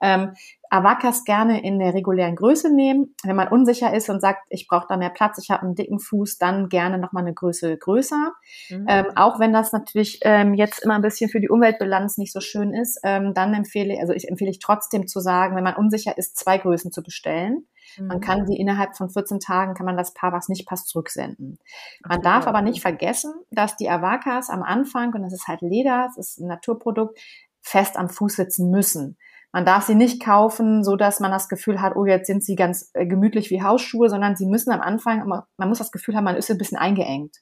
Ähm, 0.00 0.34
Avakas 0.70 1.24
gerne 1.24 1.62
in 1.62 1.78
der 1.78 1.94
regulären 1.94 2.36
Größe 2.36 2.74
nehmen. 2.74 3.14
Wenn 3.22 3.36
man 3.36 3.48
unsicher 3.48 3.94
ist 3.94 4.08
und 4.08 4.20
sagt, 4.20 4.40
ich 4.48 4.68
brauche 4.68 4.86
da 4.88 4.96
mehr 4.96 5.10
Platz, 5.10 5.38
ich 5.42 5.50
habe 5.50 5.62
einen 5.62 5.74
dicken 5.74 5.98
Fuß, 5.98 6.38
dann 6.38 6.68
gerne 6.68 6.98
nochmal 6.98 7.24
eine 7.24 7.34
Größe 7.34 7.76
größer. 7.76 8.32
Mhm. 8.70 8.86
Ähm, 8.88 9.06
auch 9.16 9.40
wenn 9.40 9.52
das 9.52 9.72
natürlich 9.72 10.20
ähm, 10.22 10.54
jetzt 10.54 10.82
immer 10.84 10.94
ein 10.94 11.02
bisschen 11.02 11.30
für 11.30 11.40
die 11.40 11.48
Umweltbilanz 11.48 12.18
nicht 12.18 12.32
so 12.32 12.40
schön 12.40 12.74
ist, 12.74 13.00
ähm, 13.04 13.34
dann 13.34 13.54
empfehle, 13.54 13.98
also 14.00 14.12
ich 14.12 14.28
empfehle 14.28 14.50
ich 14.50 14.58
trotzdem 14.58 15.06
zu 15.06 15.20
sagen, 15.20 15.56
wenn 15.56 15.64
man 15.64 15.76
unsicher 15.76 16.16
ist, 16.16 16.36
zwei 16.36 16.58
Größen 16.58 16.92
zu 16.92 17.02
bestellen. 17.02 17.66
Man 18.00 18.20
kann 18.20 18.42
mhm. 18.42 18.46
die 18.46 18.60
innerhalb 18.60 18.96
von 18.96 19.08
14 19.08 19.40
Tagen, 19.40 19.74
kann 19.74 19.86
man 19.86 19.96
das 19.96 20.14
Paar, 20.14 20.32
was 20.32 20.48
nicht 20.48 20.66
passt, 20.66 20.88
zurücksenden. 20.88 21.58
Man 22.06 22.22
darf 22.22 22.46
aber 22.46 22.62
nicht 22.62 22.80
vergessen, 22.80 23.32
dass 23.50 23.76
die 23.76 23.88
Avakas 23.88 24.50
am 24.50 24.62
Anfang, 24.62 25.12
und 25.14 25.22
das 25.22 25.32
ist 25.32 25.48
halt 25.48 25.62
Leder, 25.62 26.08
es 26.10 26.18
ist 26.18 26.38
ein 26.38 26.48
Naturprodukt, 26.48 27.18
fest 27.60 27.96
am 27.96 28.08
Fuß 28.08 28.36
sitzen 28.36 28.70
müssen. 28.70 29.16
Man 29.52 29.64
darf 29.64 29.86
sie 29.86 29.94
nicht 29.94 30.22
kaufen, 30.22 30.84
so 30.84 30.96
dass 30.96 31.20
man 31.20 31.30
das 31.30 31.48
Gefühl 31.48 31.80
hat, 31.80 31.96
oh, 31.96 32.04
jetzt 32.04 32.26
sind 32.26 32.44
sie 32.44 32.54
ganz 32.54 32.90
äh, 32.94 33.06
gemütlich 33.06 33.50
wie 33.50 33.62
Hausschuhe, 33.62 34.10
sondern 34.10 34.36
sie 34.36 34.46
müssen 34.46 34.72
am 34.72 34.80
Anfang, 34.80 35.26
man 35.26 35.68
muss 35.68 35.78
das 35.78 35.90
Gefühl 35.90 36.16
haben, 36.16 36.24
man 36.24 36.36
ist 36.36 36.50
ein 36.50 36.58
bisschen 36.58 36.78
eingeengt. 36.78 37.36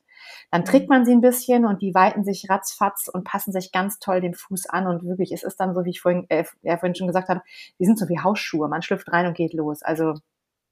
Dann 0.51 0.64
trägt 0.64 0.88
mhm. 0.88 0.95
man 0.95 1.05
sie 1.05 1.12
ein 1.12 1.21
bisschen 1.21 1.64
und 1.64 1.83
die 1.83 1.95
weiten 1.95 2.25
sich 2.25 2.49
ratzfatz 2.49 3.09
und 3.12 3.25
passen 3.25 3.53
sich 3.53 3.73
ganz 3.73 3.99
toll 3.99 4.21
dem 4.21 4.35
Fuß 4.35 4.66
an 4.66 4.87
und 4.87 5.05
wirklich, 5.05 5.33
es 5.33 5.42
ist 5.42 5.59
dann 5.59 5.75
so, 5.75 5.85
wie 5.85 5.90
ich 5.90 6.01
vorhin, 6.01 6.27
äh, 6.29 6.45
ja, 6.62 6.77
vorhin 6.79 6.95
schon 6.95 7.09
gesagt 7.09 7.29
habe, 7.29 7.42
die 7.79 7.85
sind 7.85 7.99
so 7.99 8.09
wie 8.09 8.21
Hausschuhe. 8.21 8.69
Man 8.69 8.83
schlüpft 8.83 9.12
rein 9.12 9.27
und 9.27 9.37
geht 9.37 9.53
los. 9.53 9.83
Also 9.83 10.14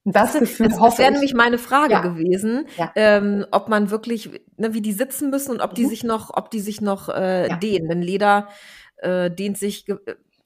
das, 0.05 0.33
das 0.33 0.39
Gefühl 0.39 0.69
das, 0.69 0.77
das 0.77 0.97
wäre 0.99 1.11
nämlich 1.11 1.33
meine 1.33 1.57
Frage 1.57 1.93
ja. 1.93 2.01
gewesen, 2.01 2.67
ja. 2.77 2.91
Ähm, 2.95 3.45
ob 3.51 3.69
man 3.69 3.89
wirklich, 3.89 4.29
ne, 4.55 4.73
wie 4.73 4.81
die 4.81 4.93
sitzen 4.93 5.29
müssen 5.29 5.51
und 5.51 5.61
ob 5.61 5.73
die 5.73 5.85
mhm. 5.85 5.89
sich 5.89 6.03
noch, 6.03 6.31
ob 6.33 6.51
die 6.51 6.59
sich 6.59 6.79
noch 6.79 7.09
äh, 7.09 7.49
ja. 7.49 7.55
dehnen. 7.57 7.89
Denn 7.89 8.01
Leder 8.01 8.47
äh, 8.97 9.31
dehnt 9.31 9.57
sich 9.57 9.85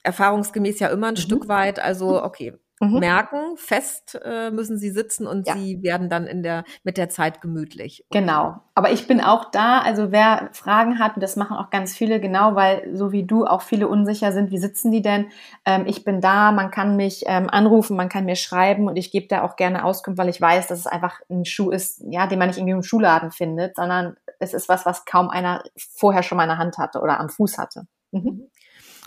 erfahrungsgemäß 0.02 0.80
ja 0.80 0.88
immer 0.88 1.08
ein 1.08 1.14
mhm. 1.14 1.18
Stück 1.18 1.48
weit. 1.48 1.78
Also 1.78 2.10
mhm. 2.10 2.24
okay, 2.24 2.54
mhm. 2.80 2.98
merken, 2.98 3.56
fest 3.56 4.18
äh, 4.24 4.50
müssen 4.50 4.78
sie 4.78 4.90
sitzen 4.90 5.26
und 5.26 5.46
ja. 5.46 5.54
sie 5.54 5.82
werden 5.82 6.08
dann 6.08 6.26
in 6.26 6.42
der, 6.42 6.64
mit 6.82 6.96
der 6.96 7.08
Zeit 7.08 7.40
gemütlich. 7.40 8.04
Genau. 8.10 8.56
Aber 8.74 8.90
ich 8.90 9.06
bin 9.06 9.20
auch 9.20 9.50
da, 9.50 9.80
also 9.80 10.10
wer 10.10 10.48
Fragen 10.52 10.98
hat, 10.98 11.16
und 11.16 11.22
das 11.22 11.36
machen 11.36 11.56
auch 11.56 11.70
ganz 11.70 11.94
viele, 11.94 12.20
genau, 12.20 12.54
weil 12.54 12.96
so 12.96 13.12
wie 13.12 13.26
du 13.26 13.44
auch 13.44 13.62
viele 13.62 13.88
unsicher 13.88 14.32
sind, 14.32 14.50
wie 14.50 14.58
sitzen 14.58 14.90
die 14.90 15.02
denn? 15.02 15.26
Ähm, 15.66 15.84
ich 15.86 16.04
bin 16.04 16.20
da, 16.20 16.50
man 16.52 16.70
kann 16.70 16.96
mich 16.96 17.24
ähm, 17.26 17.48
anrufen, 17.50 17.96
man 17.96 18.08
kann 18.08 18.24
mir 18.24 18.36
schreiben 18.36 18.88
und 18.88 18.96
ich 18.96 19.12
gebe 19.12 19.28
da 19.28 19.42
auch 19.42 19.56
gerne 19.56 19.84
Auskunft, 19.84 20.18
weil 20.18 20.30
ich 20.30 20.40
weiß, 20.40 20.66
dass 20.68 20.78
es 20.78 20.86
einfach 20.86 21.20
ein 21.28 21.44
Schuh 21.44 21.70
ist, 21.70 22.02
ja, 22.08 22.26
den 22.26 22.38
man 22.38 22.48
nicht 22.48 22.58
irgendwie 22.58 22.72
im 22.72 22.82
Schuhladen 22.82 23.30
findet, 23.30 23.76
sondern 23.76 24.16
es 24.38 24.54
ist 24.54 24.68
was, 24.68 24.86
was 24.86 25.04
kaum 25.04 25.28
einer 25.28 25.62
vorher 25.76 26.22
schon 26.22 26.36
mal 26.36 26.44
in 26.44 26.50
der 26.50 26.58
Hand 26.58 26.78
hatte 26.78 27.00
oder 27.00 27.20
am 27.20 27.28
Fuß 27.28 27.58
hatte. 27.58 27.86
Mhm. 28.12 28.49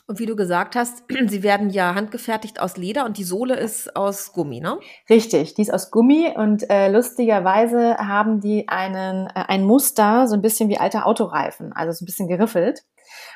Und 0.06 0.20
wie 0.20 0.26
du 0.26 0.36
gesagt 0.36 0.76
hast, 0.76 1.04
sie 1.28 1.44
werden 1.44 1.70
ja 1.70 1.96
handgefertigt 1.96 2.60
aus 2.60 2.76
Leder 2.76 3.06
und 3.06 3.18
die 3.18 3.24
Sohle 3.24 3.56
ist 3.56 3.96
aus 3.96 4.34
Gummi, 4.34 4.60
ne? 4.60 4.78
Richtig, 5.10 5.54
die 5.54 5.62
ist 5.62 5.74
aus 5.74 5.92
Gummi 5.92 6.34
und 6.36 6.70
äh, 6.70 6.92
lustigerweise 6.92 7.96
haben 7.98 8.42
die 8.42 8.68
einen, 8.68 9.28
äh, 9.28 9.46
ein 9.48 9.63
Muster, 9.63 10.28
so 10.28 10.36
ein 10.36 10.42
bisschen 10.42 10.70
wie 10.70 10.78
alte 10.78 11.06
Autoreifen, 11.06 11.72
also 11.74 11.94
so 11.94 12.04
ein 12.04 12.06
bisschen 12.06 12.28
geriffelt. 12.28 12.84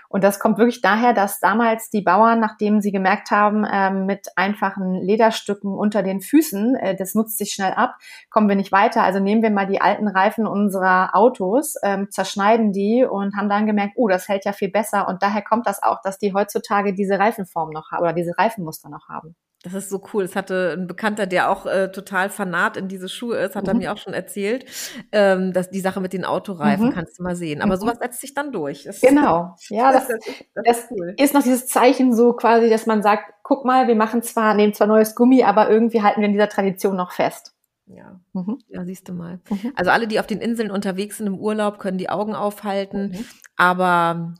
Und 0.10 0.24
das 0.24 0.40
kommt 0.40 0.58
wirklich 0.58 0.82
daher, 0.82 1.14
dass 1.14 1.40
damals 1.40 1.90
die 1.90 2.02
Bauern, 2.02 2.40
nachdem 2.40 2.82
sie 2.82 2.92
gemerkt 2.92 3.32
haben, 3.32 3.64
äh, 3.66 3.92
mit 3.92 4.28
einfachen 4.36 4.96
Lederstücken 4.96 5.74
unter 5.74 6.04
den 6.04 6.22
Füßen, 6.22 6.76
äh, 6.76 6.96
das 6.96 7.14
nutzt 7.14 7.38
sich 7.38 7.52
schnell 7.52 7.74
ab, 7.74 7.96
kommen 8.30 8.48
wir 8.48 8.56
nicht 8.56 8.72
weiter. 8.72 9.04
Also 9.04 9.20
nehmen 9.20 9.42
wir 9.42 9.52
mal 9.52 9.68
die 9.68 9.82
alten 9.82 10.08
Reifen 10.08 10.48
unserer 10.48 11.16
Autos, 11.16 11.76
ähm, 11.84 12.10
zerschneiden 12.10 12.72
die 12.72 13.04
und 13.04 13.36
haben 13.36 13.50
dann 13.50 13.66
gemerkt, 13.66 13.94
oh, 13.96 14.08
das 14.08 14.28
hält 14.28 14.46
ja 14.46 14.54
viel 14.54 14.72
besser. 14.72 15.08
Und 15.08 15.22
daher 15.22 15.42
kommt 15.42 15.68
das 15.68 15.84
auch, 15.84 16.02
dass 16.02 16.18
die 16.18 16.34
heutzutage 16.34 16.94
diese 16.94 17.20
Reifenform 17.20 17.72
noch 17.72 17.92
haben 17.92 18.02
oder 18.02 18.14
diese 18.14 18.38
Reifenmuster 18.38 18.90
noch 18.90 19.10
haben. 19.10 19.36
Das 19.64 19.74
ist 19.74 19.90
so 19.90 20.02
cool. 20.14 20.24
Es 20.24 20.36
hatte 20.36 20.76
ein 20.78 20.88
Bekannter, 20.88 21.26
der 21.26 21.50
auch 21.50 21.66
äh, 21.66 21.92
total 21.92 22.30
fanat 22.30 22.78
in 22.78 22.88
diese 22.88 23.10
Schuhe 23.10 23.38
ist, 23.38 23.56
hat 23.56 23.64
mhm. 23.64 23.70
er 23.70 23.76
mir 23.76 23.94
auch 23.94 23.98
schon 23.98 24.14
erzählt. 24.14 24.66
Ähm, 25.12 25.52
dass 25.52 25.70
die 25.70 25.80
Sache 25.80 26.00
mit 26.00 26.14
den 26.14 26.26
Autoreifen 26.26 26.88
mhm. 26.88 26.94
kannst 26.94 27.18
du 27.18 27.24
mal 27.24 27.36
sehen. 27.36 27.62
Aber 27.62 27.76
mhm. 27.76 27.80
sowas 27.80 27.98
setzt 28.00 28.22
sich 28.22 28.34
dann 28.34 28.52
durch. 28.52 28.84
Das, 28.84 29.02
genau. 29.02 29.56
Ja, 29.70 29.92
das, 29.92 30.08
das, 30.08 30.20
das 30.56 30.78
ist, 30.78 30.92
cool. 30.92 31.14
ist 31.18 31.34
noch 31.34 31.44
dieses 31.44 31.68
Zeichen 31.68 32.14
so 32.14 32.34
quasi, 32.34 32.70
dass 32.70 32.86
man 32.86 33.02
sagt, 33.02 33.34
guck 33.44 33.66
mal, 33.66 33.88
wir 33.88 33.96
machen 33.96 34.22
zwar, 34.22 34.54
nehmen 34.54 34.74
zwar 34.74 34.88
neues 34.88 35.16
Gummi, 35.16 35.44
aber 35.44 35.70
irgendwie 35.70 36.02
halten 36.02 36.22
wir 36.22 36.28
in 36.28 36.34
dieser 36.34 36.50
Tradition 36.50 36.96
noch 36.96 37.12
fest. 37.12 37.54
Ja, 37.88 38.20
mhm. 38.34 38.60
ja, 38.68 38.86
siehst 38.86 39.08
du 39.08 39.14
mal. 39.14 39.40
Mhm. 39.50 39.74
Also 39.76 39.92
alle, 39.92 40.08
die 40.08 40.20
auf 40.20 40.28
den 40.28 40.42
Inseln 40.42 40.72
unterwegs 40.72 41.18
sind 41.18 41.28
im 41.28 41.40
Urlaub, 41.40 41.80
können 41.80 41.98
die 41.98 42.10
Augen 42.10 42.36
aufhalten. 42.36 43.12
Mhm. 43.12 43.26
Aber 43.56 44.36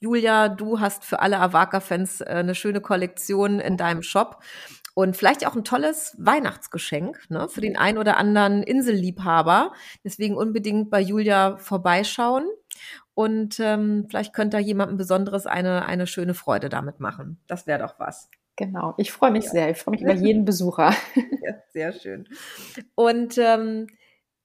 Julia, 0.00 0.48
du 0.48 0.80
hast 0.80 1.04
für 1.04 1.20
alle 1.20 1.38
Avaka-Fans 1.38 2.22
äh, 2.22 2.24
eine 2.24 2.54
schöne 2.54 2.80
Kollektion 2.80 3.60
in 3.60 3.76
deinem 3.76 4.02
Shop 4.02 4.42
und 4.94 5.14
vielleicht 5.16 5.46
auch 5.46 5.54
ein 5.54 5.64
tolles 5.64 6.16
Weihnachtsgeschenk 6.18 7.28
ne, 7.28 7.48
für 7.48 7.60
den 7.60 7.76
ein 7.76 7.98
oder 7.98 8.16
anderen 8.16 8.62
Inselliebhaber. 8.62 9.72
Deswegen 10.02 10.36
unbedingt 10.36 10.90
bei 10.90 11.00
Julia 11.00 11.58
vorbeischauen 11.58 12.48
und 13.12 13.60
ähm, 13.60 14.06
vielleicht 14.08 14.32
könnte 14.32 14.56
da 14.56 14.62
jemandem 14.62 14.96
Besonderes 14.96 15.46
eine, 15.46 15.84
eine 15.84 16.06
schöne 16.06 16.32
Freude 16.32 16.70
damit 16.70 16.98
machen. 16.98 17.38
Das 17.46 17.66
wäre 17.66 17.80
doch 17.80 18.00
was. 18.00 18.30
Genau, 18.56 18.94
ich 18.96 19.12
freue 19.12 19.30
mich 19.30 19.44
ja. 19.44 19.50
sehr. 19.50 19.70
Ich 19.70 19.78
freue 19.78 19.92
mich 19.92 20.02
über 20.02 20.14
jeden 20.14 20.44
Besucher. 20.44 20.94
Ja, 21.42 21.54
sehr 21.72 21.92
schön. 21.92 22.28
Und 22.94 23.38
ähm, 23.38 23.86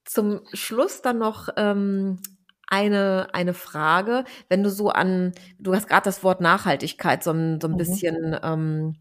zum 0.06 0.42
Schluss 0.54 1.02
dann 1.02 1.18
noch 1.18 1.50
ähm, 1.58 2.22
eine, 2.68 3.28
eine 3.34 3.54
Frage. 3.54 4.24
Wenn 4.50 4.64
du 4.64 4.70
so 4.70 4.90
an, 4.90 5.34
du 5.60 5.74
hast 5.76 5.88
gerade 5.88 6.04
das 6.04 6.24
Wort 6.24 6.42
Nachhaltigkeit 6.42 7.24
so, 7.24 7.32
ein, 7.32 7.60
so 7.62 7.68
ein 7.68 7.74
mhm. 7.74 7.78
bisschen 7.78 8.40
ähm, 8.44 8.96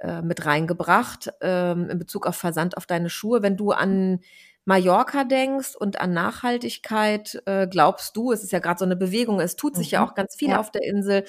äh, 0.00 0.22
mit 0.22 0.44
reingebracht 0.44 1.30
ähm, 1.40 1.88
in 1.90 1.98
Bezug 1.98 2.26
auf 2.26 2.36
Versand 2.36 2.76
auf 2.76 2.86
deine 2.86 3.10
Schuhe. 3.10 3.42
Wenn 3.42 3.56
du 3.56 3.70
an 3.72 4.20
Mallorca 4.64 5.24
denkst 5.24 5.76
und 5.76 6.00
an 6.00 6.12
Nachhaltigkeit, 6.12 7.42
äh, 7.46 7.66
glaubst 7.66 8.16
du, 8.16 8.32
es 8.32 8.42
ist 8.42 8.52
ja 8.52 8.58
gerade 8.58 8.78
so 8.78 8.84
eine 8.84 8.96
Bewegung, 8.96 9.40
es 9.40 9.56
tut 9.56 9.76
sich 9.76 9.88
mhm. 9.88 9.94
ja 9.94 10.04
auch 10.06 10.14
ganz 10.14 10.36
viel 10.36 10.50
ja. 10.50 10.60
auf 10.60 10.70
der 10.70 10.84
Insel, 10.84 11.24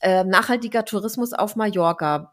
äh, 0.00 0.24
nachhaltiger 0.24 0.84
Tourismus 0.84 1.32
auf 1.32 1.56
Mallorca. 1.56 2.31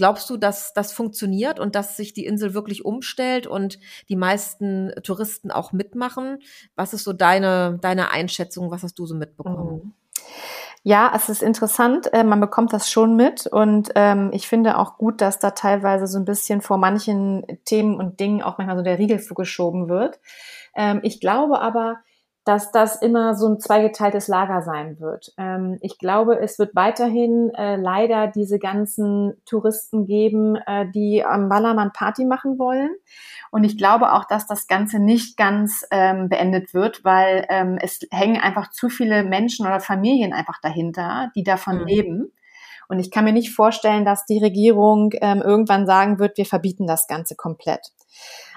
Glaubst 0.00 0.30
du, 0.30 0.38
dass 0.38 0.72
das 0.72 0.94
funktioniert 0.94 1.60
und 1.60 1.74
dass 1.74 1.94
sich 1.94 2.14
die 2.14 2.24
Insel 2.24 2.54
wirklich 2.54 2.86
umstellt 2.86 3.46
und 3.46 3.78
die 4.08 4.16
meisten 4.16 4.92
Touristen 5.02 5.50
auch 5.50 5.72
mitmachen? 5.72 6.38
Was 6.74 6.94
ist 6.94 7.04
so 7.04 7.12
deine, 7.12 7.78
deine 7.82 8.10
Einschätzung? 8.10 8.70
Was 8.70 8.82
hast 8.82 8.98
du 8.98 9.04
so 9.04 9.14
mitbekommen? 9.14 9.82
Mhm. 9.84 9.92
Ja, 10.84 11.12
es 11.14 11.28
ist 11.28 11.42
interessant, 11.42 12.10
äh, 12.14 12.24
man 12.24 12.40
bekommt 12.40 12.72
das 12.72 12.90
schon 12.90 13.14
mit 13.14 13.46
und 13.46 13.90
ähm, 13.94 14.30
ich 14.32 14.48
finde 14.48 14.78
auch 14.78 14.96
gut, 14.96 15.20
dass 15.20 15.38
da 15.38 15.50
teilweise 15.50 16.06
so 16.06 16.18
ein 16.18 16.24
bisschen 16.24 16.62
vor 16.62 16.78
manchen 16.78 17.44
Themen 17.66 17.96
und 17.96 18.20
Dingen 18.20 18.40
auch 18.40 18.56
manchmal 18.56 18.78
so 18.78 18.82
der 18.82 18.98
Riegel 18.98 19.18
vorgeschoben 19.18 19.90
wird. 19.90 20.18
Ähm, 20.74 21.00
ich 21.02 21.20
glaube 21.20 21.60
aber, 21.60 21.98
dass 22.44 22.72
das 22.72 22.96
immer 22.96 23.34
so 23.34 23.46
ein 23.46 23.60
zweigeteiltes 23.60 24.26
Lager 24.26 24.62
sein 24.62 24.98
wird. 24.98 25.32
Ähm, 25.36 25.78
ich 25.82 25.98
glaube, 25.98 26.40
es 26.40 26.58
wird 26.58 26.74
weiterhin 26.74 27.50
äh, 27.54 27.76
leider 27.76 28.28
diese 28.28 28.58
ganzen 28.58 29.34
Touristen 29.44 30.06
geben, 30.06 30.56
äh, 30.56 30.90
die 30.90 31.24
am 31.24 31.48
Ballermann 31.48 31.92
Party 31.92 32.24
machen 32.24 32.58
wollen. 32.58 32.90
Und 33.50 33.64
ich 33.64 33.76
glaube 33.76 34.12
auch, 34.12 34.24
dass 34.24 34.46
das 34.46 34.68
Ganze 34.68 35.00
nicht 35.00 35.36
ganz 35.36 35.86
ähm, 35.90 36.28
beendet 36.28 36.72
wird, 36.72 37.04
weil 37.04 37.46
ähm, 37.50 37.78
es 37.80 38.00
hängen 38.10 38.40
einfach 38.40 38.70
zu 38.70 38.88
viele 38.88 39.22
Menschen 39.22 39.66
oder 39.66 39.80
Familien 39.80 40.32
einfach 40.32 40.60
dahinter, 40.62 41.30
die 41.34 41.42
davon 41.42 41.80
mhm. 41.80 41.86
leben. 41.86 42.32
Und 42.88 42.98
ich 42.98 43.10
kann 43.10 43.24
mir 43.24 43.32
nicht 43.32 43.54
vorstellen, 43.54 44.04
dass 44.04 44.24
die 44.24 44.42
Regierung 44.42 45.10
ähm, 45.20 45.42
irgendwann 45.42 45.86
sagen 45.86 46.18
wird, 46.18 46.38
wir 46.38 46.46
verbieten 46.46 46.86
das 46.86 47.06
Ganze 47.06 47.36
komplett. 47.36 47.92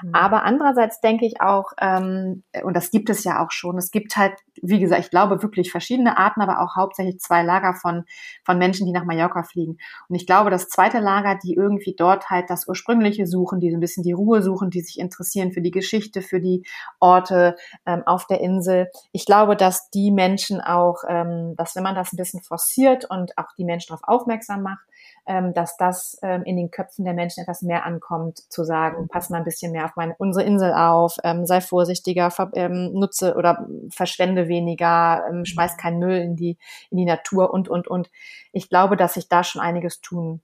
Mhm. 0.04 0.16
Aber 0.16 0.44
andererseits 0.44 1.02
denke 1.02 1.26
ich 1.26 1.42
auch, 1.42 1.72
ähm, 1.80 2.44
und 2.64 2.76
das 2.76 2.92
gibt 2.92 3.10
es 3.10 3.24
ja 3.24 3.44
auch 3.44 3.52
schon, 3.52 3.78
es 3.78 3.92
gibt 3.92 4.16
halt, 4.18 4.34
wie 4.62 4.80
gesagt, 4.80 5.02
ich 5.04 5.10
glaube 5.10 5.42
wirklich 5.42 5.72
verschiedene 5.72 6.18
Arten, 6.18 6.42
aber 6.42 6.62
auch 6.62 6.76
hauptsächlich 6.76 7.20
zwei 7.20 7.44
Lager 7.44 7.74
von, 7.74 8.06
von 8.44 8.58
Menschen, 8.58 8.86
die 8.86 8.92
nach 8.92 9.06
Mallorca 9.06 9.44
fliegen. 9.44 9.78
Und 10.08 10.16
ich 10.16 10.26
glaube, 10.26 10.50
das 10.50 10.70
zweite 10.70 11.00
Lager, 11.00 11.38
die 11.44 11.54
irgendwie 11.54 11.96
dort 11.98 12.30
halt 12.30 12.50
das 12.50 12.68
Ursprüngliche 12.68 13.26
suchen, 13.26 13.60
die 13.60 13.72
so 13.72 13.78
ein 13.78 13.82
bisschen 13.82 14.04
die 14.04 14.14
Ruhe 14.14 14.42
suchen, 14.42 14.70
die 14.70 14.82
sich 14.82 15.00
interessieren 15.00 15.52
für 15.52 15.62
die 15.62 15.72
Geschichte, 15.72 16.22
für 16.22 16.40
die 16.40 16.66
Orte 17.00 17.56
ähm, 17.86 18.04
auf 18.06 18.28
der 18.28 18.42
Insel. 18.42 18.90
Ich 19.12 19.26
glaube, 19.26 19.56
dass 19.56 19.90
die 19.90 20.12
Menschen 20.12 20.62
auch, 20.62 21.04
ähm, 21.08 21.56
dass 21.58 21.76
wenn 21.76 21.84
man 21.84 21.96
das 21.96 22.14
ein 22.14 22.18
bisschen 22.18 22.42
forciert 22.42 23.06
und 23.10 23.38
auch 23.38 23.52
die 23.58 23.66
Menschen 23.66 23.90
darauf 23.90 24.04
aufmerksam 24.08 24.64
macht, 24.64 24.86
ähm, 25.26 25.54
dass 25.54 25.78
das 25.78 26.18
ähm, 26.22 26.44
in 26.44 26.58
den 26.58 26.72
Köpfen 26.72 27.06
der 27.06 27.14
Menschen 27.14 27.42
etwas 27.42 27.62
mehr 27.62 27.86
ankommt, 27.86 28.40
zu 28.52 28.64
sagen, 28.64 29.08
pass 29.08 29.30
mal 29.30 29.38
ein 29.38 29.44
bisschen 29.44 29.72
mehr 29.72 29.86
auf 29.86 29.96
meine, 29.96 30.16
unsere 30.18 30.46
Insel 30.46 30.74
auf, 30.74 31.18
ähm, 31.24 31.46
sei 31.46 31.62
vorsichtiger, 31.62 32.32
ver, 32.32 32.52
ähm, 32.54 32.94
nutze 32.94 33.36
oder 33.36 33.68
verschwende 33.90 34.48
weniger, 34.48 35.26
ähm, 35.30 35.46
schmeiß 35.46 35.78
keinen 35.78 36.00
Müll 36.00 36.18
in 36.18 36.36
die, 36.36 36.58
in 36.90 36.98
die 36.98 37.06
Natur 37.06 37.54
und, 37.54 37.70
und, 37.70 37.88
und. 37.88 38.10
Ich 38.52 38.70
glaube, 38.70 38.98
dass 38.98 39.16
sich 39.16 39.30
da 39.30 39.44
schon 39.44 39.62
einiges 39.62 40.02
tun 40.02 40.42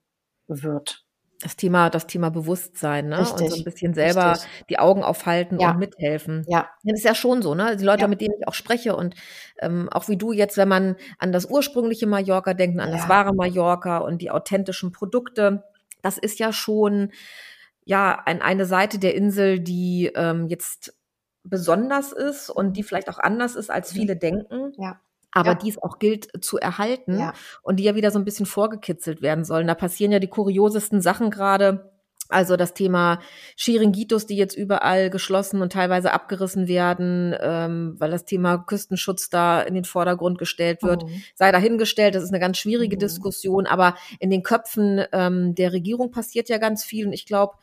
wird 0.48 1.04
das 1.42 1.56
Thema, 1.56 1.90
das 1.90 2.06
Thema 2.06 2.30
Bewusstsein, 2.30 3.08
ne? 3.08 3.20
Richtig, 3.20 3.42
und 3.42 3.50
so 3.50 3.56
ein 3.58 3.64
bisschen 3.64 3.94
selber 3.94 4.34
richtig. 4.34 4.66
die 4.70 4.80
Augen 4.80 5.04
aufhalten 5.04 5.60
ja. 5.60 5.72
und 5.72 5.80
mithelfen. 5.80 6.46
Ja. 6.50 6.70
Das 6.84 7.00
ist 7.00 7.06
ja 7.06 7.16
schon 7.16 7.42
so, 7.42 7.56
ne? 7.56 7.78
Die 7.78 7.86
Leute, 7.86 8.02
ja. 8.02 8.08
mit 8.08 8.20
denen 8.20 8.36
ich 8.40 8.48
auch 8.48 8.54
spreche 8.54 8.96
und 8.96 9.16
ähm, 9.60 9.88
auch 9.90 10.10
wie 10.10 10.18
du 10.18 10.34
jetzt, 10.34 10.58
wenn 10.58 10.68
man 10.68 10.98
an 11.18 11.32
das 11.32 11.46
ursprüngliche 11.46 12.08
Mallorca 12.08 12.54
denkt, 12.54 12.80
an 12.80 12.90
ja. 12.90 12.98
das 12.98 13.08
wahre 13.08 13.34
Mallorca 13.34 14.00
und 14.00 14.22
die 14.22 14.32
authentischen 14.32 14.92
Produkte, 14.92 15.64
das 16.02 16.18
ist 16.18 16.40
ja 16.40 16.52
schon 16.52 17.12
ja 17.86 18.22
ein, 18.26 18.42
eine 18.42 18.66
Seite 18.66 19.00
der 19.00 19.16
Insel, 19.16 19.62
die 19.62 20.12
ähm, 20.16 20.48
jetzt 20.48 20.94
besonders 21.44 22.12
ist 22.12 22.50
und 22.50 22.76
die 22.76 22.84
vielleicht 22.84 23.10
auch 23.10 23.20
anders 23.20 23.56
ist, 23.56 23.72
als 23.72 23.94
mhm. 23.94 23.98
viele 23.98 24.16
denken. 24.18 24.74
Ja 24.78 25.00
aber 25.32 25.52
ja. 25.52 25.56
die 25.56 25.70
es 25.70 25.82
auch 25.82 26.00
gilt 26.00 26.44
zu 26.44 26.58
erhalten 26.58 27.20
ja. 27.20 27.34
und 27.62 27.78
die 27.78 27.84
ja 27.84 27.96
wieder 27.96 28.12
so 28.12 28.20
ein 28.20 28.26
bisschen 28.26 28.46
vorgekitzelt 28.46 29.22
werden 29.22 29.44
sollen. 29.44 29.68
Da 29.68 29.76
passieren 29.76 30.12
ja 30.12 30.20
die 30.20 30.28
kuriosesten 30.28 31.02
Sachen 31.02 31.30
gerade. 31.30 31.92
Also 32.32 32.58
das 32.58 32.76
Thema 32.76 33.20
Chiringuitos, 33.56 34.28
die 34.28 34.38
jetzt 34.38 34.56
überall 34.56 35.10
geschlossen 35.10 35.64
und 35.64 35.74
teilweise 35.74 36.14
abgerissen 36.14 36.68
werden, 36.68 37.36
ähm, 37.42 37.96
weil 37.98 38.12
das 38.12 38.26
Thema 38.26 38.60
Küstenschutz 38.60 39.32
da 39.32 39.62
in 39.62 39.74
den 39.74 39.84
Vordergrund 39.84 40.38
gestellt 40.38 40.84
wird, 40.84 41.06
mhm. 41.06 41.24
sei 41.34 41.52
dahingestellt. 41.52 42.14
Das 42.14 42.22
ist 42.22 42.30
eine 42.30 42.40
ganz 42.40 42.60
schwierige 42.60 42.98
mhm. 42.98 43.00
Diskussion, 43.00 43.66
aber 43.66 43.96
in 44.20 44.30
den 44.30 44.44
Köpfen 44.44 45.04
ähm, 45.12 45.56
der 45.56 45.74
Regierung 45.74 46.12
passiert 46.12 46.50
ja 46.50 46.60
ganz 46.60 46.84
viel 46.84 47.08
und 47.08 47.14
ich 47.14 47.26
glaube, 47.26 47.56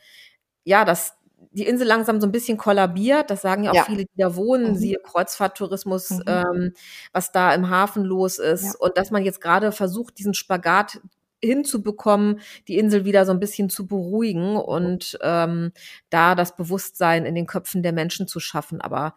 ja, 0.65 0.85
dass 0.85 1.17
die 1.53 1.67
Insel 1.67 1.87
langsam 1.87 2.21
so 2.21 2.27
ein 2.27 2.33
bisschen 2.33 2.59
kollabiert. 2.59 3.31
Das 3.31 3.43
sagen 3.43 3.65
ja 3.65 3.71
auch 3.71 3.77
ja. 3.77 3.85
viele, 3.85 4.05
die 4.05 4.17
da 4.17 4.37
wohnen, 4.37 4.73
mhm. 4.73 4.77
siehe 4.77 4.99
Kreuzfahrttourismus, 5.03 6.11
mhm. 6.11 6.23
ähm, 6.27 6.73
was 7.13 7.33
da 7.33 7.55
im 7.55 7.71
Hafen 7.71 8.05
los 8.05 8.39
ist. 8.39 8.65
Ja. 8.65 8.73
Und 8.79 8.97
dass 8.99 9.11
man 9.11 9.25
jetzt 9.25 9.41
gerade 9.41 9.73
versucht, 9.73 10.19
diesen 10.19 10.35
Spagat 10.35 11.01
hinzubekommen, 11.43 12.41
die 12.69 12.79
Insel 12.79 13.05
wieder 13.05 13.25
so 13.25 13.33
ein 13.33 13.41
bisschen 13.41 13.69
zu 13.69 13.87
beruhigen 13.87 14.57
und 14.57 15.19
ähm, 15.23 15.73
da 16.11 16.35
das 16.35 16.57
Bewusstsein 16.57 17.27
in 17.27 17.35
den 17.35 17.47
Köpfen 17.47 17.83
der 17.83 17.93
Menschen 17.93 18.27
zu 18.27 18.41
schaffen. 18.41 18.81
Aber 18.81 19.15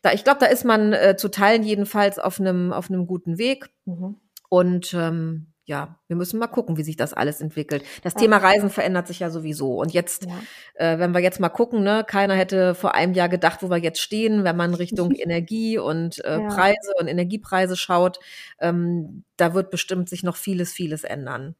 da, 0.00 0.12
ich 0.12 0.24
glaube, 0.24 0.40
da 0.40 0.46
ist 0.46 0.64
man 0.64 0.92
äh, 0.92 1.16
zu 1.16 1.28
Teilen 1.28 1.62
jedenfalls 1.62 2.18
auf 2.18 2.40
einem 2.40 2.72
auf 2.72 2.90
einem 2.90 3.06
guten 3.06 3.38
Weg. 3.38 3.70
Mhm. 3.84 4.16
Und 4.48 4.94
ähm, 4.94 5.51
ja, 5.64 6.00
wir 6.08 6.16
müssen 6.16 6.40
mal 6.40 6.48
gucken, 6.48 6.76
wie 6.76 6.82
sich 6.82 6.96
das 6.96 7.14
alles 7.14 7.40
entwickelt. 7.40 7.84
Das 8.02 8.14
ja. 8.14 8.20
Thema 8.20 8.38
Reisen 8.38 8.68
verändert 8.68 9.06
sich 9.06 9.20
ja 9.20 9.30
sowieso. 9.30 9.76
Und 9.80 9.92
jetzt, 9.92 10.26
ja. 10.26 10.34
äh, 10.74 10.98
wenn 10.98 11.12
wir 11.12 11.20
jetzt 11.20 11.38
mal 11.38 11.50
gucken, 11.50 11.84
ne, 11.84 12.04
keiner 12.06 12.34
hätte 12.34 12.74
vor 12.74 12.94
einem 12.94 13.14
Jahr 13.14 13.28
gedacht, 13.28 13.62
wo 13.62 13.70
wir 13.70 13.78
jetzt 13.78 14.00
stehen, 14.00 14.42
wenn 14.42 14.56
man 14.56 14.74
Richtung 14.74 15.12
Energie 15.16 15.78
und 15.78 16.24
äh, 16.24 16.40
ja. 16.40 16.48
Preise 16.48 16.92
und 16.98 17.06
Energiepreise 17.06 17.76
schaut. 17.76 18.18
Ähm, 18.60 19.24
da 19.36 19.54
wird 19.54 19.70
bestimmt 19.70 20.08
sich 20.08 20.24
noch 20.24 20.36
vieles, 20.36 20.72
vieles 20.72 21.04
ändern. 21.04 21.54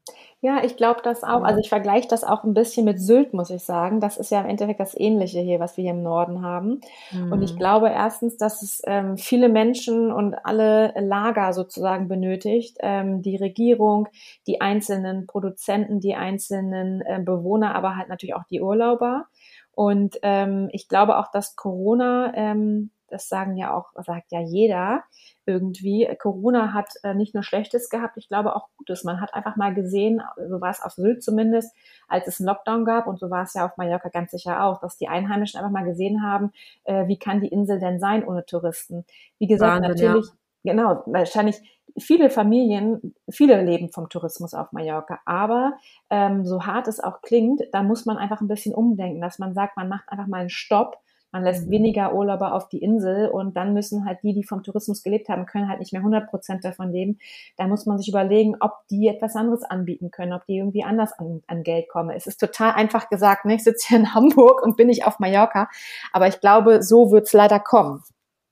Ja, 0.45 0.65
ich 0.65 0.77
glaube 0.77 1.03
das 1.05 1.23
auch. 1.23 1.45
Also 1.45 1.61
ich 1.61 1.69
vergleiche 1.69 2.09
das 2.09 2.25
auch 2.25 2.43
ein 2.43 2.53
bisschen 2.53 2.85
mit 2.85 3.01
Sylt, 3.01 3.33
muss 3.33 3.49
ich 3.51 3.63
sagen. 3.63 4.01
Das 4.01 4.17
ist 4.17 4.33
ja 4.33 4.41
im 4.41 4.49
Endeffekt 4.49 4.81
das 4.81 4.99
Ähnliche 4.99 5.39
hier, 5.39 5.61
was 5.61 5.77
wir 5.77 5.83
hier 5.83 5.93
im 5.93 6.03
Norden 6.03 6.43
haben. 6.43 6.81
Mhm. 7.13 7.31
Und 7.31 7.43
ich 7.43 7.55
mhm. 7.55 7.59
glaube 7.59 7.91
erstens, 7.91 8.39
dass 8.39 8.61
es 8.61 8.83
ähm, 8.85 9.17
viele 9.17 9.49
Menschen 9.49 10.11
und 10.11 10.35
alle 10.35 10.95
Lager 11.01 11.53
sozusagen 11.53 12.09
benötigt. 12.09 12.77
Ähm, 12.81 13.23
die 13.23 13.37
Regierung, 13.37 14.09
die 14.49 14.61
einzelnen 14.61 15.29
Produzenten, 15.29 16.01
die 16.01 16.17
einzelnen 16.17 17.03
äh, 17.03 17.21
Bewohner, 17.25 17.77
aber 17.77 17.97
halt 17.97 18.09
natürlich 18.09 18.35
auch 18.35 18.45
die 18.51 18.61
Urlauber. 18.61 19.27
Und 19.71 20.19
ähm, 20.23 20.71
ich 20.73 20.89
glaube 20.89 21.19
auch, 21.19 21.31
dass 21.31 21.55
Corona, 21.55 22.33
ähm, 22.35 22.91
das 23.13 23.29
sagen 23.29 23.57
ja 23.57 23.75
auch, 23.75 23.91
sagt 24.05 24.33
ja 24.33 24.41
jeder, 24.41 25.05
irgendwie. 25.47 26.09
Corona 26.21 26.73
hat 26.73 26.89
äh, 27.03 27.15
nicht 27.15 27.35
nur 27.35 27.43
Schlechtes 27.43 27.91
gehabt, 27.91 28.17
ich 28.17 28.29
glaube 28.29 28.57
auch 28.57 28.69
Gutes. 28.77 29.05
Man 29.05 29.21
hat 29.21 29.35
einfach 29.35 29.57
mal 29.57 29.75
gesehen, 29.75 30.23
so 30.49 30.61
war 30.61 30.71
es 30.71 30.83
auf 30.83 30.93
Sylt 30.93 31.23
zumindest, 31.23 31.75
als 32.09 32.27
es 32.27 32.41
einen 32.41 32.49
Lockdown 32.49 32.85
gab 32.85 33.07
und 33.07 33.19
so 33.19 33.31
war 33.31 33.43
es 33.43 33.55
ja 33.55 33.67
auf 33.67 33.77
Mallorca 33.77 34.09
ganz 34.09 34.31
sicher 34.31 34.65
auch, 34.65 34.81
dass 34.81 34.97
die 34.97 35.09
Einheimischen 35.09 35.59
einfach 35.59 35.73
mal 35.73 35.85
gesehen 35.85 36.23
haben, 36.23 36.53
äh, 36.85 37.07
wie 37.07 37.19
kann 37.19 37.41
die 37.41 37.49
Insel 37.49 37.79
denn 37.79 38.01
sein 38.01 38.25
ohne 38.27 38.45
Touristen. 38.47 39.05
Wie 39.39 39.47
gesagt, 39.47 39.83
Wahnsinn, 39.83 40.07
natürlich, 40.07 40.31
ja. 40.63 40.73
genau, 40.73 41.03
wahrscheinlich 41.07 41.61
viele 41.99 42.31
Familien, 42.31 43.15
viele 43.31 43.63
leben 43.63 43.91
vom 43.91 44.09
Tourismus 44.09 44.55
auf 44.55 44.73
Mallorca. 44.73 45.21
Aber 45.25 45.75
ähm, 46.11 46.47
so 46.47 46.65
hart 46.65 46.89
es 46.89 47.01
auch 47.01 47.21
klingt, 47.21 47.63
da 47.73 47.83
muss 47.83 48.07
man 48.07 48.17
einfach 48.17 48.41
ein 48.41 48.49
bisschen 48.49 48.75
umdenken, 48.75 49.21
dass 49.21 49.39
man 49.39 49.55
sagt, 49.55 49.77
man 49.77 49.89
macht 49.89 50.09
einfach 50.09 50.27
mal 50.27 50.41
einen 50.41 50.51
Stopp 50.51 50.97
man 51.33 51.45
lässt 51.45 51.67
mhm. 51.67 51.71
weniger 51.71 52.15
Urlauber 52.15 52.55
auf 52.55 52.69
die 52.69 52.79
Insel 52.79 53.29
und 53.29 53.57
dann 53.57 53.73
müssen 53.73 54.05
halt 54.05 54.19
die, 54.23 54.35
die 54.35 54.45
vom 54.45 54.63
Tourismus 54.63 55.03
gelebt 55.03 55.29
haben, 55.29 55.47
können 55.47 55.69
halt 55.69 55.81
nicht 55.81 55.93
mehr 55.93 56.01
100 56.01 56.29
Prozent 56.29 56.65
davon 56.65 56.93
leben. 56.93 57.19
Da 57.57 57.67
muss 57.67 57.87
man 57.87 57.99
sich 57.99 58.09
überlegen, 58.09 58.57
ob 58.61 58.87
die 58.91 59.09
etwas 59.09 59.35
anderes 59.35 59.65
anbieten 59.65 60.11
können, 60.11 60.35
ob 60.35 60.47
die 60.47 60.59
irgendwie 60.59 60.85
anders 60.85 61.13
an, 61.15 61.43
an 61.47 61.63
Geld 61.63 61.89
kommen. 61.89 62.11
Es 62.11 62.27
ist 62.27 62.39
total 62.39 62.73
einfach 62.73 63.09
gesagt, 63.09 63.47
ne? 63.47 63.55
ich 63.55 63.65
sitze 63.65 63.89
hier 63.89 63.99
in 63.99 64.15
Hamburg 64.15 64.63
und 64.63 64.77
bin 64.77 64.89
nicht 64.89 65.07
auf 65.07 65.19
Mallorca, 65.19 65.69
aber 66.13 66.29
ich 66.29 66.41
glaube, 66.41 66.83
so 66.83 67.11
wird's 67.11 67.33
leider 67.33 67.59
kommen. 67.59 68.03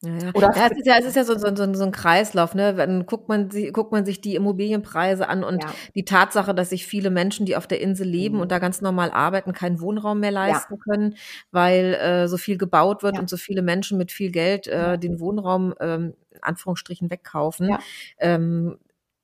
Ja. 0.02 0.30
Oder 0.32 0.56
ja, 0.56 0.68
es 0.70 0.78
ist 0.78 0.86
ja, 0.86 0.96
es 0.98 1.04
ist 1.04 1.16
ja 1.16 1.24
so, 1.24 1.36
so, 1.36 1.54
so, 1.54 1.74
so 1.74 1.84
ein 1.84 1.92
Kreislauf, 1.92 2.54
ne? 2.54 2.74
Dann 2.74 3.04
guckt 3.04 3.28
man, 3.28 3.50
sie, 3.50 3.70
guckt 3.70 3.92
man 3.92 4.06
sich 4.06 4.22
die 4.22 4.34
Immobilienpreise 4.34 5.28
an 5.28 5.44
und 5.44 5.62
ja. 5.62 5.70
die 5.94 6.06
Tatsache, 6.06 6.54
dass 6.54 6.70
sich 6.70 6.86
viele 6.86 7.10
Menschen, 7.10 7.44
die 7.44 7.54
auf 7.54 7.66
der 7.66 7.82
Insel 7.82 8.06
leben 8.06 8.36
mhm. 8.36 8.42
und 8.42 8.50
da 8.50 8.58
ganz 8.58 8.80
normal 8.80 9.10
arbeiten, 9.10 9.52
keinen 9.52 9.80
Wohnraum 9.80 10.20
mehr 10.20 10.30
leisten 10.30 10.74
ja. 10.74 10.80
können, 10.82 11.16
weil 11.50 11.94
äh, 11.94 12.28
so 12.28 12.38
viel 12.38 12.56
gebaut 12.56 13.02
wird 13.02 13.18
und 13.18 13.28
so 13.28 13.36
viele 13.36 13.60
Menschen 13.60 13.98
mit 13.98 14.10
viel 14.10 14.30
Geld 14.30 14.66
äh, 14.68 14.98
den 14.98 15.20
Wohnraum 15.20 15.74
ähm, 15.80 16.14
in 16.30 16.42
Anführungsstrichen 16.42 17.10
wegkaufen. 17.10 17.76
Ähm, 18.18 18.78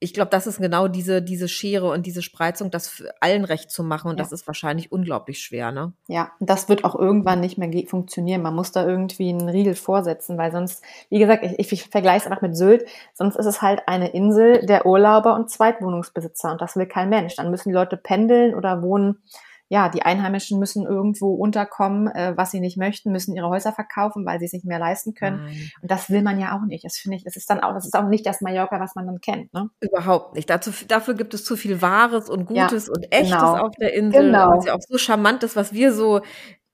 ich 0.07 0.15
glaube, 0.15 0.31
das 0.31 0.47
ist 0.47 0.59
genau 0.59 0.87
diese, 0.87 1.21
diese 1.21 1.49
Schere 1.49 1.91
und 1.91 2.07
diese 2.07 2.23
Spreizung, 2.23 2.71
das 2.71 3.03
allen 3.19 3.45
recht 3.45 3.73
zu 3.73 3.83
machen. 3.83 4.09
Und 4.09 4.19
ja. 4.19 4.23
das 4.23 4.31
ist 4.31 4.47
wahrscheinlich 4.47 4.93
unglaublich 4.93 5.41
schwer, 5.41 5.73
ne? 5.73 5.95
Ja, 6.07 6.31
das 6.39 6.69
wird 6.69 6.85
auch 6.85 6.95
irgendwann 6.95 7.41
nicht 7.41 7.59
mehr 7.59 7.69
funktionieren. 7.89 8.41
Man 8.41 8.55
muss 8.55 8.71
da 8.71 8.87
irgendwie 8.87 9.31
einen 9.31 9.49
Riegel 9.49 9.75
vorsetzen, 9.75 10.39
weil 10.39 10.53
sonst, 10.53 10.85
wie 11.11 11.19
gesagt, 11.19 11.45
ich, 11.59 11.73
ich 11.73 11.89
vergleiche 11.89 12.19
es 12.19 12.27
einfach 12.27 12.41
mit 12.41 12.57
Sylt, 12.57 12.87
sonst 13.15 13.35
ist 13.35 13.47
es 13.47 13.63
halt 13.63 13.83
eine 13.89 14.11
Insel 14.11 14.65
der 14.65 14.87
Urlauber 14.87 15.35
und 15.35 15.51
Zweitwohnungsbesitzer 15.51 16.53
und 16.53 16.61
das 16.61 16.77
will 16.77 16.87
kein 16.87 17.09
Mensch. 17.09 17.35
Dann 17.35 17.51
müssen 17.51 17.71
die 17.71 17.75
Leute 17.75 17.97
pendeln 17.97 18.55
oder 18.55 18.83
wohnen 18.83 19.19
ja, 19.69 19.89
die 19.89 20.03
Einheimischen 20.03 20.61
müssen 20.61 20.87
irgendwo 20.87 21.35
unterkommen, 21.35 22.07
äh, 22.09 22.35
was 22.37 22.53
sie 22.53 22.61
nicht 22.61 22.77
möchten, 22.77 23.11
müssen 23.11 23.35
ihre 23.35 23.49
Häuser 23.49 23.73
verkaufen, 23.73 24.25
weil 24.25 24.39
sie 24.39 24.47
es 24.47 24.53
nicht 24.53 24.64
mehr 24.64 24.79
leisten 24.79 25.14
können. 25.14 25.45
Nein. 25.45 25.71
Und 25.83 25.91
das 25.91 26.09
will 26.09 26.23
man 26.23 26.39
ja 26.39 26.57
auch 26.57 26.64
nicht. 26.64 26.85
Das 26.85 26.97
finde 26.97 27.17
ich, 27.17 27.25
das 27.25 27.37
ist 27.37 27.51
dann 27.51 27.61
auch, 27.61 27.75
das 27.75 27.85
ist 27.85 27.97
auch 27.97 28.07
nicht 28.07 28.25
das 28.27 28.41
Mallorca, 28.41 28.79
was 28.79 28.95
man 28.95 29.07
dann 29.07 29.21
kennt. 29.21 29.53
Ne? 29.53 29.69
Überhaupt 29.81 30.37
nicht. 30.37 30.49
Dazu, 30.49 30.71
dafür 30.87 31.14
gibt 31.14 31.35
es 31.35 31.45
zu 31.45 31.57
viel 31.57 31.83
Wahres 31.83 32.31
und 32.31 32.47
Gutes 32.47 32.87
ja, 32.87 32.93
und 32.93 33.12
Echtes 33.12 33.33
genau. 33.33 33.57
auf 33.57 33.75
der 33.81 33.93
Insel. 33.95 34.27
Genau. 34.27 34.57
Was 34.57 34.67
ja 34.67 34.75
auch 34.75 34.83
so 34.87 34.99
charmant 34.99 35.43
ist, 35.43 35.57
was 35.57 35.73
wir 35.73 35.93
so 35.93 36.21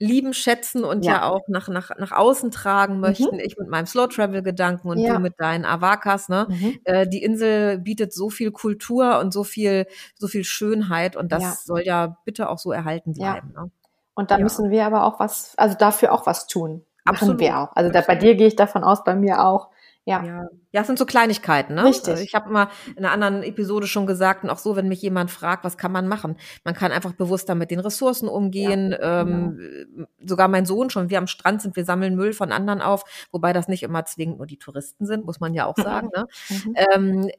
lieben, 0.03 0.35
schätzen 0.35 0.83
und 0.83 1.05
ja, 1.05 1.13
ja 1.13 1.31
auch 1.31 1.47
nach, 1.47 1.69
nach, 1.69 1.91
nach 1.97 2.11
außen 2.11 2.51
tragen 2.51 2.99
möchten. 2.99 3.37
Mhm. 3.37 3.43
Ich 3.45 3.57
mit 3.57 3.69
meinem 3.69 3.87
Slow-Travel-Gedanken 3.87 4.89
und 4.89 4.99
ja. 4.99 5.15
du 5.15 5.21
mit 5.21 5.39
deinen 5.39 5.65
Avakas. 5.65 6.29
Ne? 6.29 6.47
Mhm. 6.49 6.79
Äh, 6.85 7.07
die 7.07 7.23
Insel 7.23 7.79
bietet 7.79 8.13
so 8.13 8.29
viel 8.29 8.51
Kultur 8.51 9.21
und 9.21 9.33
so 9.33 9.45
viel, 9.45 9.87
so 10.19 10.27
viel 10.27 10.43
Schönheit 10.43 11.15
und 11.15 11.31
das 11.31 11.43
ja. 11.43 11.53
soll 11.53 11.83
ja 11.85 12.17
bitte 12.25 12.49
auch 12.49 12.59
so 12.59 12.73
erhalten 12.73 13.13
bleiben. 13.13 13.53
Ne? 13.55 13.71
Und 14.15 14.33
da 14.33 14.39
müssen 14.39 14.71
wir 14.71 14.85
aber 14.85 15.05
auch 15.05 15.21
was, 15.21 15.55
also 15.57 15.77
dafür 15.79 16.13
auch 16.13 16.27
was 16.27 16.49
tun. 16.49 16.85
Machen 17.05 17.17
Absolut. 17.17 17.41
wir 17.41 17.59
auch. 17.59 17.77
Also 17.77 17.93
da, 17.93 18.01
bei 18.01 18.17
dir 18.17 18.35
gehe 18.35 18.49
ich 18.49 18.57
davon 18.57 18.83
aus, 18.83 19.05
bei 19.05 19.15
mir 19.15 19.45
auch. 19.45 19.69
Ja. 20.05 20.25
ja. 20.25 20.49
Ja, 20.73 20.81
es 20.81 20.87
sind 20.87 20.99
so 20.99 21.07
Kleinigkeiten, 21.07 21.75
ne? 21.75 21.85
Richtig. 21.85 22.21
Ich 22.21 22.35
habe 22.35 22.51
mal 22.51 22.69
in 22.97 23.05
einer 23.05 23.13
anderen 23.13 23.43
Episode 23.43 23.87
schon 23.87 24.07
gesagt, 24.07 24.43
und 24.43 24.51
auch 24.51 24.59
so, 24.59 24.75
wenn 24.75 24.89
mich 24.89 25.03
jemand 25.03 25.31
fragt, 25.31 25.65
was 25.65 25.77
kann 25.77 25.93
man 25.93 26.09
machen? 26.09 26.37
Man 26.65 26.75
kann 26.75 26.93
einfach 26.93 27.13
bewusster 27.13 27.55
mit 27.55 27.71
den 27.71 27.79
Ressourcen 27.79 28.29
umgehen. 28.29 28.91
Ja, 28.91 29.21
ähm, 29.21 29.59
genau. 29.59 30.07
Sogar 30.25 30.49
mein 30.49 30.67
Sohn 30.67 30.91
schon, 30.91 31.11
wir 31.11 31.19
am 31.19 31.27
Strand 31.27 31.63
sind, 31.63 31.77
wir 31.77 31.85
sammeln 31.85 32.17
Müll 32.17 32.33
von 32.33 32.53
anderen 32.53 32.81
auf, 32.81 33.05
wobei 33.31 33.53
das 33.53 33.69
nicht 33.69 33.83
immer 33.83 34.05
zwingend 34.05 34.39
nur 34.39 34.47
die 34.47 34.59
Touristen 34.59 35.07
sind, 35.07 35.25
muss 35.25 35.41
man 35.41 35.55
ja 35.55 35.67
auch 35.67 35.77
sagen. 35.77 36.09
ne? 36.17 36.27
Mhm. 36.49 36.75
Ähm, 36.77 37.31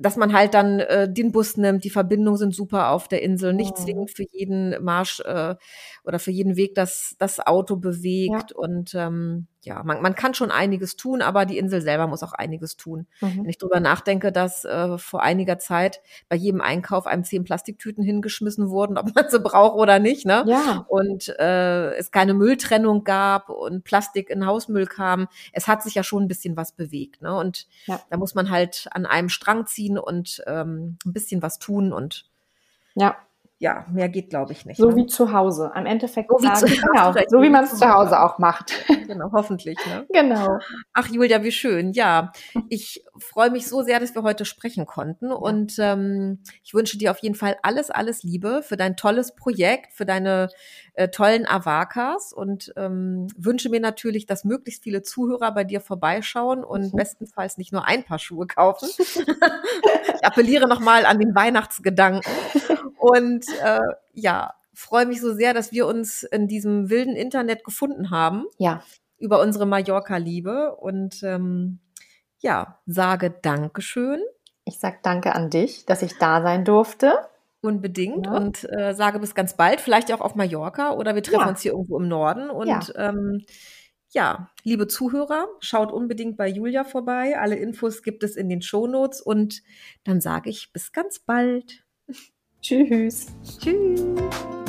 dass 0.00 0.16
man 0.16 0.32
halt 0.32 0.54
dann 0.54 0.80
äh, 0.80 1.12
den 1.12 1.30
Bus 1.30 1.56
nimmt, 1.56 1.84
die 1.84 1.90
Verbindungen 1.90 2.38
sind 2.38 2.54
super 2.54 2.90
auf 2.90 3.06
der 3.06 3.22
Insel, 3.22 3.52
nicht 3.52 3.78
mhm. 3.78 3.82
zwingend 3.82 4.10
für 4.10 4.24
jeden 4.32 4.82
Marsch 4.82 5.20
äh, 5.20 5.54
oder 6.04 6.18
für 6.18 6.30
jeden 6.30 6.56
Weg 6.56 6.74
das, 6.74 7.14
das 7.18 7.38
Auto 7.38 7.76
bewegt. 7.76 8.50
Ja. 8.50 8.56
Und 8.56 8.94
ähm, 8.94 9.46
ja, 9.62 9.82
man, 9.82 10.00
man 10.00 10.14
kann 10.14 10.32
schon 10.32 10.50
einiges 10.50 10.96
tun, 10.96 11.20
aber 11.20 11.44
die 11.44 11.58
Insel 11.58 11.82
selber 11.82 12.06
muss 12.06 12.22
auch 12.22 12.32
einiges 12.32 12.76
tun. 12.76 13.06
Mhm. 13.20 13.42
Wenn 13.42 13.48
ich 13.50 13.58
drüber 13.58 13.78
nachdenke, 13.78 14.32
dass 14.32 14.64
äh, 14.64 14.96
vor 14.96 15.22
einiger 15.22 15.58
Zeit 15.58 16.00
bei 16.30 16.36
jedem 16.36 16.62
Einkauf 16.62 17.06
einem 17.06 17.24
zehn 17.24 17.44
Plastiktüten 17.44 18.02
hingeschmissen 18.02 18.70
wurden, 18.70 18.96
ob 18.96 19.14
man 19.14 19.28
sie 19.28 19.38
braucht 19.38 19.76
oder 19.76 19.98
nicht, 19.98 20.24
ne? 20.24 20.44
Ja. 20.46 20.86
Und 20.88 21.28
äh, 21.38 21.92
es 21.94 22.10
keine 22.10 22.32
Mülltrennung 22.32 23.04
gab 23.04 23.50
und 23.50 23.84
Plastik 23.84 24.30
in 24.30 24.46
Hausmüll 24.46 24.86
kam. 24.86 25.28
Es 25.52 25.68
hat 25.68 25.82
sich 25.82 25.94
ja 25.94 26.02
schon 26.02 26.24
ein 26.24 26.28
bisschen 26.28 26.56
was 26.56 26.72
bewegt, 26.72 27.20
ne? 27.20 27.34
Und 27.36 27.66
ja. 27.86 28.00
da 28.08 28.16
muss 28.16 28.34
man 28.34 28.48
halt 28.48 28.88
an 28.92 29.04
einem 29.04 29.28
Strang 29.28 29.66
ziehen 29.66 29.98
und 29.98 30.42
ähm, 30.46 30.96
ein 31.04 31.12
bisschen 31.12 31.42
was 31.42 31.58
tun 31.58 31.92
und 31.92 32.24
ja 32.94 33.16
ja, 33.62 33.84
mehr 33.92 34.08
geht, 34.08 34.30
glaube 34.30 34.52
ich, 34.52 34.64
nicht. 34.64 34.78
So 34.78 34.88
ne? 34.88 34.96
wie 34.96 35.06
zu 35.06 35.34
Hause. 35.34 35.70
Am 35.74 35.84
Endeffekt 35.84 36.30
so 36.30 36.38
wie, 36.38 36.46
sagen, 36.46 36.80
genau, 36.82 37.12
so 37.28 37.42
wie 37.42 37.50
man 37.50 37.64
es 37.64 37.76
zu 37.76 37.86
Hause 37.86 38.18
auch 38.20 38.38
macht. 38.38 38.72
Genau, 39.10 39.30
hoffentlich. 39.32 39.76
Ne? 39.86 40.06
Genau. 40.12 40.58
Ach, 40.92 41.08
Julia, 41.08 41.42
wie 41.42 41.50
schön. 41.50 41.92
Ja, 41.92 42.30
ich 42.68 43.04
freue 43.18 43.50
mich 43.50 43.66
so 43.66 43.82
sehr, 43.82 43.98
dass 43.98 44.14
wir 44.14 44.22
heute 44.22 44.44
sprechen 44.44 44.86
konnten. 44.86 45.30
Ja. 45.30 45.34
Und 45.34 45.74
ähm, 45.78 46.38
ich 46.62 46.74
wünsche 46.74 46.96
dir 46.96 47.10
auf 47.10 47.18
jeden 47.18 47.34
Fall 47.34 47.56
alles, 47.62 47.90
alles 47.90 48.22
Liebe 48.22 48.62
für 48.62 48.76
dein 48.76 48.96
tolles 48.96 49.34
Projekt, 49.34 49.92
für 49.94 50.06
deine 50.06 50.48
äh, 50.94 51.08
tollen 51.08 51.44
Avakas 51.44 52.32
und 52.32 52.72
ähm, 52.76 53.26
wünsche 53.36 53.68
mir 53.68 53.80
natürlich, 53.80 54.26
dass 54.26 54.44
möglichst 54.44 54.84
viele 54.84 55.02
Zuhörer 55.02 55.52
bei 55.52 55.64
dir 55.64 55.80
vorbeischauen 55.80 56.62
und 56.62 56.92
mhm. 56.92 56.96
bestenfalls 56.96 57.58
nicht 57.58 57.72
nur 57.72 57.86
ein 57.86 58.04
paar 58.04 58.20
Schuhe 58.20 58.46
kaufen. 58.46 58.88
ich 58.98 60.24
appelliere 60.24 60.68
nochmal 60.68 61.04
an 61.04 61.18
den 61.18 61.34
Weihnachtsgedanken. 61.34 62.22
Und 63.00 63.46
äh, 63.62 63.80
ja, 64.12 64.54
freue 64.74 65.06
mich 65.06 65.20
so 65.20 65.32
sehr, 65.34 65.54
dass 65.54 65.72
wir 65.72 65.86
uns 65.86 66.22
in 66.22 66.48
diesem 66.48 66.90
wilden 66.90 67.16
Internet 67.16 67.64
gefunden 67.64 68.10
haben. 68.10 68.44
Ja. 68.58 68.82
Über 69.18 69.40
unsere 69.40 69.66
Mallorca-Liebe. 69.66 70.76
Und 70.76 71.22
ähm, 71.22 71.80
ja, 72.38 72.78
sage 72.86 73.30
Dankeschön. 73.42 74.20
Ich 74.64 74.78
sage 74.78 74.98
danke 75.02 75.34
an 75.34 75.50
dich, 75.50 75.86
dass 75.86 76.02
ich 76.02 76.18
da 76.18 76.42
sein 76.42 76.64
durfte. 76.64 77.18
Unbedingt 77.62 78.26
ja. 78.26 78.32
und 78.32 78.66
äh, 78.72 78.94
sage 78.94 79.18
bis 79.18 79.34
ganz 79.34 79.54
bald, 79.54 79.82
vielleicht 79.82 80.10
auch 80.12 80.22
auf 80.22 80.34
Mallorca 80.34 80.92
oder 80.92 81.14
wir 81.14 81.22
treffen 81.22 81.42
ja. 81.42 81.48
uns 81.48 81.60
hier 81.60 81.72
irgendwo 81.72 81.98
im 81.98 82.08
Norden. 82.08 82.48
Und 82.48 82.68
ja. 82.68 82.80
Ähm, 82.96 83.44
ja, 84.12 84.50
liebe 84.64 84.88
Zuhörer, 84.88 85.46
schaut 85.60 85.92
unbedingt 85.92 86.36
bei 86.36 86.48
Julia 86.48 86.84
vorbei. 86.84 87.38
Alle 87.38 87.56
Infos 87.56 88.02
gibt 88.02 88.24
es 88.24 88.34
in 88.36 88.48
den 88.48 88.62
Shownotes 88.62 89.20
und 89.20 89.62
dann 90.04 90.20
sage 90.20 90.48
ich 90.48 90.72
bis 90.72 90.92
ganz 90.92 91.18
bald. 91.18 91.84
Tschüss. 92.62 93.26
Tschüss. 93.58 94.59